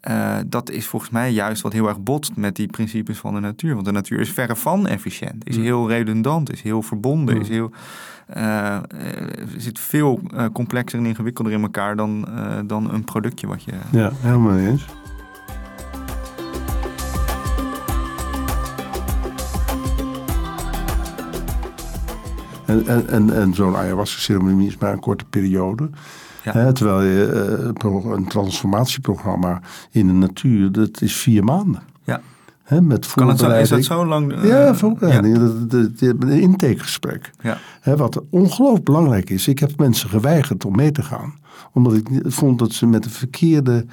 Eh, 0.00 0.36
dat 0.46 0.70
is 0.70 0.86
volgens 0.86 1.10
mij 1.10 1.30
juist 1.32 1.62
wat 1.62 1.72
heel 1.72 1.88
erg 1.88 2.00
botst 2.02 2.36
met 2.36 2.56
die 2.56 2.66
principes 2.66 3.18
van 3.18 3.34
de 3.34 3.40
natuur. 3.40 3.74
Want 3.74 3.86
de 3.86 3.92
natuur 3.92 4.20
is 4.20 4.30
verre 4.32 4.56
van 4.56 4.86
efficiënt, 4.86 5.46
is 5.48 5.56
Mm. 5.56 5.62
heel 5.62 5.88
redundant, 5.88 6.52
is 6.52 6.62
heel 6.62 6.82
verbonden, 6.82 7.34
Mm. 7.34 7.40
is 7.40 7.48
heel, 7.48 7.70
eh, 8.26 8.76
eh, 8.76 8.82
zit 9.56 9.78
veel 9.78 10.20
complexer 10.52 10.98
en 10.98 11.06
ingewikkelder 11.06 11.52
in 11.52 11.62
elkaar 11.62 11.96
dan, 11.96 12.28
dan 12.66 12.92
een 12.92 13.04
productje 13.04 13.46
wat 13.46 13.64
je. 13.64 13.72
Ja, 13.90 14.10
helemaal 14.22 14.56
eens. 14.58 14.86
En, 22.66 22.86
en, 22.86 23.08
en, 23.08 23.34
en 23.34 23.54
zo'n 23.54 23.76
ayahuasca-ceremonie 23.76 24.68
is 24.68 24.78
maar 24.78 24.92
een 24.92 25.00
korte 25.00 25.24
periode. 25.24 25.90
Ja. 26.44 26.52
Hè, 26.52 26.72
terwijl 26.72 27.02
je 27.02 27.24
eh, 27.82 28.12
een 28.14 28.26
transformatieprogramma 28.28 29.60
in 29.90 30.06
de 30.06 30.12
natuur, 30.12 30.72
dat 30.72 31.00
is 31.00 31.16
vier 31.16 31.44
maanden. 31.44 31.82
Ja. 32.04 32.20
Hè, 32.62 32.80
met 32.80 33.12
Kan 33.14 33.28
het 33.28 33.38
zo, 33.38 33.44
is 33.50 33.68
voorbereiding. 33.68 33.86
dat 33.86 33.98
zo 33.98 34.06
lang? 34.06 34.32
eh, 34.32 34.48
Ja, 34.48 34.74
voorbereiding. 34.74 35.38
Dat- 35.68 36.00
Een 36.00 36.28
intakegesprek. 36.28 37.30
Ja. 37.40 37.58
Hè, 37.80 37.96
wat 37.96 38.22
ongelooflijk 38.30 38.84
belangrijk 38.84 39.30
is. 39.30 39.48
Ik 39.48 39.58
heb 39.58 39.78
mensen 39.78 40.08
geweigerd 40.08 40.64
om 40.64 40.76
mee 40.76 40.92
te 40.92 41.02
gaan. 41.02 41.34
Omdat 41.72 41.94
ik 41.94 42.08
vond 42.22 42.58
dat 42.58 42.72
ze 42.72 42.86
met 42.86 43.02
de 43.02 43.10
verkeerde, 43.10 43.86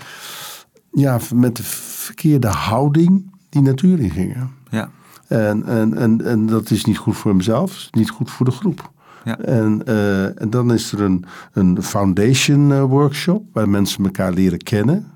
ja, 0.91 1.19
met 1.33 1.55
de 1.55 1.63
verkeerde 1.63 2.47
houding 2.47 3.31
die 3.49 3.61
natuur 3.61 3.99
in 3.99 4.09
gingen. 4.11 4.51
Ja. 4.69 4.89
En, 5.27 5.65
en, 5.65 5.93
en, 5.97 6.25
en 6.25 6.45
dat 6.45 6.71
is 6.71 6.85
niet 6.85 6.97
goed 6.97 7.17
voor 7.17 7.35
mezelf, 7.35 7.71
is 7.71 7.87
niet 7.91 8.09
goed 8.09 8.31
voor 8.31 8.45
de 8.45 8.51
groep. 8.51 8.91
Ja. 9.23 9.39
En, 9.39 9.85
eh, 9.85 10.41
en 10.41 10.49
dan 10.49 10.73
is 10.73 10.91
er 10.91 11.01
een, 11.01 11.25
een 11.53 11.83
foundation 11.83 12.71
eh, 12.71 12.83
workshop 12.83 13.43
waar 13.53 13.69
mensen 13.69 14.03
elkaar 14.03 14.33
leren 14.33 14.63
kennen. 14.63 15.07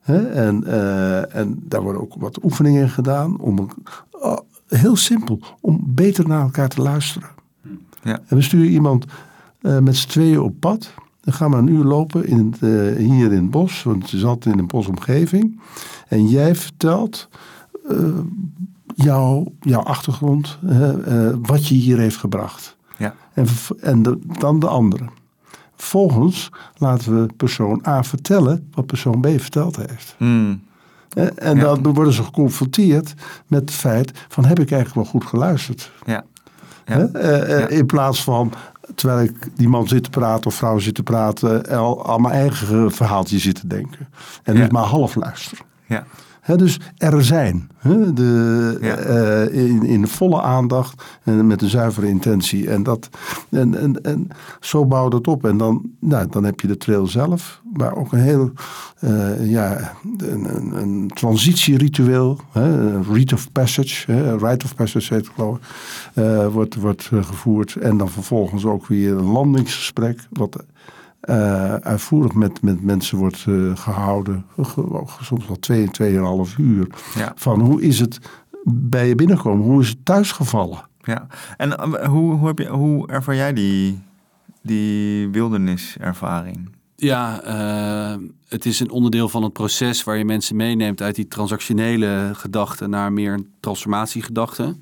Hè? 0.00 0.26
En, 0.26 0.64
eh, 0.64 1.36
en 1.36 1.62
daar 1.62 1.82
worden 1.82 2.02
ook 2.02 2.14
wat 2.18 2.44
oefeningen 2.44 2.82
in 2.82 2.90
gedaan. 2.90 3.40
Om, 3.40 3.68
oh, 4.10 4.38
heel 4.68 4.96
simpel, 4.96 5.40
om 5.60 5.80
beter 5.84 6.28
naar 6.28 6.42
elkaar 6.42 6.68
te 6.68 6.82
luisteren. 6.82 7.28
Ja. 8.02 8.20
En 8.26 8.36
we 8.36 8.42
sturen 8.42 8.70
iemand 8.70 9.04
met 9.60 9.96
z'n 9.96 10.08
tweeën 10.08 10.40
op 10.40 10.60
pad. 10.60 10.94
Dan 11.20 11.34
gaan 11.34 11.50
we 11.50 11.56
een 11.56 11.68
uur 11.68 11.84
lopen 11.84 12.26
in 12.26 12.50
het, 12.50 12.60
hier 12.98 13.32
in 13.32 13.42
het 13.42 13.50
bos, 13.50 13.82
want 13.82 14.02
het 14.02 14.12
is 14.12 14.24
altijd 14.24 14.54
in 14.54 14.60
een 14.60 14.66
bosomgeving. 14.66 15.60
En 16.08 16.28
jij 16.28 16.54
vertelt 16.54 17.28
jouw, 18.94 19.52
jouw 19.60 19.82
achtergrond, 19.82 20.58
wat 21.42 21.66
je 21.66 21.74
hier 21.74 21.98
heeft 21.98 22.16
gebracht. 22.16 22.76
En, 23.34 23.46
v- 23.46 23.70
en 23.70 24.02
de- 24.02 24.18
dan 24.38 24.58
de 24.58 24.68
andere. 24.68 25.04
Vervolgens 25.76 26.50
laten 26.76 27.20
we 27.20 27.32
persoon 27.36 27.82
A 27.86 28.02
vertellen 28.04 28.68
wat 28.74 28.86
persoon 28.86 29.20
B 29.20 29.26
verteld 29.26 29.76
heeft. 29.76 30.14
Mm. 30.18 30.62
Eh, 31.08 31.26
En 31.34 31.56
Ja. 31.56 31.62
dan 31.62 31.94
worden 31.94 32.12
ze 32.12 32.22
geconfronteerd 32.22 33.14
met 33.46 33.60
het 33.60 33.70
feit 33.70 34.10
van 34.28 34.44
heb 34.44 34.58
ik 34.58 34.70
eigenlijk 34.70 34.94
wel 34.94 35.20
goed 35.20 35.30
geluisterd. 35.30 35.90
Ja. 36.06 36.24
Eh, 36.84 37.02
eh, 37.02 37.48
Ja. 37.60 37.66
In 37.68 37.86
plaats 37.86 38.24
van, 38.24 38.52
terwijl 38.94 39.20
ik 39.28 39.48
die 39.56 39.68
man 39.68 39.88
zit 39.88 40.02
te 40.04 40.10
praten 40.10 40.46
of 40.46 40.54
vrouw 40.54 40.78
zit 40.78 40.94
te 40.94 41.02
praten, 41.02 41.66
al 41.68 42.06
aan 42.12 42.22
mijn 42.22 42.34
eigen 42.34 42.92
verhaaltje 42.92 43.38
zit 43.38 43.54
te 43.60 43.66
denken. 43.66 44.08
En 44.42 44.60
niet 44.60 44.72
maar 44.72 44.82
half 44.84 45.14
luisteren. 45.14 45.64
Ja. 45.86 46.04
Dus 46.46 46.80
er 46.96 47.24
zijn. 47.24 47.68
De, 48.14 48.78
Ja. 48.80 48.96
eh, 48.96 49.64
in, 49.66 49.82
in 49.82 50.06
volle 50.08 50.40
aandacht 50.42 51.02
en 51.22 51.46
met 51.46 51.62
een 51.62 51.68
zuivere 51.68 52.08
intentie. 52.08 52.70
En, 52.70 52.82
dat, 52.82 53.08
en, 53.50 53.78
en, 53.80 54.02
en 54.02 54.28
zo 54.60 54.86
bouw 54.86 55.08
dat 55.08 55.26
op. 55.26 55.44
En 55.44 55.56
dan, 55.56 55.82
nou, 56.00 56.26
dan 56.30 56.44
heb 56.44 56.60
je 56.60 56.66
de 56.66 56.76
trail 56.76 57.06
zelf. 57.06 57.60
Maar 57.76 57.96
ook 57.96 58.12
een 58.12 58.18
heel 58.18 58.52
eh, 58.98 59.50
ja, 59.50 59.92
een, 60.18 60.56
een, 60.56 60.72
een 60.82 61.10
transitieritueel. 61.14 62.40
Hè, 62.52 62.94
een 62.94 63.04
rite 63.12 63.34
of 63.34 63.52
passage. 63.52 64.12
Hè, 64.12 64.36
rite 64.36 64.64
of 64.64 64.74
passage 64.74 65.14
heet 65.14 65.24
het 65.26 65.34
geloof 65.34 65.56
ik. 65.56 65.62
eh, 66.14 66.46
wordt, 66.46 66.74
wordt 66.74 67.10
gevoerd. 67.20 67.76
En 67.76 67.96
dan 67.96 68.08
vervolgens 68.10 68.64
ook 68.64 68.86
weer 68.86 69.12
een 69.12 69.30
landingsgesprek. 69.30 70.26
Wat 70.30 70.64
eh, 71.24 71.74
uitvoerig 71.74 72.32
met, 72.34 72.62
met 72.62 72.82
mensen 72.82 73.18
wordt 73.18 73.44
eh, 73.48 73.76
gehouden. 73.76 74.44
Ge- 74.60 75.02
Soms 75.20 75.46
wel 75.46 75.58
twee, 75.58 75.90
tweeënhalf 75.90 76.58
uur. 76.58 76.86
Ja. 77.14 77.32
Van 77.36 77.60
hoe 77.60 77.82
is 77.82 78.00
het 78.00 78.18
bij 78.64 79.08
je 79.08 79.14
binnenkomen? 79.14 79.64
Hoe 79.66 79.80
is 79.82 79.88
het 79.88 80.04
thuisgevallen? 80.04 80.84
ja. 81.02 81.26
En 81.56 81.76
eh, 81.78 82.08
hoe, 82.08 82.34
hoe, 82.34 82.46
heb 82.46 82.58
je, 82.58 82.68
hoe 82.68 83.08
ervaar 83.08 83.34
jij 83.34 83.52
die, 83.52 84.00
die 84.62 85.28
wilderniservaring? 85.28 86.72
Ja, 86.96 87.40
het 88.48 88.66
is 88.66 88.80
een 88.80 88.90
onderdeel 88.90 89.28
van 89.28 89.42
het 89.42 89.52
proces 89.52 90.04
waar 90.04 90.16
je 90.16 90.24
mensen 90.24 90.56
meeneemt 90.56 91.02
uit 91.02 91.14
die 91.14 91.28
transactionele 91.28 92.30
gedachten 92.32 92.90
naar 92.90 93.12
meer 93.12 93.32
een 93.32 93.48
transformatiegedachte. 93.60 94.76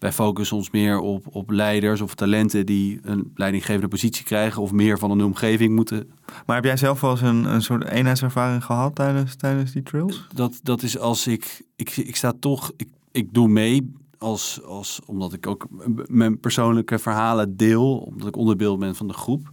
Wij 0.00 0.12
focussen 0.12 0.56
ons 0.56 0.70
meer 0.70 0.98
op, 0.98 1.26
op 1.30 1.50
leiders 1.50 2.00
of 2.00 2.14
talenten 2.14 2.66
die 2.66 2.98
een 3.02 3.32
leidinggevende 3.34 3.88
positie 3.88 4.24
krijgen 4.24 4.62
of 4.62 4.72
meer 4.72 4.98
van 4.98 5.10
een 5.10 5.24
omgeving 5.24 5.74
moeten. 5.74 6.10
Maar 6.46 6.56
heb 6.56 6.64
jij 6.64 6.76
zelf 6.76 7.00
wel 7.00 7.10
eens 7.10 7.20
een, 7.20 7.44
een 7.44 7.62
soort 7.62 7.84
eenheidservaring 7.84 8.64
gehad 8.64 8.94
tijdens, 8.94 9.36
tijdens 9.36 9.72
die 9.72 9.82
trails? 9.82 10.26
Dat, 10.34 10.60
dat 10.62 10.82
is 10.82 10.98
als 10.98 11.26
ik, 11.26 11.62
ik, 11.76 11.96
ik 11.96 12.16
sta 12.16 12.32
toch, 12.40 12.72
ik, 12.76 12.88
ik 13.12 13.34
doe 13.34 13.48
mee 13.48 13.92
als, 14.18 14.62
als, 14.64 15.00
omdat 15.06 15.32
ik 15.32 15.46
ook 15.46 15.66
mijn 16.06 16.40
persoonlijke 16.40 16.98
verhalen 16.98 17.56
deel, 17.56 17.98
omdat 17.98 18.28
ik 18.28 18.36
onderdeel 18.36 18.78
ben 18.78 18.94
van 18.94 19.08
de 19.08 19.14
groep. 19.14 19.50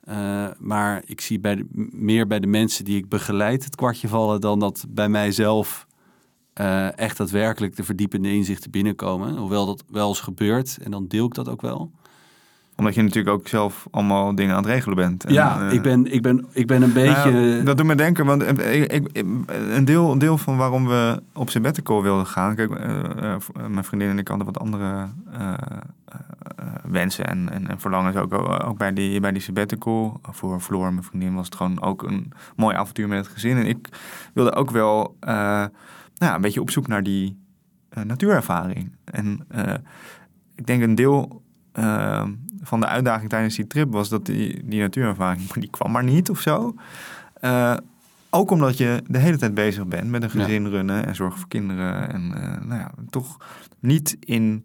Eh, 0.00 0.46
maar 0.58 1.02
ik 1.06 1.20
zie 1.20 1.40
bij 1.40 1.56
de, 1.56 1.66
meer 1.90 2.26
bij 2.26 2.40
de 2.40 2.46
mensen 2.46 2.84
die 2.84 2.96
ik 2.96 3.08
begeleid 3.08 3.64
het 3.64 3.74
kwartje 3.74 4.08
vallen 4.08 4.40
dan 4.40 4.58
dat 4.58 4.84
bij 4.88 5.08
mijzelf 5.08 5.85
uh, 6.60 6.98
echt 6.98 7.16
daadwerkelijk 7.16 7.76
de 7.76 7.84
verdiepende 7.84 8.32
inzichten 8.32 8.70
binnenkomen. 8.70 9.36
Hoewel 9.36 9.66
dat 9.66 9.84
wel 9.90 10.08
eens 10.08 10.20
gebeurt 10.20 10.78
en 10.82 10.90
dan 10.90 11.06
deel 11.08 11.26
ik 11.26 11.34
dat 11.34 11.48
ook 11.48 11.60
wel 11.60 11.90
omdat 12.76 12.94
je 12.94 13.02
natuurlijk 13.02 13.36
ook 13.36 13.48
zelf 13.48 13.86
allemaal 13.90 14.34
dingen 14.34 14.56
aan 14.56 14.62
het 14.62 14.72
regelen 14.72 14.96
bent. 14.96 15.24
En, 15.24 15.32
ja, 15.32 15.60
uh, 15.60 15.72
ik, 15.72 15.82
ben, 15.82 16.12
ik, 16.12 16.22
ben, 16.22 16.46
ik 16.52 16.66
ben 16.66 16.82
een 16.82 16.92
nou 16.92 17.06
beetje... 17.06 17.62
dat 17.62 17.76
doet 17.76 17.86
me 17.86 17.94
denken, 17.94 18.26
want 18.26 18.42
ik, 18.42 18.92
ik, 18.92 19.24
een, 19.74 19.84
deel, 19.84 20.12
een 20.12 20.18
deel 20.18 20.38
van 20.38 20.56
waarom 20.56 20.86
we 20.86 21.22
op 21.34 21.50
sabbatical 21.50 22.02
wilden 22.02 22.26
gaan... 22.26 22.54
Kijk, 22.54 22.70
uh, 22.70 23.36
mijn 23.68 23.84
vriendin 23.84 24.08
en 24.08 24.18
ik 24.18 24.28
hadden 24.28 24.46
wat 24.46 24.58
andere 24.58 25.08
wensen 26.82 27.26
en, 27.26 27.48
en, 27.52 27.68
en, 27.68 27.80
verlangens 27.80 28.16
ook, 28.16 28.34
ook 28.64 28.78
bij, 28.78 28.92
die, 28.92 29.20
bij 29.20 29.32
die 29.32 29.42
sabbatical. 29.42 30.20
Voor 30.30 30.60
Floor, 30.60 30.92
mijn 30.92 31.04
vriendin, 31.04 31.34
was 31.34 31.44
het 31.44 31.54
gewoon 31.54 31.82
ook 31.82 32.02
een 32.02 32.32
mooi 32.56 32.76
avontuur 32.76 33.08
met 33.08 33.18
het 33.18 33.34
gezin. 33.34 33.56
En 33.56 33.66
ik 33.66 33.88
wilde 34.34 34.54
ook 34.54 34.70
wel 34.70 35.16
nou, 36.18 36.34
een 36.34 36.40
beetje 36.40 36.60
op 36.60 36.70
zoek 36.70 36.86
naar 36.86 37.02
die 37.02 37.44
natuurervaring. 38.04 38.92
En 39.04 39.46
ik 40.54 40.66
denk 40.66 40.82
een 40.82 40.94
deel 40.94 41.42
van 42.62 42.80
de 42.80 42.86
uitdaging 42.86 43.30
tijdens 43.30 43.56
die 43.56 43.66
trip 43.66 43.92
was 43.92 44.08
dat 44.08 44.26
die, 44.26 44.62
die 44.64 44.80
natuurervaring, 44.80 45.52
die 45.62 45.70
kwam 45.70 45.90
maar 45.90 46.04
niet 46.04 46.30
of 46.30 46.40
zo. 46.40 46.74
Ook 48.30 48.50
omdat 48.50 48.76
je 48.76 49.02
de 49.06 49.18
hele 49.18 49.36
tijd 49.36 49.54
bezig 49.54 49.86
bent 49.86 50.10
met 50.10 50.22
een 50.22 50.30
gezin 50.30 50.68
runnen 50.68 51.06
en 51.06 51.14
zorgen 51.14 51.38
voor 51.38 51.48
kinderen. 51.48 52.12
En 52.12 52.28
nou 52.68 52.80
ja, 52.80 52.90
toch 53.10 53.36
niet 53.80 54.16
in 54.20 54.64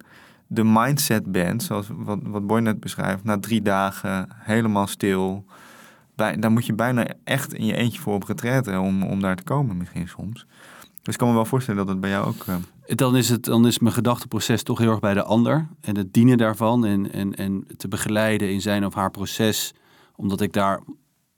de 0.53 0.63
mindset 0.63 1.31
bent, 1.31 1.63
zoals 1.63 1.87
wat, 1.93 2.19
wat 2.23 2.47
Boy 2.47 2.59
net 2.59 2.79
beschrijft, 2.79 3.23
na 3.23 3.39
drie 3.39 3.61
dagen 3.61 4.27
helemaal 4.33 4.87
stil. 4.87 5.45
Bij, 6.15 6.39
daar 6.39 6.51
moet 6.51 6.65
je 6.65 6.73
bijna 6.73 7.07
echt 7.23 7.53
in 7.53 7.65
je 7.65 7.75
eentje 7.75 8.01
voor 8.01 8.13
op 8.13 8.23
retraite 8.23 8.79
om, 8.79 9.03
om 9.03 9.21
daar 9.21 9.35
te 9.35 9.43
komen 9.43 9.77
misschien 9.77 10.07
soms. 10.07 10.45
Dus 11.01 11.13
ik 11.13 11.19
kan 11.19 11.27
me 11.27 11.33
wel 11.33 11.45
voorstellen 11.45 11.79
dat 11.79 11.89
het 11.89 11.99
bij 11.99 12.09
jou 12.09 12.27
ook... 12.27 12.45
Uh... 12.49 12.55
Dan, 12.85 13.15
is 13.15 13.29
het, 13.29 13.43
dan 13.43 13.67
is 13.67 13.79
mijn 13.79 13.93
gedachteproces 13.93 14.63
toch 14.63 14.77
heel 14.77 14.89
erg 14.89 14.99
bij 14.99 15.13
de 15.13 15.23
ander. 15.23 15.67
En 15.81 15.97
het 15.97 16.13
dienen 16.13 16.37
daarvan 16.37 16.85
en, 16.85 17.11
en, 17.11 17.35
en 17.35 17.67
te 17.77 17.87
begeleiden 17.87 18.51
in 18.51 18.61
zijn 18.61 18.85
of 18.85 18.93
haar 18.93 19.11
proces. 19.11 19.73
Omdat 20.15 20.41
ik 20.41 20.53
daar... 20.53 20.81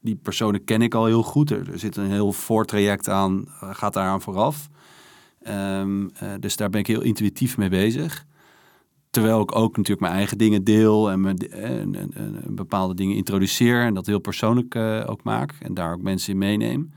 Die 0.01 0.15
personen 0.15 0.63
ken 0.63 0.81
ik 0.81 0.93
al 0.93 1.05
heel 1.05 1.23
goed. 1.23 1.51
Er, 1.51 1.79
zit 1.79 1.95
een 1.95 2.11
heel 2.11 2.31
voortraject 2.31 3.09
aan, 3.09 3.45
eh, 3.47 3.69
gaat 3.73 3.93
daaraan 3.93 4.21
vooraf. 4.21 4.69
Um, 5.47 6.03
uh, 6.03 6.09
dus 6.39 6.55
daar 6.55 6.69
ben 6.69 6.79
ik 6.79 6.87
heel 6.87 7.01
intuïtief 7.01 7.57
mee 7.57 7.69
bezig. 7.69 8.25
Terwijl 9.09 9.41
ik 9.41 9.55
ook 9.55 9.77
natuurlijk 9.77 10.01
mijn 10.01 10.13
eigen 10.13 10.37
dingen 10.37 10.63
deel 10.63 11.11
en, 11.11 11.21
me, 11.21 11.33
en, 11.49 11.95
en, 11.95 12.41
bepaalde 12.49 12.93
dingen 12.93 13.15
introduceer. 13.15 13.81
En 13.81 13.93
dat 13.93 14.05
heel 14.05 14.19
persoonlijk 14.19 14.75
ook 15.05 15.23
maak. 15.23 15.53
En 15.59 15.73
daar 15.73 15.93
ook 15.93 16.01
mensen 16.01 16.31
in 16.31 16.37
meeneem. 16.37 16.93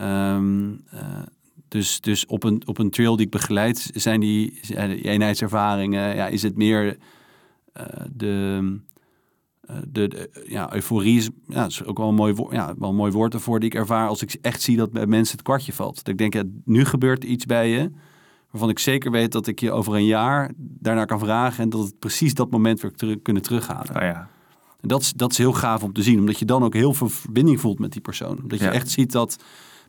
Um, 0.00 0.84
dus, 1.72 2.00
dus 2.00 2.26
op, 2.26 2.44
een, 2.44 2.62
op 2.66 2.78
een 2.78 2.90
trail 2.90 3.16
die 3.16 3.24
ik 3.24 3.32
begeleid, 3.32 3.90
zijn 3.94 4.20
die, 4.20 4.60
die 4.66 5.02
eenheidservaringen, 5.02 6.16
ja, 6.16 6.26
is 6.26 6.42
het 6.42 6.56
meer 6.56 6.84
uh, 6.86 7.86
de, 8.12 8.60
uh, 9.70 9.76
de, 9.88 10.08
de, 10.08 10.44
ja, 10.48 10.74
euforie 10.74 11.16
is, 11.16 11.28
ja, 11.46 11.66
is 11.66 11.84
ook 11.84 11.98
wel 11.98 12.08
een, 12.08 12.14
mooi, 12.14 12.34
ja, 12.50 12.74
wel 12.78 12.88
een 12.88 12.94
mooi 12.94 13.12
woord 13.12 13.34
ervoor 13.34 13.60
die 13.60 13.68
ik 13.68 13.74
ervaar 13.74 14.08
als 14.08 14.22
ik 14.22 14.36
echt 14.40 14.62
zie 14.62 14.76
dat 14.76 14.92
bij 14.92 15.06
mensen 15.06 15.36
het 15.36 15.44
kwartje 15.44 15.72
valt. 15.72 15.96
Dat 15.96 16.08
ik 16.08 16.18
denk, 16.18 16.34
ja, 16.34 16.42
nu 16.64 16.84
gebeurt 16.84 17.24
iets 17.24 17.46
bij 17.46 17.70
je 17.70 17.90
waarvan 18.50 18.70
ik 18.70 18.78
zeker 18.78 19.10
weet 19.10 19.32
dat 19.32 19.46
ik 19.46 19.60
je 19.60 19.72
over 19.72 19.94
een 19.94 20.04
jaar 20.04 20.50
daarnaar 20.56 21.06
kan 21.06 21.18
vragen 21.18 21.62
en 21.62 21.70
dat 21.70 21.80
het 21.80 21.98
precies 21.98 22.34
dat 22.34 22.50
moment 22.50 22.80
weer 22.80 22.92
terug, 22.92 23.22
kunnen 23.22 23.42
terughalen. 23.42 23.96
Oh 23.96 24.02
ja. 24.02 24.28
En 24.80 24.88
dat, 24.88 25.00
is, 25.00 25.12
dat 25.12 25.30
is 25.30 25.38
heel 25.38 25.52
gaaf 25.52 25.82
om 25.82 25.92
te 25.92 26.02
zien, 26.02 26.18
omdat 26.18 26.38
je 26.38 26.44
dan 26.44 26.62
ook 26.62 26.74
heel 26.74 26.94
veel 26.94 27.08
verbinding 27.08 27.60
voelt 27.60 27.78
met 27.78 27.92
die 27.92 28.00
persoon. 28.00 28.42
Omdat 28.42 28.58
je 28.58 28.68
echt 28.68 28.90
ziet 28.90 29.12
dat 29.12 29.36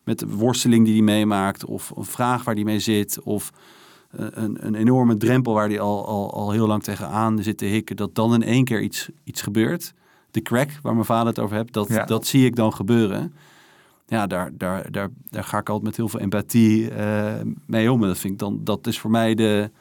met 0.03 0.19
de 0.19 0.27
worsteling 0.27 0.85
die 0.85 0.93
hij 0.93 1.03
meemaakt, 1.03 1.65
of 1.65 1.91
een 1.95 2.05
vraag 2.05 2.43
waar 2.43 2.55
hij 2.55 2.63
mee 2.63 2.79
zit, 2.79 3.21
of 3.21 3.51
eh, 4.09 4.25
een, 4.29 4.65
een 4.65 4.75
enorme 4.75 5.17
drempel 5.17 5.53
waar 5.53 5.67
hij 5.67 5.79
al, 5.79 6.05
al, 6.07 6.33
al 6.33 6.51
heel 6.51 6.67
lang 6.67 6.83
tegenaan 6.83 7.43
zit 7.43 7.57
te 7.57 7.65
hikken, 7.65 7.95
dat 7.95 8.15
dan 8.15 8.33
in 8.33 8.43
één 8.43 8.63
keer 8.63 8.81
iets, 8.81 9.09
iets 9.23 9.41
gebeurt. 9.41 9.93
De 10.31 10.41
crack 10.41 10.69
waar 10.81 10.93
mijn 10.93 11.05
vader 11.05 11.27
het 11.27 11.39
over 11.39 11.55
hebt, 11.55 11.73
dat, 11.73 11.89
dat 12.05 12.25
zie 12.25 12.45
ik 12.45 12.55
dan 12.55 12.73
gebeuren. 12.73 13.33
Ja, 14.07 14.27
daar, 14.27 14.51
daar, 14.53 14.91
daar, 14.91 15.09
daar 15.29 15.43
ga 15.43 15.57
ik 15.57 15.69
altijd 15.69 15.87
met 15.87 15.97
heel 15.97 16.09
veel 16.09 16.19
empathie 16.19 16.91
uh, 16.91 17.33
mee 17.65 17.91
om. 17.91 18.01
Dat, 18.01 18.17
vind 18.17 18.33
ik 18.33 18.39
dan, 18.39 18.59
dat 18.63 18.87
is 18.87 18.99
voor 18.99 19.11
mij 19.11 19.35
de, 19.35 19.71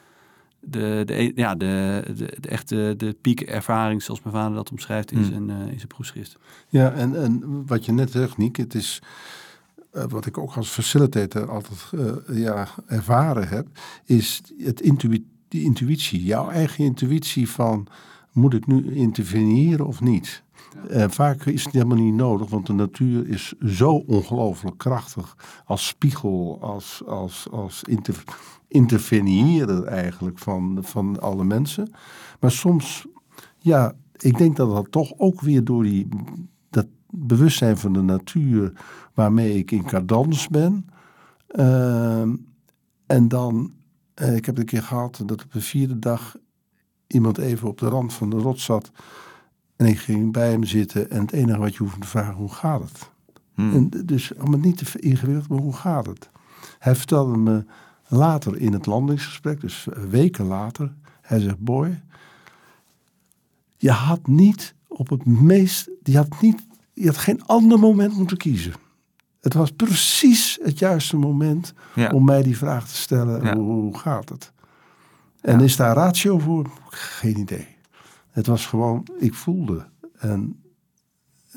de, 0.59 1.03
de, 1.05 1.31
ja, 1.35 1.55
de, 1.55 2.03
de, 2.15 2.37
de 2.39 2.47
echte 2.47 2.93
de 2.97 3.15
piekervaring, 3.21 4.03
zoals 4.03 4.21
mijn 4.21 4.35
vader 4.35 4.55
dat 4.55 4.71
omschrijft 4.71 5.11
in, 5.11 5.17
mm. 5.17 5.25
zijn, 5.25 5.49
uh, 5.49 5.55
in 5.71 5.75
zijn 5.75 5.87
proefschrift. 5.87 6.37
Ja, 6.69 6.91
en, 6.91 7.23
en 7.23 7.63
wat 7.65 7.85
je 7.85 7.91
net 7.91 8.11
zegt, 8.11 8.37
Niek, 8.37 8.55
het 8.55 8.75
is 8.75 9.01
uh, 9.93 10.03
wat 10.07 10.25
ik 10.25 10.37
ook 10.37 10.53
als 10.53 10.69
facilitator 10.69 11.49
altijd 11.49 11.91
uh, 11.91 12.37
ja, 12.39 12.67
ervaren 12.87 13.47
heb, 13.47 13.67
is 14.05 14.41
het 14.57 14.77
die 15.47 15.63
intuïtie. 15.63 16.23
Jouw 16.23 16.49
eigen 16.49 16.83
intuïtie 16.83 17.49
van 17.49 17.87
moet 18.31 18.53
ik 18.53 18.67
nu 18.67 18.95
interveneren 18.95 19.85
of 19.87 20.01
niet? 20.01 20.43
Vaak 21.07 21.45
is 21.45 21.63
het 21.63 21.73
helemaal 21.73 21.97
niet 21.97 22.13
nodig, 22.13 22.49
want 22.49 22.65
de 22.65 22.73
natuur 22.73 23.27
is 23.27 23.53
zo 23.65 23.91
ongelooflijk 23.91 24.77
krachtig 24.77 25.37
als 25.65 25.87
spiegel, 25.87 26.57
als, 26.61 27.01
als, 27.05 27.47
als 27.51 27.83
inter, 27.83 28.23
interveneren 28.67 29.87
eigenlijk 29.87 30.39
van, 30.39 30.77
van 30.81 31.19
alle 31.21 31.43
mensen. 31.43 31.91
Maar 32.39 32.51
soms, 32.51 33.05
ja, 33.57 33.93
ik 34.17 34.37
denk 34.37 34.55
dat 34.55 34.69
dat 34.69 34.91
toch 34.91 35.13
ook 35.17 35.41
weer 35.41 35.63
door 35.63 35.83
die, 35.83 36.07
bewustzijn 37.15 37.77
van 37.77 37.93
de 37.93 38.01
natuur 38.01 38.73
waarmee 39.13 39.57
ik 39.57 39.71
in 39.71 39.83
cadans 39.83 40.47
ben. 40.47 40.89
Uh, 41.55 42.21
en 43.05 43.27
dan, 43.27 43.73
uh, 44.21 44.35
ik 44.35 44.45
heb 44.45 44.57
een 44.57 44.65
keer 44.65 44.83
gehad 44.83 45.21
dat 45.25 45.43
op 45.43 45.51
de 45.51 45.61
vierde 45.61 45.99
dag 45.99 46.35
iemand 47.07 47.37
even 47.37 47.67
op 47.67 47.77
de 47.77 47.87
rand 47.87 48.13
van 48.13 48.29
de 48.29 48.37
rots 48.37 48.63
zat. 48.63 48.91
En 49.75 49.85
ik 49.85 49.99
ging 49.99 50.31
bij 50.31 50.49
hem 50.49 50.63
zitten 50.63 51.09
en 51.09 51.21
het 51.21 51.31
enige 51.31 51.59
wat 51.59 51.73
je 51.73 51.83
hoeft 51.83 52.01
te 52.01 52.07
vragen, 52.07 52.33
hoe 52.33 52.53
gaat 52.53 52.81
het? 52.81 53.11
Hmm. 53.53 53.73
En 53.73 53.89
dus 54.05 54.37
allemaal 54.37 54.59
niet 54.59 54.77
te 54.77 54.99
ingewikkeld, 54.99 55.47
maar 55.47 55.59
hoe 55.59 55.73
gaat 55.73 56.05
het? 56.05 56.29
Hij 56.79 56.95
vertelde 56.95 57.37
me 57.37 57.65
later 58.07 58.57
in 58.57 58.73
het 58.73 58.85
landingsgesprek, 58.85 59.61
dus 59.61 59.87
weken 60.09 60.45
later, 60.45 60.93
hij 61.21 61.39
zegt, 61.39 61.59
boy, 61.59 62.01
je 63.77 63.91
had 63.91 64.27
niet 64.27 64.75
op 64.87 65.09
het 65.09 65.25
meest, 65.25 65.89
je 66.03 66.17
had 66.17 66.41
niet 66.41 66.65
je 66.93 67.05
had 67.05 67.17
geen 67.17 67.45
ander 67.45 67.79
moment 67.79 68.17
moeten 68.17 68.37
kiezen. 68.37 68.73
Het 69.41 69.53
was 69.53 69.71
precies 69.71 70.59
het 70.61 70.79
juiste 70.79 71.17
moment 71.17 71.73
om 72.11 72.25
mij 72.25 72.43
die 72.43 72.57
vraag 72.57 72.87
te 72.87 72.95
stellen: 72.95 73.57
hoe, 73.57 73.97
gaat 73.97 74.29
het? 74.29 74.51
En 75.41 75.59
is 75.59 75.75
daar 75.75 75.95
ratio 75.95 76.39
voor? 76.39 76.69
Geen 76.89 77.37
idee. 77.37 77.67
Het 78.31 78.47
was 78.47 78.65
gewoon, 78.65 79.07
ik 79.19 79.33
voelde. 79.33 79.85
En, 80.19 80.63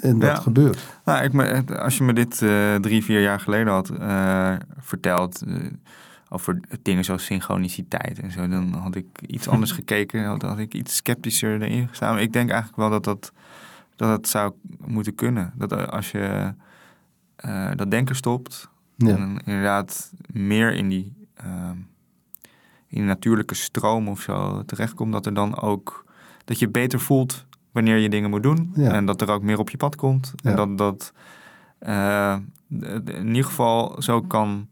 en 0.01 0.19
dat 0.19 0.39
gebeurt. 0.39 0.79
Nou, 1.05 1.25
ik, 1.25 1.71
als 1.71 1.97
je 1.97 2.05
me 2.05 2.13
dit 2.13 2.41
uh, 2.41 2.75
drie, 2.75 3.05
vier 3.05 3.23
jaar 3.23 3.41
geleden 3.41 3.73
had 3.73 3.91
uh, 3.91 4.55
verteld. 4.79 5.43
Uh, 5.47 5.67
over 6.29 6.61
dingen 6.83 7.05
zoals 7.05 7.25
synchroniciteit 7.25 8.21
en 8.21 8.31
zo, 8.31 8.49
dan 8.49 8.73
had 8.73 8.95
ik 8.95 9.07
iets 9.27 9.49
anders 9.49 9.73
gekeken. 9.81 10.39
Dan 10.39 10.49
had 10.49 10.59
ik 10.59 10.75
iets 10.75 10.97
sceptischer 10.97 11.63
erin 11.63 11.89
gestaan. 11.89 12.19
ik 12.19 12.33
denk 12.33 12.51
eigenlijk 12.51 12.79
wel 12.79 12.91
dat 12.91 13.05
dat 13.05 13.33
dat 13.97 14.09
het 14.17 14.29
zou 14.29 14.53
moeten 14.87 15.15
kunnen. 15.15 15.53
Dat 15.57 15.91
als 15.91 16.11
je 16.11 16.55
uh, 17.45 17.71
dat 17.75 17.91
denken 17.91 18.17
stopt 18.17 18.69
ja. 18.97 19.09
en 19.09 19.41
inderdaad 19.45 20.13
meer 20.33 20.73
in 20.73 20.89
die, 20.89 21.27
uh, 21.45 21.71
in 22.87 22.99
die 22.99 23.03
natuurlijke 23.03 23.55
stroom 23.55 24.09
of 24.09 24.21
zo 24.21 24.63
terechtkomt, 24.65 25.13
dat 25.13 25.27
er 25.27 25.35
dan 25.35 25.61
ook 25.61 26.05
dat 26.45 26.59
je 26.59 26.69
beter 26.69 27.01
voelt 27.01 27.47
wanneer 27.73 27.97
je 27.97 28.09
dingen 28.09 28.31
moet 28.31 28.43
doen 28.43 28.73
ja. 28.75 28.91
en 28.91 29.07
dat 29.07 29.21
er 29.21 29.31
ook 29.31 29.43
meer 29.43 29.59
op 29.59 29.71
je 29.71 29.77
pad 29.77 29.97
komt 29.97 30.33
ja. 30.37 30.51
en 30.51 30.57
dat 30.57 30.79
dat 30.79 31.13
uh, 31.87 32.37
in 33.05 33.27
ieder 33.27 33.45
geval 33.45 34.03
zo 34.03 34.21
kan 34.21 34.69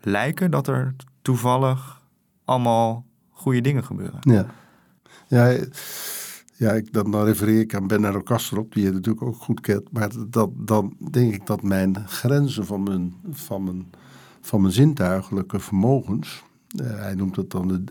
lijken 0.00 0.50
dat 0.50 0.66
er 0.66 0.94
toevallig 1.22 2.00
allemaal 2.44 3.04
goede 3.30 3.60
dingen 3.60 3.84
gebeuren. 3.84 4.18
Ja, 4.20 4.46
ja 5.26 5.56
ja, 6.62 6.72
ik, 6.72 6.92
dan, 6.92 7.10
dan 7.10 7.24
refereer 7.24 7.60
ik 7.60 7.74
aan 7.74 7.86
Bernardo 7.86 8.20
Kastrop, 8.20 8.72
die 8.72 8.84
je 8.84 8.92
natuurlijk 8.92 9.26
ook 9.26 9.36
goed 9.36 9.60
kent. 9.60 9.92
Maar 9.92 10.10
dat, 10.28 10.50
dan 10.54 10.96
denk 11.10 11.34
ik 11.34 11.46
dat 11.46 11.62
mijn 11.62 11.96
grenzen 12.06 12.66
van 12.66 12.82
mijn, 12.82 13.14
van 13.30 13.64
mijn, 13.64 13.86
van 14.40 14.60
mijn 14.60 14.72
zintuigelijke 14.72 15.60
vermogens... 15.60 16.42
Uh, 16.82 16.86
hij 16.86 17.14
noemt 17.14 17.34
dat 17.34 17.50
dan 17.50 17.68
de, 17.68 17.84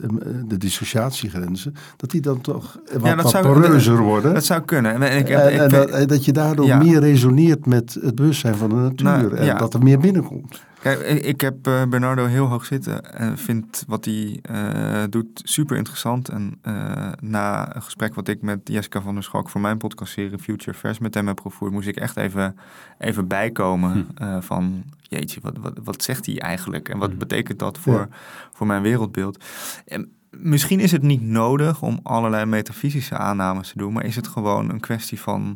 de, 0.48 0.58
dissociatiegrenzen, 0.58 1.74
dat 1.98 2.12
die 2.12 2.22
dan 2.22 2.42
toch 2.42 2.80
wat, 2.92 3.04
ja, 3.04 3.16
wat 3.16 3.42
poreuzer 3.42 3.98
worden. 3.98 4.34
Dat 4.34 4.46
zou 4.46 4.62
kunnen. 4.62 5.02
En, 5.02 5.18
ik, 5.18 5.30
en, 5.30 5.60
en, 5.60 5.70
dat, 5.70 6.10
dat, 6.10 6.26
je 6.26 6.32
daardoor 6.32 6.78
meer 6.78 7.00
resoneert 7.00 7.66
met 7.66 7.98
het 8.02 8.16
bewustzijn 8.16 8.56
van 8.56 8.70
de 8.70 8.76
natuur 8.76 9.06
nou, 9.06 9.36
en 9.36 9.58
dat 9.58 9.74
er 9.74 9.84
meer 9.84 10.00
binnenkomt. 10.00 10.62
Kijk, 10.82 11.00
ik 11.00 11.42
heb 11.42 11.68
uh, 11.68 11.84
Bernardo 11.86 12.26
heel 12.26 12.46
hoog 12.46 12.66
zitten 12.66 13.14
en 13.14 13.38
vind 13.38 13.84
wat 13.88 14.06
hij 14.06 14.40
uh, 14.52 15.04
doet 15.10 15.42
super 15.44 15.78
interessant. 15.78 16.30
En 16.30 16.60
uh, 16.64 17.12
na 17.20 17.76
een 17.76 17.82
gesprek 17.82 18.16
wat 18.16 18.28
ik 18.28 18.42
met 18.42 18.60
Jessica 18.64 19.02
van 19.02 19.14
der 19.14 19.24
Schalk 19.24 19.50
voor 19.50 19.62
mijn 19.62 19.78
podcastserie 19.78 20.40
Future 20.40 20.78
Vers 20.78 21.00
met 21.00 21.14
hem 21.14 21.28
heb 21.28 21.42
gevoerd, 21.42 21.72
moest 21.72 21.88
ik 21.88 21.96
echt 21.96 22.18
even, 22.18 22.58
even 22.98 23.28
bijkomen 23.28 24.08
hm. 24.18 24.42
van, 24.42 24.84
jeetje, 25.02 25.42
wat, 25.42 25.58
wat, 25.58 25.80
wat 25.84 26.04
zegt 26.04 26.26
hij 26.26 26.40
eigenlijk? 26.40 26.90
En 26.90 26.98
wat 26.98 27.12
hm. 27.12 27.18
betekent 27.18 27.60
dat 27.60 27.78
voor, 27.78 27.94
ja. 27.94 28.08
voor 28.52 28.68
mijn 28.68 28.82
wereldbeeld? 28.82 29.44
En 29.86 30.12
misschien 30.30 30.80
is 30.80 30.92
het 30.92 31.02
niet 31.02 31.22
nodig 31.22 31.82
om 31.82 32.00
allerlei 32.04 32.46
metafysische 32.46 33.18
aannames 33.18 33.70
te 33.72 33.78
doen, 33.78 33.94
maar 33.94 34.06
is 34.06 34.16
het 34.16 34.28
gewoon 34.28 34.70
een 34.70 34.80
kwestie 34.80 35.20
van 35.20 35.56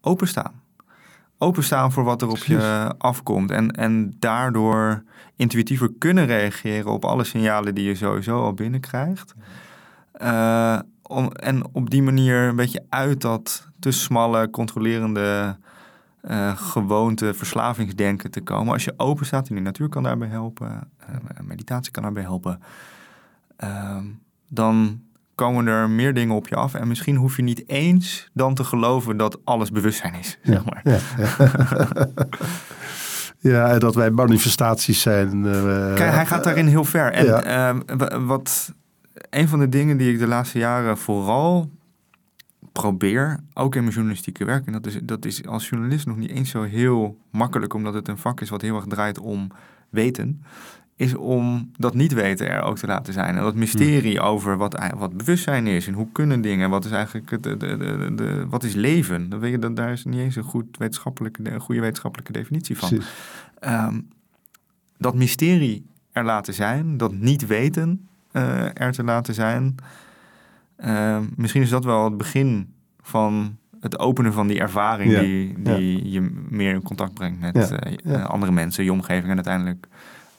openstaan 0.00 0.59
openstaan 1.42 1.92
voor 1.92 2.04
wat 2.04 2.22
er 2.22 2.28
op 2.28 2.36
je 2.36 2.94
afkomt. 2.98 3.50
En, 3.50 3.70
en 3.70 4.16
daardoor 4.18 5.02
intuïtiever 5.36 5.90
kunnen 5.98 6.26
reageren 6.26 6.92
op 6.92 7.04
alle 7.04 7.24
signalen 7.24 7.74
die 7.74 7.84
je 7.84 7.94
sowieso 7.94 8.42
al 8.42 8.52
binnenkrijgt. 8.52 9.34
Uh, 10.22 10.78
om, 11.02 11.32
en 11.32 11.74
op 11.74 11.90
die 11.90 12.02
manier 12.02 12.36
een 12.36 12.56
beetje 12.56 12.84
uit 12.88 13.20
dat 13.20 13.68
te 13.78 13.90
smalle, 13.90 14.50
controlerende 14.50 15.56
uh, 16.30 16.56
gewoonte, 16.56 17.34
verslavingsdenken 17.34 18.30
te 18.30 18.40
komen. 18.40 18.72
Als 18.72 18.84
je 18.84 18.94
open 18.96 19.26
staat 19.26 19.48
en 19.48 19.54
de 19.54 19.60
natuur 19.60 19.88
kan 19.88 20.02
daarbij 20.02 20.28
helpen, 20.28 20.88
uh, 21.10 21.40
meditatie 21.42 21.92
kan 21.92 22.02
daarbij 22.02 22.22
helpen, 22.22 22.62
ehm, 23.56 24.04
dan 24.48 25.00
komen 25.40 25.66
er 25.66 25.90
meer 25.90 26.14
dingen 26.14 26.34
op 26.34 26.48
je 26.48 26.56
af. 26.56 26.74
En 26.74 26.88
misschien 26.88 27.16
hoef 27.16 27.36
je 27.36 27.42
niet 27.42 27.68
eens 27.68 28.30
dan 28.32 28.54
te 28.54 28.64
geloven 28.64 29.16
dat 29.16 29.38
alles 29.44 29.70
bewustzijn 29.70 30.14
is. 30.14 30.38
Zeg 30.42 30.64
maar. 30.64 30.80
ja, 30.84 30.98
ja. 33.38 33.78
dat 33.86 33.94
wij 33.94 34.10
manifestaties 34.10 35.00
zijn. 35.00 35.44
Uh, 35.44 35.94
Kijk, 35.94 36.12
hij 36.12 36.26
gaat 36.26 36.44
daarin 36.44 36.66
heel 36.66 36.84
ver. 36.84 37.12
En 37.12 37.24
ja. 37.24 37.72
uh, 37.72 38.26
wat 38.26 38.74
een 39.30 39.48
van 39.48 39.58
de 39.58 39.68
dingen 39.68 39.96
die 39.96 40.12
ik 40.12 40.18
de 40.18 40.26
laatste 40.26 40.58
jaren 40.58 40.98
vooral 40.98 41.70
probeer, 42.72 43.40
ook 43.54 43.74
in 43.74 43.82
mijn 43.82 43.94
journalistieke 43.94 44.44
werk, 44.44 44.66
en 44.66 44.72
dat 44.72 44.86
is, 44.86 44.98
dat 45.02 45.24
is 45.24 45.46
als 45.46 45.68
journalist 45.68 46.06
nog 46.06 46.16
niet 46.16 46.30
eens 46.30 46.50
zo 46.50 46.62
heel 46.62 47.18
makkelijk, 47.30 47.74
omdat 47.74 47.94
het 47.94 48.08
een 48.08 48.18
vak 48.18 48.40
is 48.40 48.50
wat 48.50 48.62
heel 48.62 48.76
erg 48.76 48.86
draait 48.86 49.18
om 49.18 49.50
weten 49.90 50.42
is 51.00 51.14
om 51.14 51.70
dat 51.76 51.94
niet 51.94 52.12
weten 52.12 52.48
er 52.48 52.62
ook 52.62 52.78
te 52.78 52.86
laten 52.86 53.12
zijn. 53.12 53.36
En 53.36 53.42
dat 53.42 53.54
mysterie 53.54 54.18
hmm. 54.18 54.26
over 54.26 54.56
wat, 54.56 54.90
wat 54.96 55.16
bewustzijn 55.16 55.66
is 55.66 55.86
en 55.86 55.94
hoe 55.94 56.08
kunnen 56.12 56.40
dingen, 56.40 56.70
wat 56.70 56.84
is 56.84 56.90
eigenlijk 56.90 57.42
de, 57.42 57.56
de, 57.56 57.76
de, 57.76 58.14
de 58.14 58.46
wat 58.48 58.64
is 58.64 58.74
leven? 58.74 59.28
Dat 59.28 59.40
weet 59.40 59.50
je, 59.50 59.58
dat, 59.58 59.76
daar 59.76 59.92
is 59.92 60.04
niet 60.04 60.20
eens 60.20 60.36
een 60.36 60.42
goed 60.42 60.76
wetenschappelijke, 60.78 61.50
een 61.50 61.60
goede 61.60 61.80
wetenschappelijke 61.80 62.32
definitie 62.32 62.76
van. 62.78 63.02
Um, 63.60 64.08
dat 64.98 65.14
mysterie 65.14 65.86
er 66.12 66.24
laten 66.24 66.54
zijn, 66.54 66.96
dat 66.96 67.12
niet 67.12 67.46
weten 67.46 68.08
uh, 68.32 68.80
er 68.80 68.92
te 68.92 69.04
laten 69.04 69.34
zijn. 69.34 69.74
Uh, 70.84 71.18
misschien 71.36 71.62
is 71.62 71.70
dat 71.70 71.84
wel 71.84 72.04
het 72.04 72.16
begin 72.16 72.74
van 73.00 73.56
het 73.80 73.98
openen 73.98 74.32
van 74.32 74.46
die 74.46 74.60
ervaring 74.60 75.18
die, 75.18 75.62
die 75.62 76.10
je 76.10 76.20
meer 76.48 76.74
in 76.74 76.82
contact 76.82 77.14
brengt 77.14 77.40
met 77.40 77.74
uh, 78.04 78.24
andere 78.24 78.52
mensen, 78.52 78.84
je 78.84 78.92
omgeving 78.92 79.28
en 79.28 79.34
uiteindelijk 79.34 79.88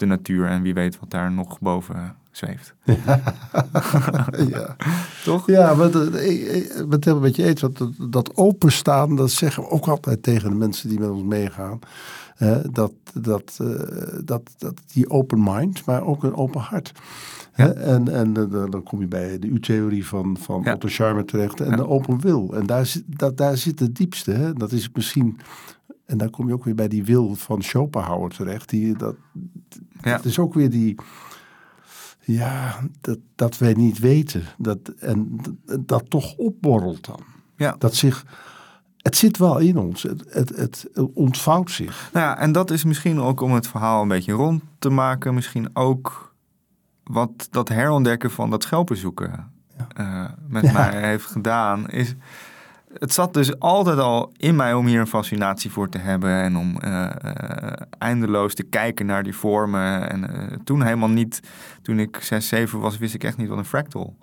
de 0.02 0.08
natuur 0.08 0.48
en 0.48 0.62
wie 0.62 0.74
weet 0.74 1.00
wat 1.00 1.10
daar 1.10 1.32
nog 1.32 1.60
boven 1.60 2.16
zweeft. 2.32 2.74
Ja, 4.50 4.76
toch? 5.24 5.48
Ja, 5.48 5.74
maar 5.74 5.86
ik 5.86 6.74
ben 6.78 6.90
het 6.90 7.06
helemaal 7.06 7.28
met 7.28 7.36
je 7.36 7.44
eens. 7.44 7.62
Dat, 7.62 7.90
dat 8.10 8.36
openstaan, 8.36 9.16
dat 9.16 9.32
zeggen 9.32 9.64
we 9.64 9.70
ook 9.70 9.88
altijd 9.88 10.24
tegen 10.24 10.50
de 10.50 10.56
mensen 10.56 10.90
die 10.90 11.00
met 11.00 11.10
ons 11.10 11.24
meegaan. 11.24 11.80
dat, 12.72 12.94
dat, 13.14 13.58
uh, 13.62 13.80
dat, 14.24 14.42
dat 14.58 14.82
die 14.94 15.10
open 15.10 15.44
mind, 15.44 15.86
maar 15.86 16.04
ook 16.04 16.24
een 16.24 16.36
open 16.36 16.62
hart. 16.62 16.92
Ja. 17.56 17.72
En, 17.72 18.08
en 18.08 18.34
dan 18.50 18.84
kom 18.84 19.00
je 19.00 19.08
bij 19.08 19.40
de 19.40 19.48
U-theorie 19.48 20.08
van, 20.08 20.38
van 20.38 20.62
ja. 20.64 20.74
Otto 20.74 20.88
Scharmer 20.88 21.26
terecht 21.26 21.62
en 21.62 21.76
de 21.76 21.88
open 21.88 22.22
wil. 22.22 22.54
En 22.54 22.66
daar, 22.66 22.94
dat, 23.06 23.38
daar 23.38 23.58
zit 23.58 23.80
het 23.80 23.96
diepste. 23.96 24.32
Hè? 24.32 24.54
Dat 24.54 24.72
is 24.72 24.90
misschien 24.94 25.40
en 26.12 26.18
dan 26.18 26.30
kom 26.30 26.48
je 26.48 26.54
ook 26.54 26.64
weer 26.64 26.76
bij 26.76 26.88
die 26.88 27.04
wil 27.04 27.36
van 27.36 27.62
Schopenhauer 27.62 28.30
terecht. 28.30 28.70
Die, 28.70 28.98
dat, 28.98 29.16
ja. 30.02 30.16
dat 30.16 30.26
is 30.26 30.40
ook 30.40 30.54
weer 30.54 30.70
die. 30.70 30.96
Ja, 32.24 32.80
dat, 33.02 33.20
dat 33.36 33.58
wij 33.58 33.74
niet 33.74 34.00
weten. 34.00 34.44
Dat, 34.58 34.78
en 35.00 35.40
dat, 35.80 36.10
toch 36.10 36.36
opborrelt 36.36 37.06
dan. 37.06 37.20
Ja. 37.56 37.76
Dat 37.78 37.96
zich. 37.96 38.26
Het 38.98 39.18
zit 39.18 39.38
wel 39.38 39.58
in 39.58 39.78
ons. 39.78 40.04
Het, 40.04 40.24
het, 40.30 40.50
het 40.50 40.90
ontvouwt 41.14 41.72
zich. 41.72 42.10
Nou 42.14 42.26
ja, 42.26 42.38
en 42.38 42.52
dat 42.52 42.72
is 42.72 42.84
misschien 42.84 43.20
ook 43.20 43.42
om 43.42 43.54
het 43.54 43.68
verhaal 43.68 44.02
een 44.02 44.08
beetje 44.08 44.32
rond 44.32 44.64
te 44.80 44.90
maken. 44.90 45.34
Misschien 45.34 45.70
ook 45.74 46.36
wat 47.04 47.48
dat 47.52 47.70
herontdekken 47.70 48.32
van 48.32 48.50
dat 48.50 48.64
schelpenzoeken 48.64 49.52
ja. 49.78 49.88
uh, 49.98 50.30
met 50.48 50.74
mij 50.74 51.08
heeft 51.08 51.26
gedaan. 51.26 51.90
Is 51.90 52.16
het 52.94 53.14
zat 53.14 53.34
dus 53.34 53.60
altijd 53.60 53.98
al 53.98 54.32
in 54.38 54.56
mij 54.56 54.74
om 54.74 54.86
hier 54.86 55.00
een 55.00 55.08
fascinatie 55.08 55.72
voor 55.72 55.90
te 55.90 55.98
hebben 55.98 56.42
en 56.42 56.58
om 56.58 56.78
uh, 56.86 57.10
eindeloos 57.98 58.54
te 58.54 58.64
kijken 58.64 59.06
naar 59.06 59.24
die 59.24 59.36
vormen. 59.36 60.10
En 60.10 60.20
uh, 60.20 60.58
toen 60.64 60.84
helemaal 60.84 61.10
niet, 61.10 61.42
toen 61.82 62.00
ik 62.00 62.18
6, 62.22 62.48
7 62.48 62.80
was, 62.80 62.98
wist 62.98 63.14
ik 63.14 63.24
echt 63.24 63.38
niet 63.38 63.48
wat 63.48 63.58
een 63.58 63.66
fractal 63.66 64.16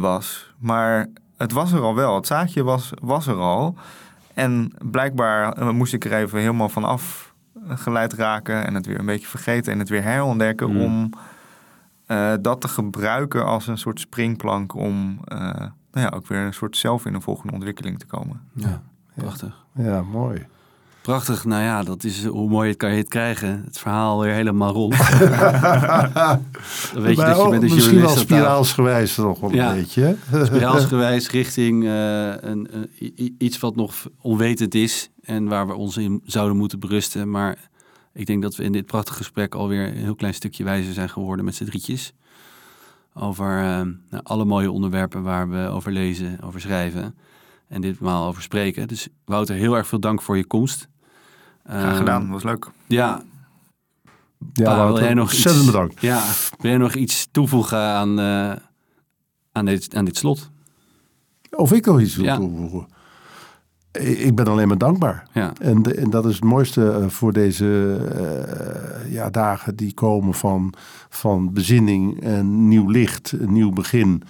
was. 0.00 0.54
Maar 0.58 1.08
het 1.36 1.52
was 1.52 1.72
er 1.72 1.80
al 1.80 1.94
wel, 1.94 2.14
het 2.14 2.26
zaadje 2.26 2.62
was, 2.62 2.92
was 3.00 3.26
er 3.26 3.36
al. 3.36 3.76
En 4.34 4.72
blijkbaar 4.90 5.74
moest 5.74 5.92
ik 5.92 6.04
er 6.04 6.12
even 6.12 6.38
helemaal 6.38 6.68
van 6.68 6.84
afgeleid 6.84 8.12
raken 8.12 8.66
en 8.66 8.74
het 8.74 8.86
weer 8.86 8.98
een 8.98 9.06
beetje 9.06 9.26
vergeten 9.26 9.72
en 9.72 9.78
het 9.78 9.88
weer 9.88 10.02
herontdekken 10.02 10.70
mm. 10.70 10.80
om 10.80 11.10
dat 12.40 12.60
te 12.60 12.68
gebruiken 12.68 13.44
als 13.44 13.66
een 13.66 13.78
soort 13.78 14.00
springplank 14.00 14.74
om 14.74 15.20
nou 15.92 16.06
ja, 16.06 16.16
ook 16.16 16.26
weer 16.26 16.38
een 16.38 16.54
soort 16.54 16.76
zelf 16.76 17.06
in 17.06 17.14
een 17.14 17.22
volgende 17.22 17.52
ontwikkeling 17.52 17.98
te 17.98 18.06
komen. 18.06 18.40
Ja, 18.54 18.82
prachtig. 19.14 19.64
Ja, 19.74 20.02
mooi. 20.02 20.46
Prachtig, 21.02 21.44
nou 21.44 21.62
ja, 21.62 21.82
dat 21.82 22.04
is 22.04 22.24
hoe 22.24 22.48
mooi 22.48 22.68
het 22.68 22.78
kan 22.78 22.90
je 22.90 22.96
het 22.96 23.08
krijgen. 23.08 23.62
Het 23.64 23.78
verhaal 23.78 24.20
weer 24.20 24.32
helemaal 24.32 24.72
rond. 24.72 24.98
dan 26.92 27.02
weet 27.02 27.16
je 27.16 27.24
dat 27.24 27.42
je 27.42 27.46
met 27.50 27.60
de 27.60 27.74
Misschien 27.74 28.00
wel 28.00 28.16
spiraalsgewijs 28.16 29.16
nog 29.16 29.40
wel 29.40 29.52
ja, 29.52 29.70
een 29.70 29.76
beetje. 29.76 30.16
spiraalsgewijs 30.44 31.30
richting 31.30 31.84
uh, 31.84 32.34
een, 32.40 32.90
iets 33.38 33.58
wat 33.58 33.76
nog 33.76 33.94
onwetend 34.20 34.74
is 34.74 35.10
en 35.22 35.48
waar 35.48 35.66
we 35.66 35.74
ons 35.74 35.96
in 35.96 36.20
zouden 36.24 36.56
moeten 36.56 36.80
berusten. 36.80 37.30
Maar 37.30 37.58
ik 38.12 38.26
denk 38.26 38.42
dat 38.42 38.56
we 38.56 38.62
in 38.62 38.72
dit 38.72 38.86
prachtige 38.86 39.16
gesprek 39.16 39.54
alweer 39.54 39.86
een 39.86 39.96
heel 39.96 40.14
klein 40.14 40.34
stukje 40.34 40.64
wijzer 40.64 40.92
zijn 40.92 41.10
geworden 41.10 41.44
met 41.44 41.54
z'n 41.54 41.64
drietjes 41.64 42.12
over 43.14 43.58
uh, 43.58 43.80
nou, 44.10 44.22
alle 44.22 44.44
mooie 44.44 44.70
onderwerpen 44.70 45.22
waar 45.22 45.50
we 45.50 45.68
over 45.68 45.92
lezen, 45.92 46.40
over 46.40 46.60
schrijven 46.60 47.14
en 47.68 47.80
ditmaal 47.80 48.26
over 48.26 48.42
spreken. 48.42 48.88
Dus 48.88 49.08
Wouter, 49.24 49.54
heel 49.54 49.76
erg 49.76 49.86
veel 49.86 50.00
dank 50.00 50.22
voor 50.22 50.36
je 50.36 50.46
komst. 50.46 50.88
Graag 51.64 51.96
gedaan, 51.96 52.30
was 52.30 52.42
leuk. 52.42 52.70
Ja. 52.86 53.22
Ja, 54.52 54.64
pa, 54.64 54.76
Wouter, 54.76 54.94
wil 54.94 55.02
jij 55.02 55.14
nog 55.14 55.32
iets, 55.32 55.66
bedankt. 55.66 56.00
Ja, 56.00 56.24
wil 56.58 56.70
jij 56.70 56.80
nog 56.80 56.94
iets 56.94 57.28
toevoegen 57.30 57.78
aan, 57.78 58.20
uh, 58.20 58.52
aan, 59.52 59.64
dit, 59.64 59.94
aan 59.94 60.04
dit 60.04 60.16
slot? 60.16 60.50
Of 61.50 61.72
ik 61.72 61.86
nog 61.86 62.00
iets 62.00 62.16
wil 62.16 62.36
toevoegen? 62.36 62.86
Ik 63.92 64.34
ben 64.34 64.46
alleen 64.46 64.68
maar 64.68 64.78
dankbaar. 64.78 65.28
Ja. 65.32 65.52
En, 65.60 65.96
en 65.96 66.10
dat 66.10 66.26
is 66.26 66.34
het 66.34 66.44
mooiste 66.44 66.90
eh, 66.90 67.08
voor 67.08 67.32
deze 67.32 67.98
uh, 69.04 69.12
ja, 69.12 69.30
dagen 69.30 69.76
die 69.76 69.94
komen 69.94 70.34
van, 70.34 70.74
van 71.08 71.52
bezinning 71.52 72.22
en 72.22 72.68
nieuw 72.68 72.88
licht, 72.88 73.32
een 73.32 73.52
nieuw 73.52 73.70
begin. 73.70 74.22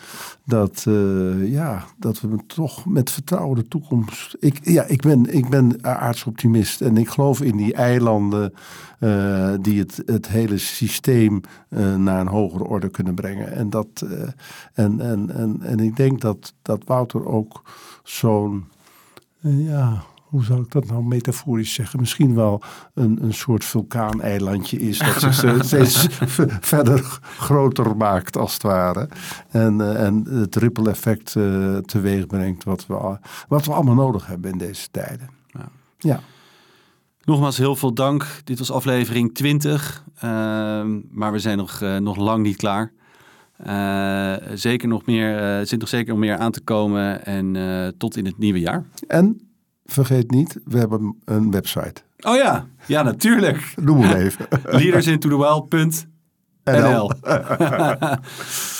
Dat, 0.44 0.84
uh, 0.88 1.50
ja, 1.50 1.84
dat 1.98 2.20
we 2.20 2.36
toch 2.46 2.86
met 2.86 3.10
vertrouwen 3.10 3.56
de 3.56 3.68
toekomst. 3.68 4.36
Ik, 4.40 4.58
ja, 4.62 4.84
ik, 4.84 5.02
ben, 5.02 5.34
ik 5.34 5.48
ben 5.48 5.84
aardsoptimist 5.84 6.80
en 6.80 6.96
ik 6.96 7.08
geloof 7.08 7.40
in 7.40 7.56
die 7.56 7.74
eilanden 7.74 8.52
uh, 9.00 9.52
die 9.60 9.80
het, 9.80 10.02
het 10.06 10.28
hele 10.28 10.58
systeem 10.58 11.40
naar 11.96 12.20
een 12.20 12.28
hogere 12.28 12.64
orde 12.64 12.88
kunnen 12.88 13.14
brengen. 13.14 13.52
En, 13.52 13.70
dat, 13.70 14.06
en, 14.74 15.00
en, 15.00 15.30
en, 15.34 15.58
en 15.62 15.80
ik 15.80 15.96
denk 15.96 16.20
dat, 16.20 16.54
dat 16.62 16.82
Wouter 16.84 17.26
ook 17.26 17.62
zo'n 18.02 18.64
ja, 19.42 20.02
hoe 20.32 20.44
zou 20.44 20.62
ik 20.62 20.70
dat 20.70 20.86
nou 20.86 21.04
metaforisch 21.04 21.74
zeggen? 21.74 22.00
Misschien 22.00 22.34
wel 22.34 22.62
een, 22.94 23.18
een 23.22 23.34
soort 23.34 23.64
vulkaaneilandje 23.64 24.78
is. 24.78 24.98
Dat 24.98 25.34
zich 25.34 25.64
steeds 25.64 26.06
verder 26.60 27.18
groter 27.38 27.96
maakt, 27.96 28.36
als 28.36 28.52
het 28.52 28.62
ware. 28.62 29.08
En, 29.48 29.78
uh, 29.78 30.04
en 30.04 30.24
het 30.28 30.56
ripple 30.56 30.90
effect 30.90 31.34
uh, 31.34 31.76
teweeg 31.76 32.26
brengt 32.26 32.64
wat 32.64 32.86
we, 32.86 33.18
wat 33.48 33.66
we 33.66 33.72
allemaal 33.72 33.94
nodig 33.94 34.26
hebben 34.26 34.52
in 34.52 34.58
deze 34.58 34.90
tijden. 34.90 35.30
Ja. 35.46 35.68
ja. 35.98 36.20
Nogmaals 37.24 37.56
heel 37.56 37.76
veel 37.76 37.94
dank. 37.94 38.26
Dit 38.44 38.58
was 38.58 38.70
aflevering 38.70 39.34
20. 39.34 40.04
Uh, 40.24 40.30
ehm, 40.30 41.00
maar 41.10 41.32
we 41.32 41.38
zijn 41.38 41.58
nog, 41.58 41.80
uh, 41.80 41.96
nog 41.96 42.16
lang 42.16 42.42
niet 42.42 42.56
klaar. 42.56 42.92
Uh, 43.66 44.34
zeker 44.54 44.88
nog 44.88 45.06
meer, 45.06 45.30
uh, 45.30 45.58
er 45.58 45.66
zit 45.66 45.80
nog 45.80 45.88
zeker 45.88 46.08
nog 46.08 46.18
meer 46.18 46.36
aan 46.36 46.52
te 46.52 46.60
komen 46.60 47.24
en 47.26 47.54
uh, 47.54 47.88
tot 47.98 48.16
in 48.16 48.26
het 48.26 48.38
nieuwe 48.38 48.60
jaar. 48.60 48.84
En 49.06 49.40
vergeet 49.84 50.30
niet, 50.30 50.58
we 50.64 50.78
hebben 50.78 51.16
een 51.24 51.50
website. 51.50 52.02
Oh 52.20 52.36
ja, 52.36 52.66
ja 52.86 53.02
natuurlijk. 53.02 53.74
Noem 53.80 54.00
hem 54.00 54.16
even. 54.20 54.46
Leadersintothewild.nl 54.80 56.00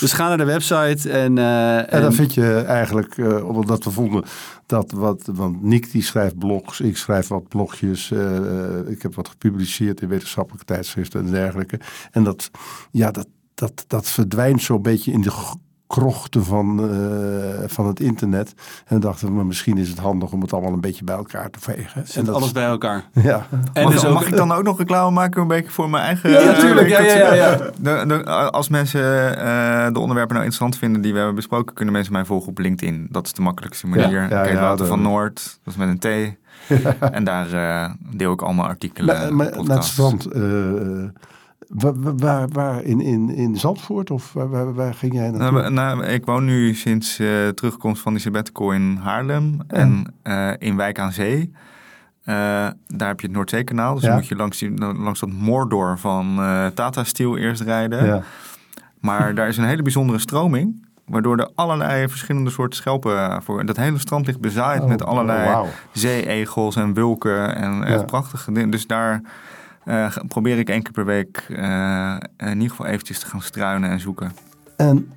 Dus 0.01 0.13
ga 0.13 0.29
naar 0.29 0.37
de 0.37 0.45
website 0.45 1.11
en... 1.11 1.39
eh, 1.39 1.93
En 1.93 2.03
dan 2.03 2.13
vind 2.13 2.35
je 2.35 2.55
eigenlijk, 2.57 3.19
eh, 3.19 3.49
omdat 3.49 3.85
we 3.85 3.91
vonden 3.91 4.25
dat 4.67 4.91
wat, 4.93 5.29
want 5.33 5.63
Nick 5.63 5.91
die 5.91 6.03
schrijft 6.03 6.39
blogs, 6.39 6.81
ik 6.81 6.97
schrijf 6.97 7.29
wat 7.29 7.49
blogjes, 7.49 8.11
eh, 8.11 8.79
ik 8.87 9.03
heb 9.03 9.15
wat 9.15 9.29
gepubliceerd 9.29 10.01
in 10.01 10.09
wetenschappelijke 10.09 10.65
tijdschriften 10.67 11.21
en 11.25 11.31
dergelijke. 11.31 11.81
En 12.11 12.25
dat, 12.25 12.51
ja, 12.91 13.11
dat, 13.11 13.27
dat, 13.63 13.85
dat 13.87 14.09
verdwijnt 14.09 14.63
zo'n 14.63 14.83
beetje 14.83 15.13
in 15.13 15.21
de 15.21 15.33
krochten 15.87 16.45
van, 16.45 16.91
eh, 16.91 16.99
van 17.67 17.87
het 17.87 18.01
internet. 18.01 18.55
En 18.87 18.95
we 18.97 19.01
dachten, 19.01 19.35
maar 19.35 19.47
misschien 19.47 19.79
is 19.79 19.89
het 19.89 19.99
handig 19.99 20.33
om 20.33 20.41
het 20.41 20.53
allemaal 20.53 20.73
een 20.73 20.81
beetje 20.81 21.05
bij 21.05 21.15
elkaar 21.17 21.51
te 21.51 21.61
vegen. 21.61 22.03
Zet 22.07 22.29
alles 22.29 22.53
bij 22.53 22.65
elkaar. 22.65 23.09
Ja, 23.23 23.47
En 23.73 23.83
mag, 23.85 23.93
dus 23.93 24.05
ook, 24.05 24.15
mag 24.15 24.27
ik 24.27 24.37
dan 24.37 24.53
ook 24.53 24.63
nog 24.63 24.79
reclame 24.79 25.11
maken 25.11 25.41
een 25.43 25.49
beetje 25.49 25.71
voor 25.71 25.91
mijn 25.91 26.05
eigen... 26.05 26.31
Ja, 26.31 26.39
eh, 26.39 26.47
natuurlijk. 26.47 26.89
Ja, 26.89 27.01
ja, 27.01 27.15
ja, 27.15 27.35
ja. 27.35 27.57
De, 27.57 28.05
de, 28.07 28.25
als 28.51 28.69
mensen 28.69 29.37
eh, 29.37 29.93
de 29.93 29.99
onderwerpen 29.99 30.35
nou 30.35 30.45
interessant 30.47 30.77
vinden 30.77 31.03
die 31.03 31.11
we 31.13 31.17
hebben 31.19 31.37
besproken, 31.37 31.75
kunnen 31.75 31.95
mensen 31.95 32.13
mij 32.13 32.25
volgen 32.25 32.49
op 32.49 32.59
LinkedIn. 32.59 33.07
Dat 33.11 33.27
is 33.27 33.33
de 33.33 33.43
makkelijkste 33.43 33.87
manier. 33.87 34.11
Ja, 34.11 34.29
ja, 34.29 34.43
Kees 34.43 34.53
ja, 34.53 34.61
Wouter 34.61 34.85
de- 34.85 34.91
van 34.91 35.03
Noord, 35.03 35.59
dat 35.65 35.75
is 35.75 35.81
met 35.81 35.89
een 35.89 35.99
T. 35.99 36.37
En 37.17 37.25
daar 37.25 37.53
eh, 37.53 37.91
deel 38.17 38.33
ik 38.33 38.43
allemaal 38.43 38.67
artikelen. 38.67 39.17
maar, 39.17 39.35
maar 39.35 39.47
naar 39.47 39.57
het 39.57 39.67
podcasts. 39.67 39.93
strand. 39.93 40.29
Waar, 41.75 42.17
waar, 42.17 42.49
waar 42.49 42.83
in, 42.83 43.01
in, 43.01 43.31
in 43.31 43.57
Zandvoort 43.57 44.11
of 44.11 44.33
waar, 44.33 44.49
waar, 44.49 44.75
waar 44.75 44.95
ging 44.95 45.13
jij 45.15 45.31
naartoe? 45.31 45.61
Nou, 45.61 45.73
nou, 45.73 46.05
ik 46.05 46.25
woon 46.25 46.45
nu 46.45 46.75
sinds 46.75 47.19
eh, 47.19 47.49
terugkomst 47.49 48.03
van 48.03 48.13
die 48.13 48.23
sabbatical 48.23 48.73
in 48.73 48.97
Haarlem 49.03 49.59
en 49.67 50.15
eh, 50.23 50.51
in 50.59 50.77
Wijk 50.77 50.99
aan 50.99 51.13
Zee. 51.13 51.53
Eh, 52.25 52.35
daar 52.87 53.09
heb 53.09 53.21
je 53.21 53.27
het 53.27 53.37
Noordzeekanaal. 53.37 53.95
Dus 53.95 54.03
Ja. 54.03 54.09
dan 54.09 54.17
moet 54.19 54.29
je 54.29 54.37
langs, 54.37 54.59
die, 54.59 54.79
langs 54.79 55.21
dat 55.21 55.31
Mordor 55.33 55.99
van 55.99 56.35
Tata 56.75 57.05
Steel 57.05 57.37
eerst 57.37 57.63
rijden. 57.63 58.05
ja. 58.07 58.23
Maar 59.01 59.35
daar 59.35 59.49
is 59.49 59.57
een 59.57 59.65
hele 59.65 59.83
bijzondere 59.83 60.19
stroming. 60.19 60.87
Waardoor 61.07 61.39
er 61.39 61.51
allerlei 61.55 62.09
verschillende 62.09 62.51
soorten 62.51 62.77
schelpen 62.77 63.43
voor. 63.43 63.67
Dat 63.67 63.77
hele 63.77 63.99
strand 63.99 64.27
ligt 64.27 64.41
bezaaid 64.41 64.83
Oh, 64.83 64.89
met 64.89 65.05
allerlei 65.05 65.49
wauw. 65.49 65.67
zeeegels 65.93 66.77
en 66.77 66.95
wulken. 66.95 67.57
En 67.57 67.85
echt 67.85 68.07
prachtige 68.07 68.53
dingen. 68.53 68.71
Dus 68.71 68.87
daar 68.87 69.21
eh, 69.85 70.17
probeer 70.29 70.59
ik 70.59 70.69
één 70.69 70.83
keer 70.83 70.93
per 70.93 71.05
week 71.05 71.47
eh, 71.49 72.17
in 72.37 72.53
ieder 72.53 72.71
geval 72.71 72.87
eventjes 72.87 73.19
te 73.19 73.27
gaan 73.27 73.43
struinen 73.43 73.91
en 73.91 74.01
zoeken. 74.01 74.33
En 74.77 75.11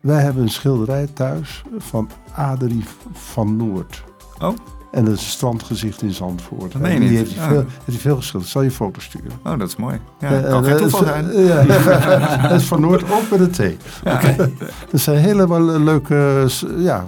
wij 0.00 0.22
hebben 0.22 0.42
een 0.42 0.48
schilderij 0.48 1.08
thuis 1.12 1.62
van 1.78 2.10
Adrie 2.34 2.84
van 3.12 3.56
Noord. 3.56 4.04
Oh. 4.38 4.56
En 4.92 5.04
dat 5.04 5.14
is 5.14 5.20
een 5.20 5.30
strandgezicht 5.30 6.02
in 6.02 6.12
Zandvoort. 6.12 6.72
Dat 6.72 6.82
En 6.82 7.00
die 7.00 7.16
heeft 7.16 7.34
hij 7.34 7.42
Oh. 7.44 7.48
veel, 7.50 7.58
heeft 7.60 7.86
hij 7.86 7.96
veel 7.98 8.16
geschilderd. 8.16 8.50
Zal 8.52 8.62
je 8.62 8.70
foto 8.70 9.00
sturen? 9.00 9.30
Oh, 9.44 9.58
dat 9.58 9.68
is 9.68 9.76
mooi. 9.76 10.00
Ja, 10.20 10.42
Eh, 10.42 10.48
kan 10.50 10.64
geen 10.64 10.76
toeval 10.76 11.04
zijn. 11.04 11.38
Ja, 11.38 11.62
dat 12.48 12.60
is 12.60 12.66
van 12.66 12.80
Noord 12.80 13.10
ook 13.10 13.30
met 13.30 13.40
een 13.40 13.76
T. 13.78 13.82
Dat 14.90 15.00
zijn 15.00 15.18
helemaal 15.18 15.60
leuke 15.60 16.46
ja, 16.76 17.04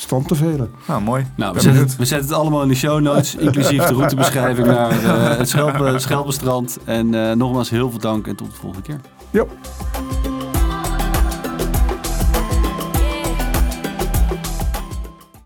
eh, 0.00 0.06
s- 0.06 0.06
eh, 0.06 0.06
strandtevelen. 0.06 0.70
Nou, 0.86 1.02
mooi. 1.02 1.26
nou, 1.36 1.54
we 1.54 1.60
zetten, 1.60 1.80
het, 1.82 1.96
we 1.96 2.04
zetten 2.04 2.28
het 2.28 2.38
allemaal 2.38 2.62
in 2.62 2.68
de 2.68 2.74
show 2.74 3.00
notes, 3.00 3.34
inclusief 3.48 3.82
de 3.84 3.94
routebeschrijving 3.94 4.66
naar 4.66 4.90
eh, 4.90 5.36
het 5.38 5.48
Schelpe, 5.48 5.98
Schelpenstrand. 5.98 6.78
En 6.84 7.14
eh, 7.14 7.36
nogmaals 7.36 7.70
heel 7.70 7.90
veel 7.90 8.00
dank 8.00 8.26
en 8.26 8.36
tot 8.36 8.50
de 8.50 8.56
volgende 8.56 8.82
keer. 8.86 9.00
Ja. 9.30 9.44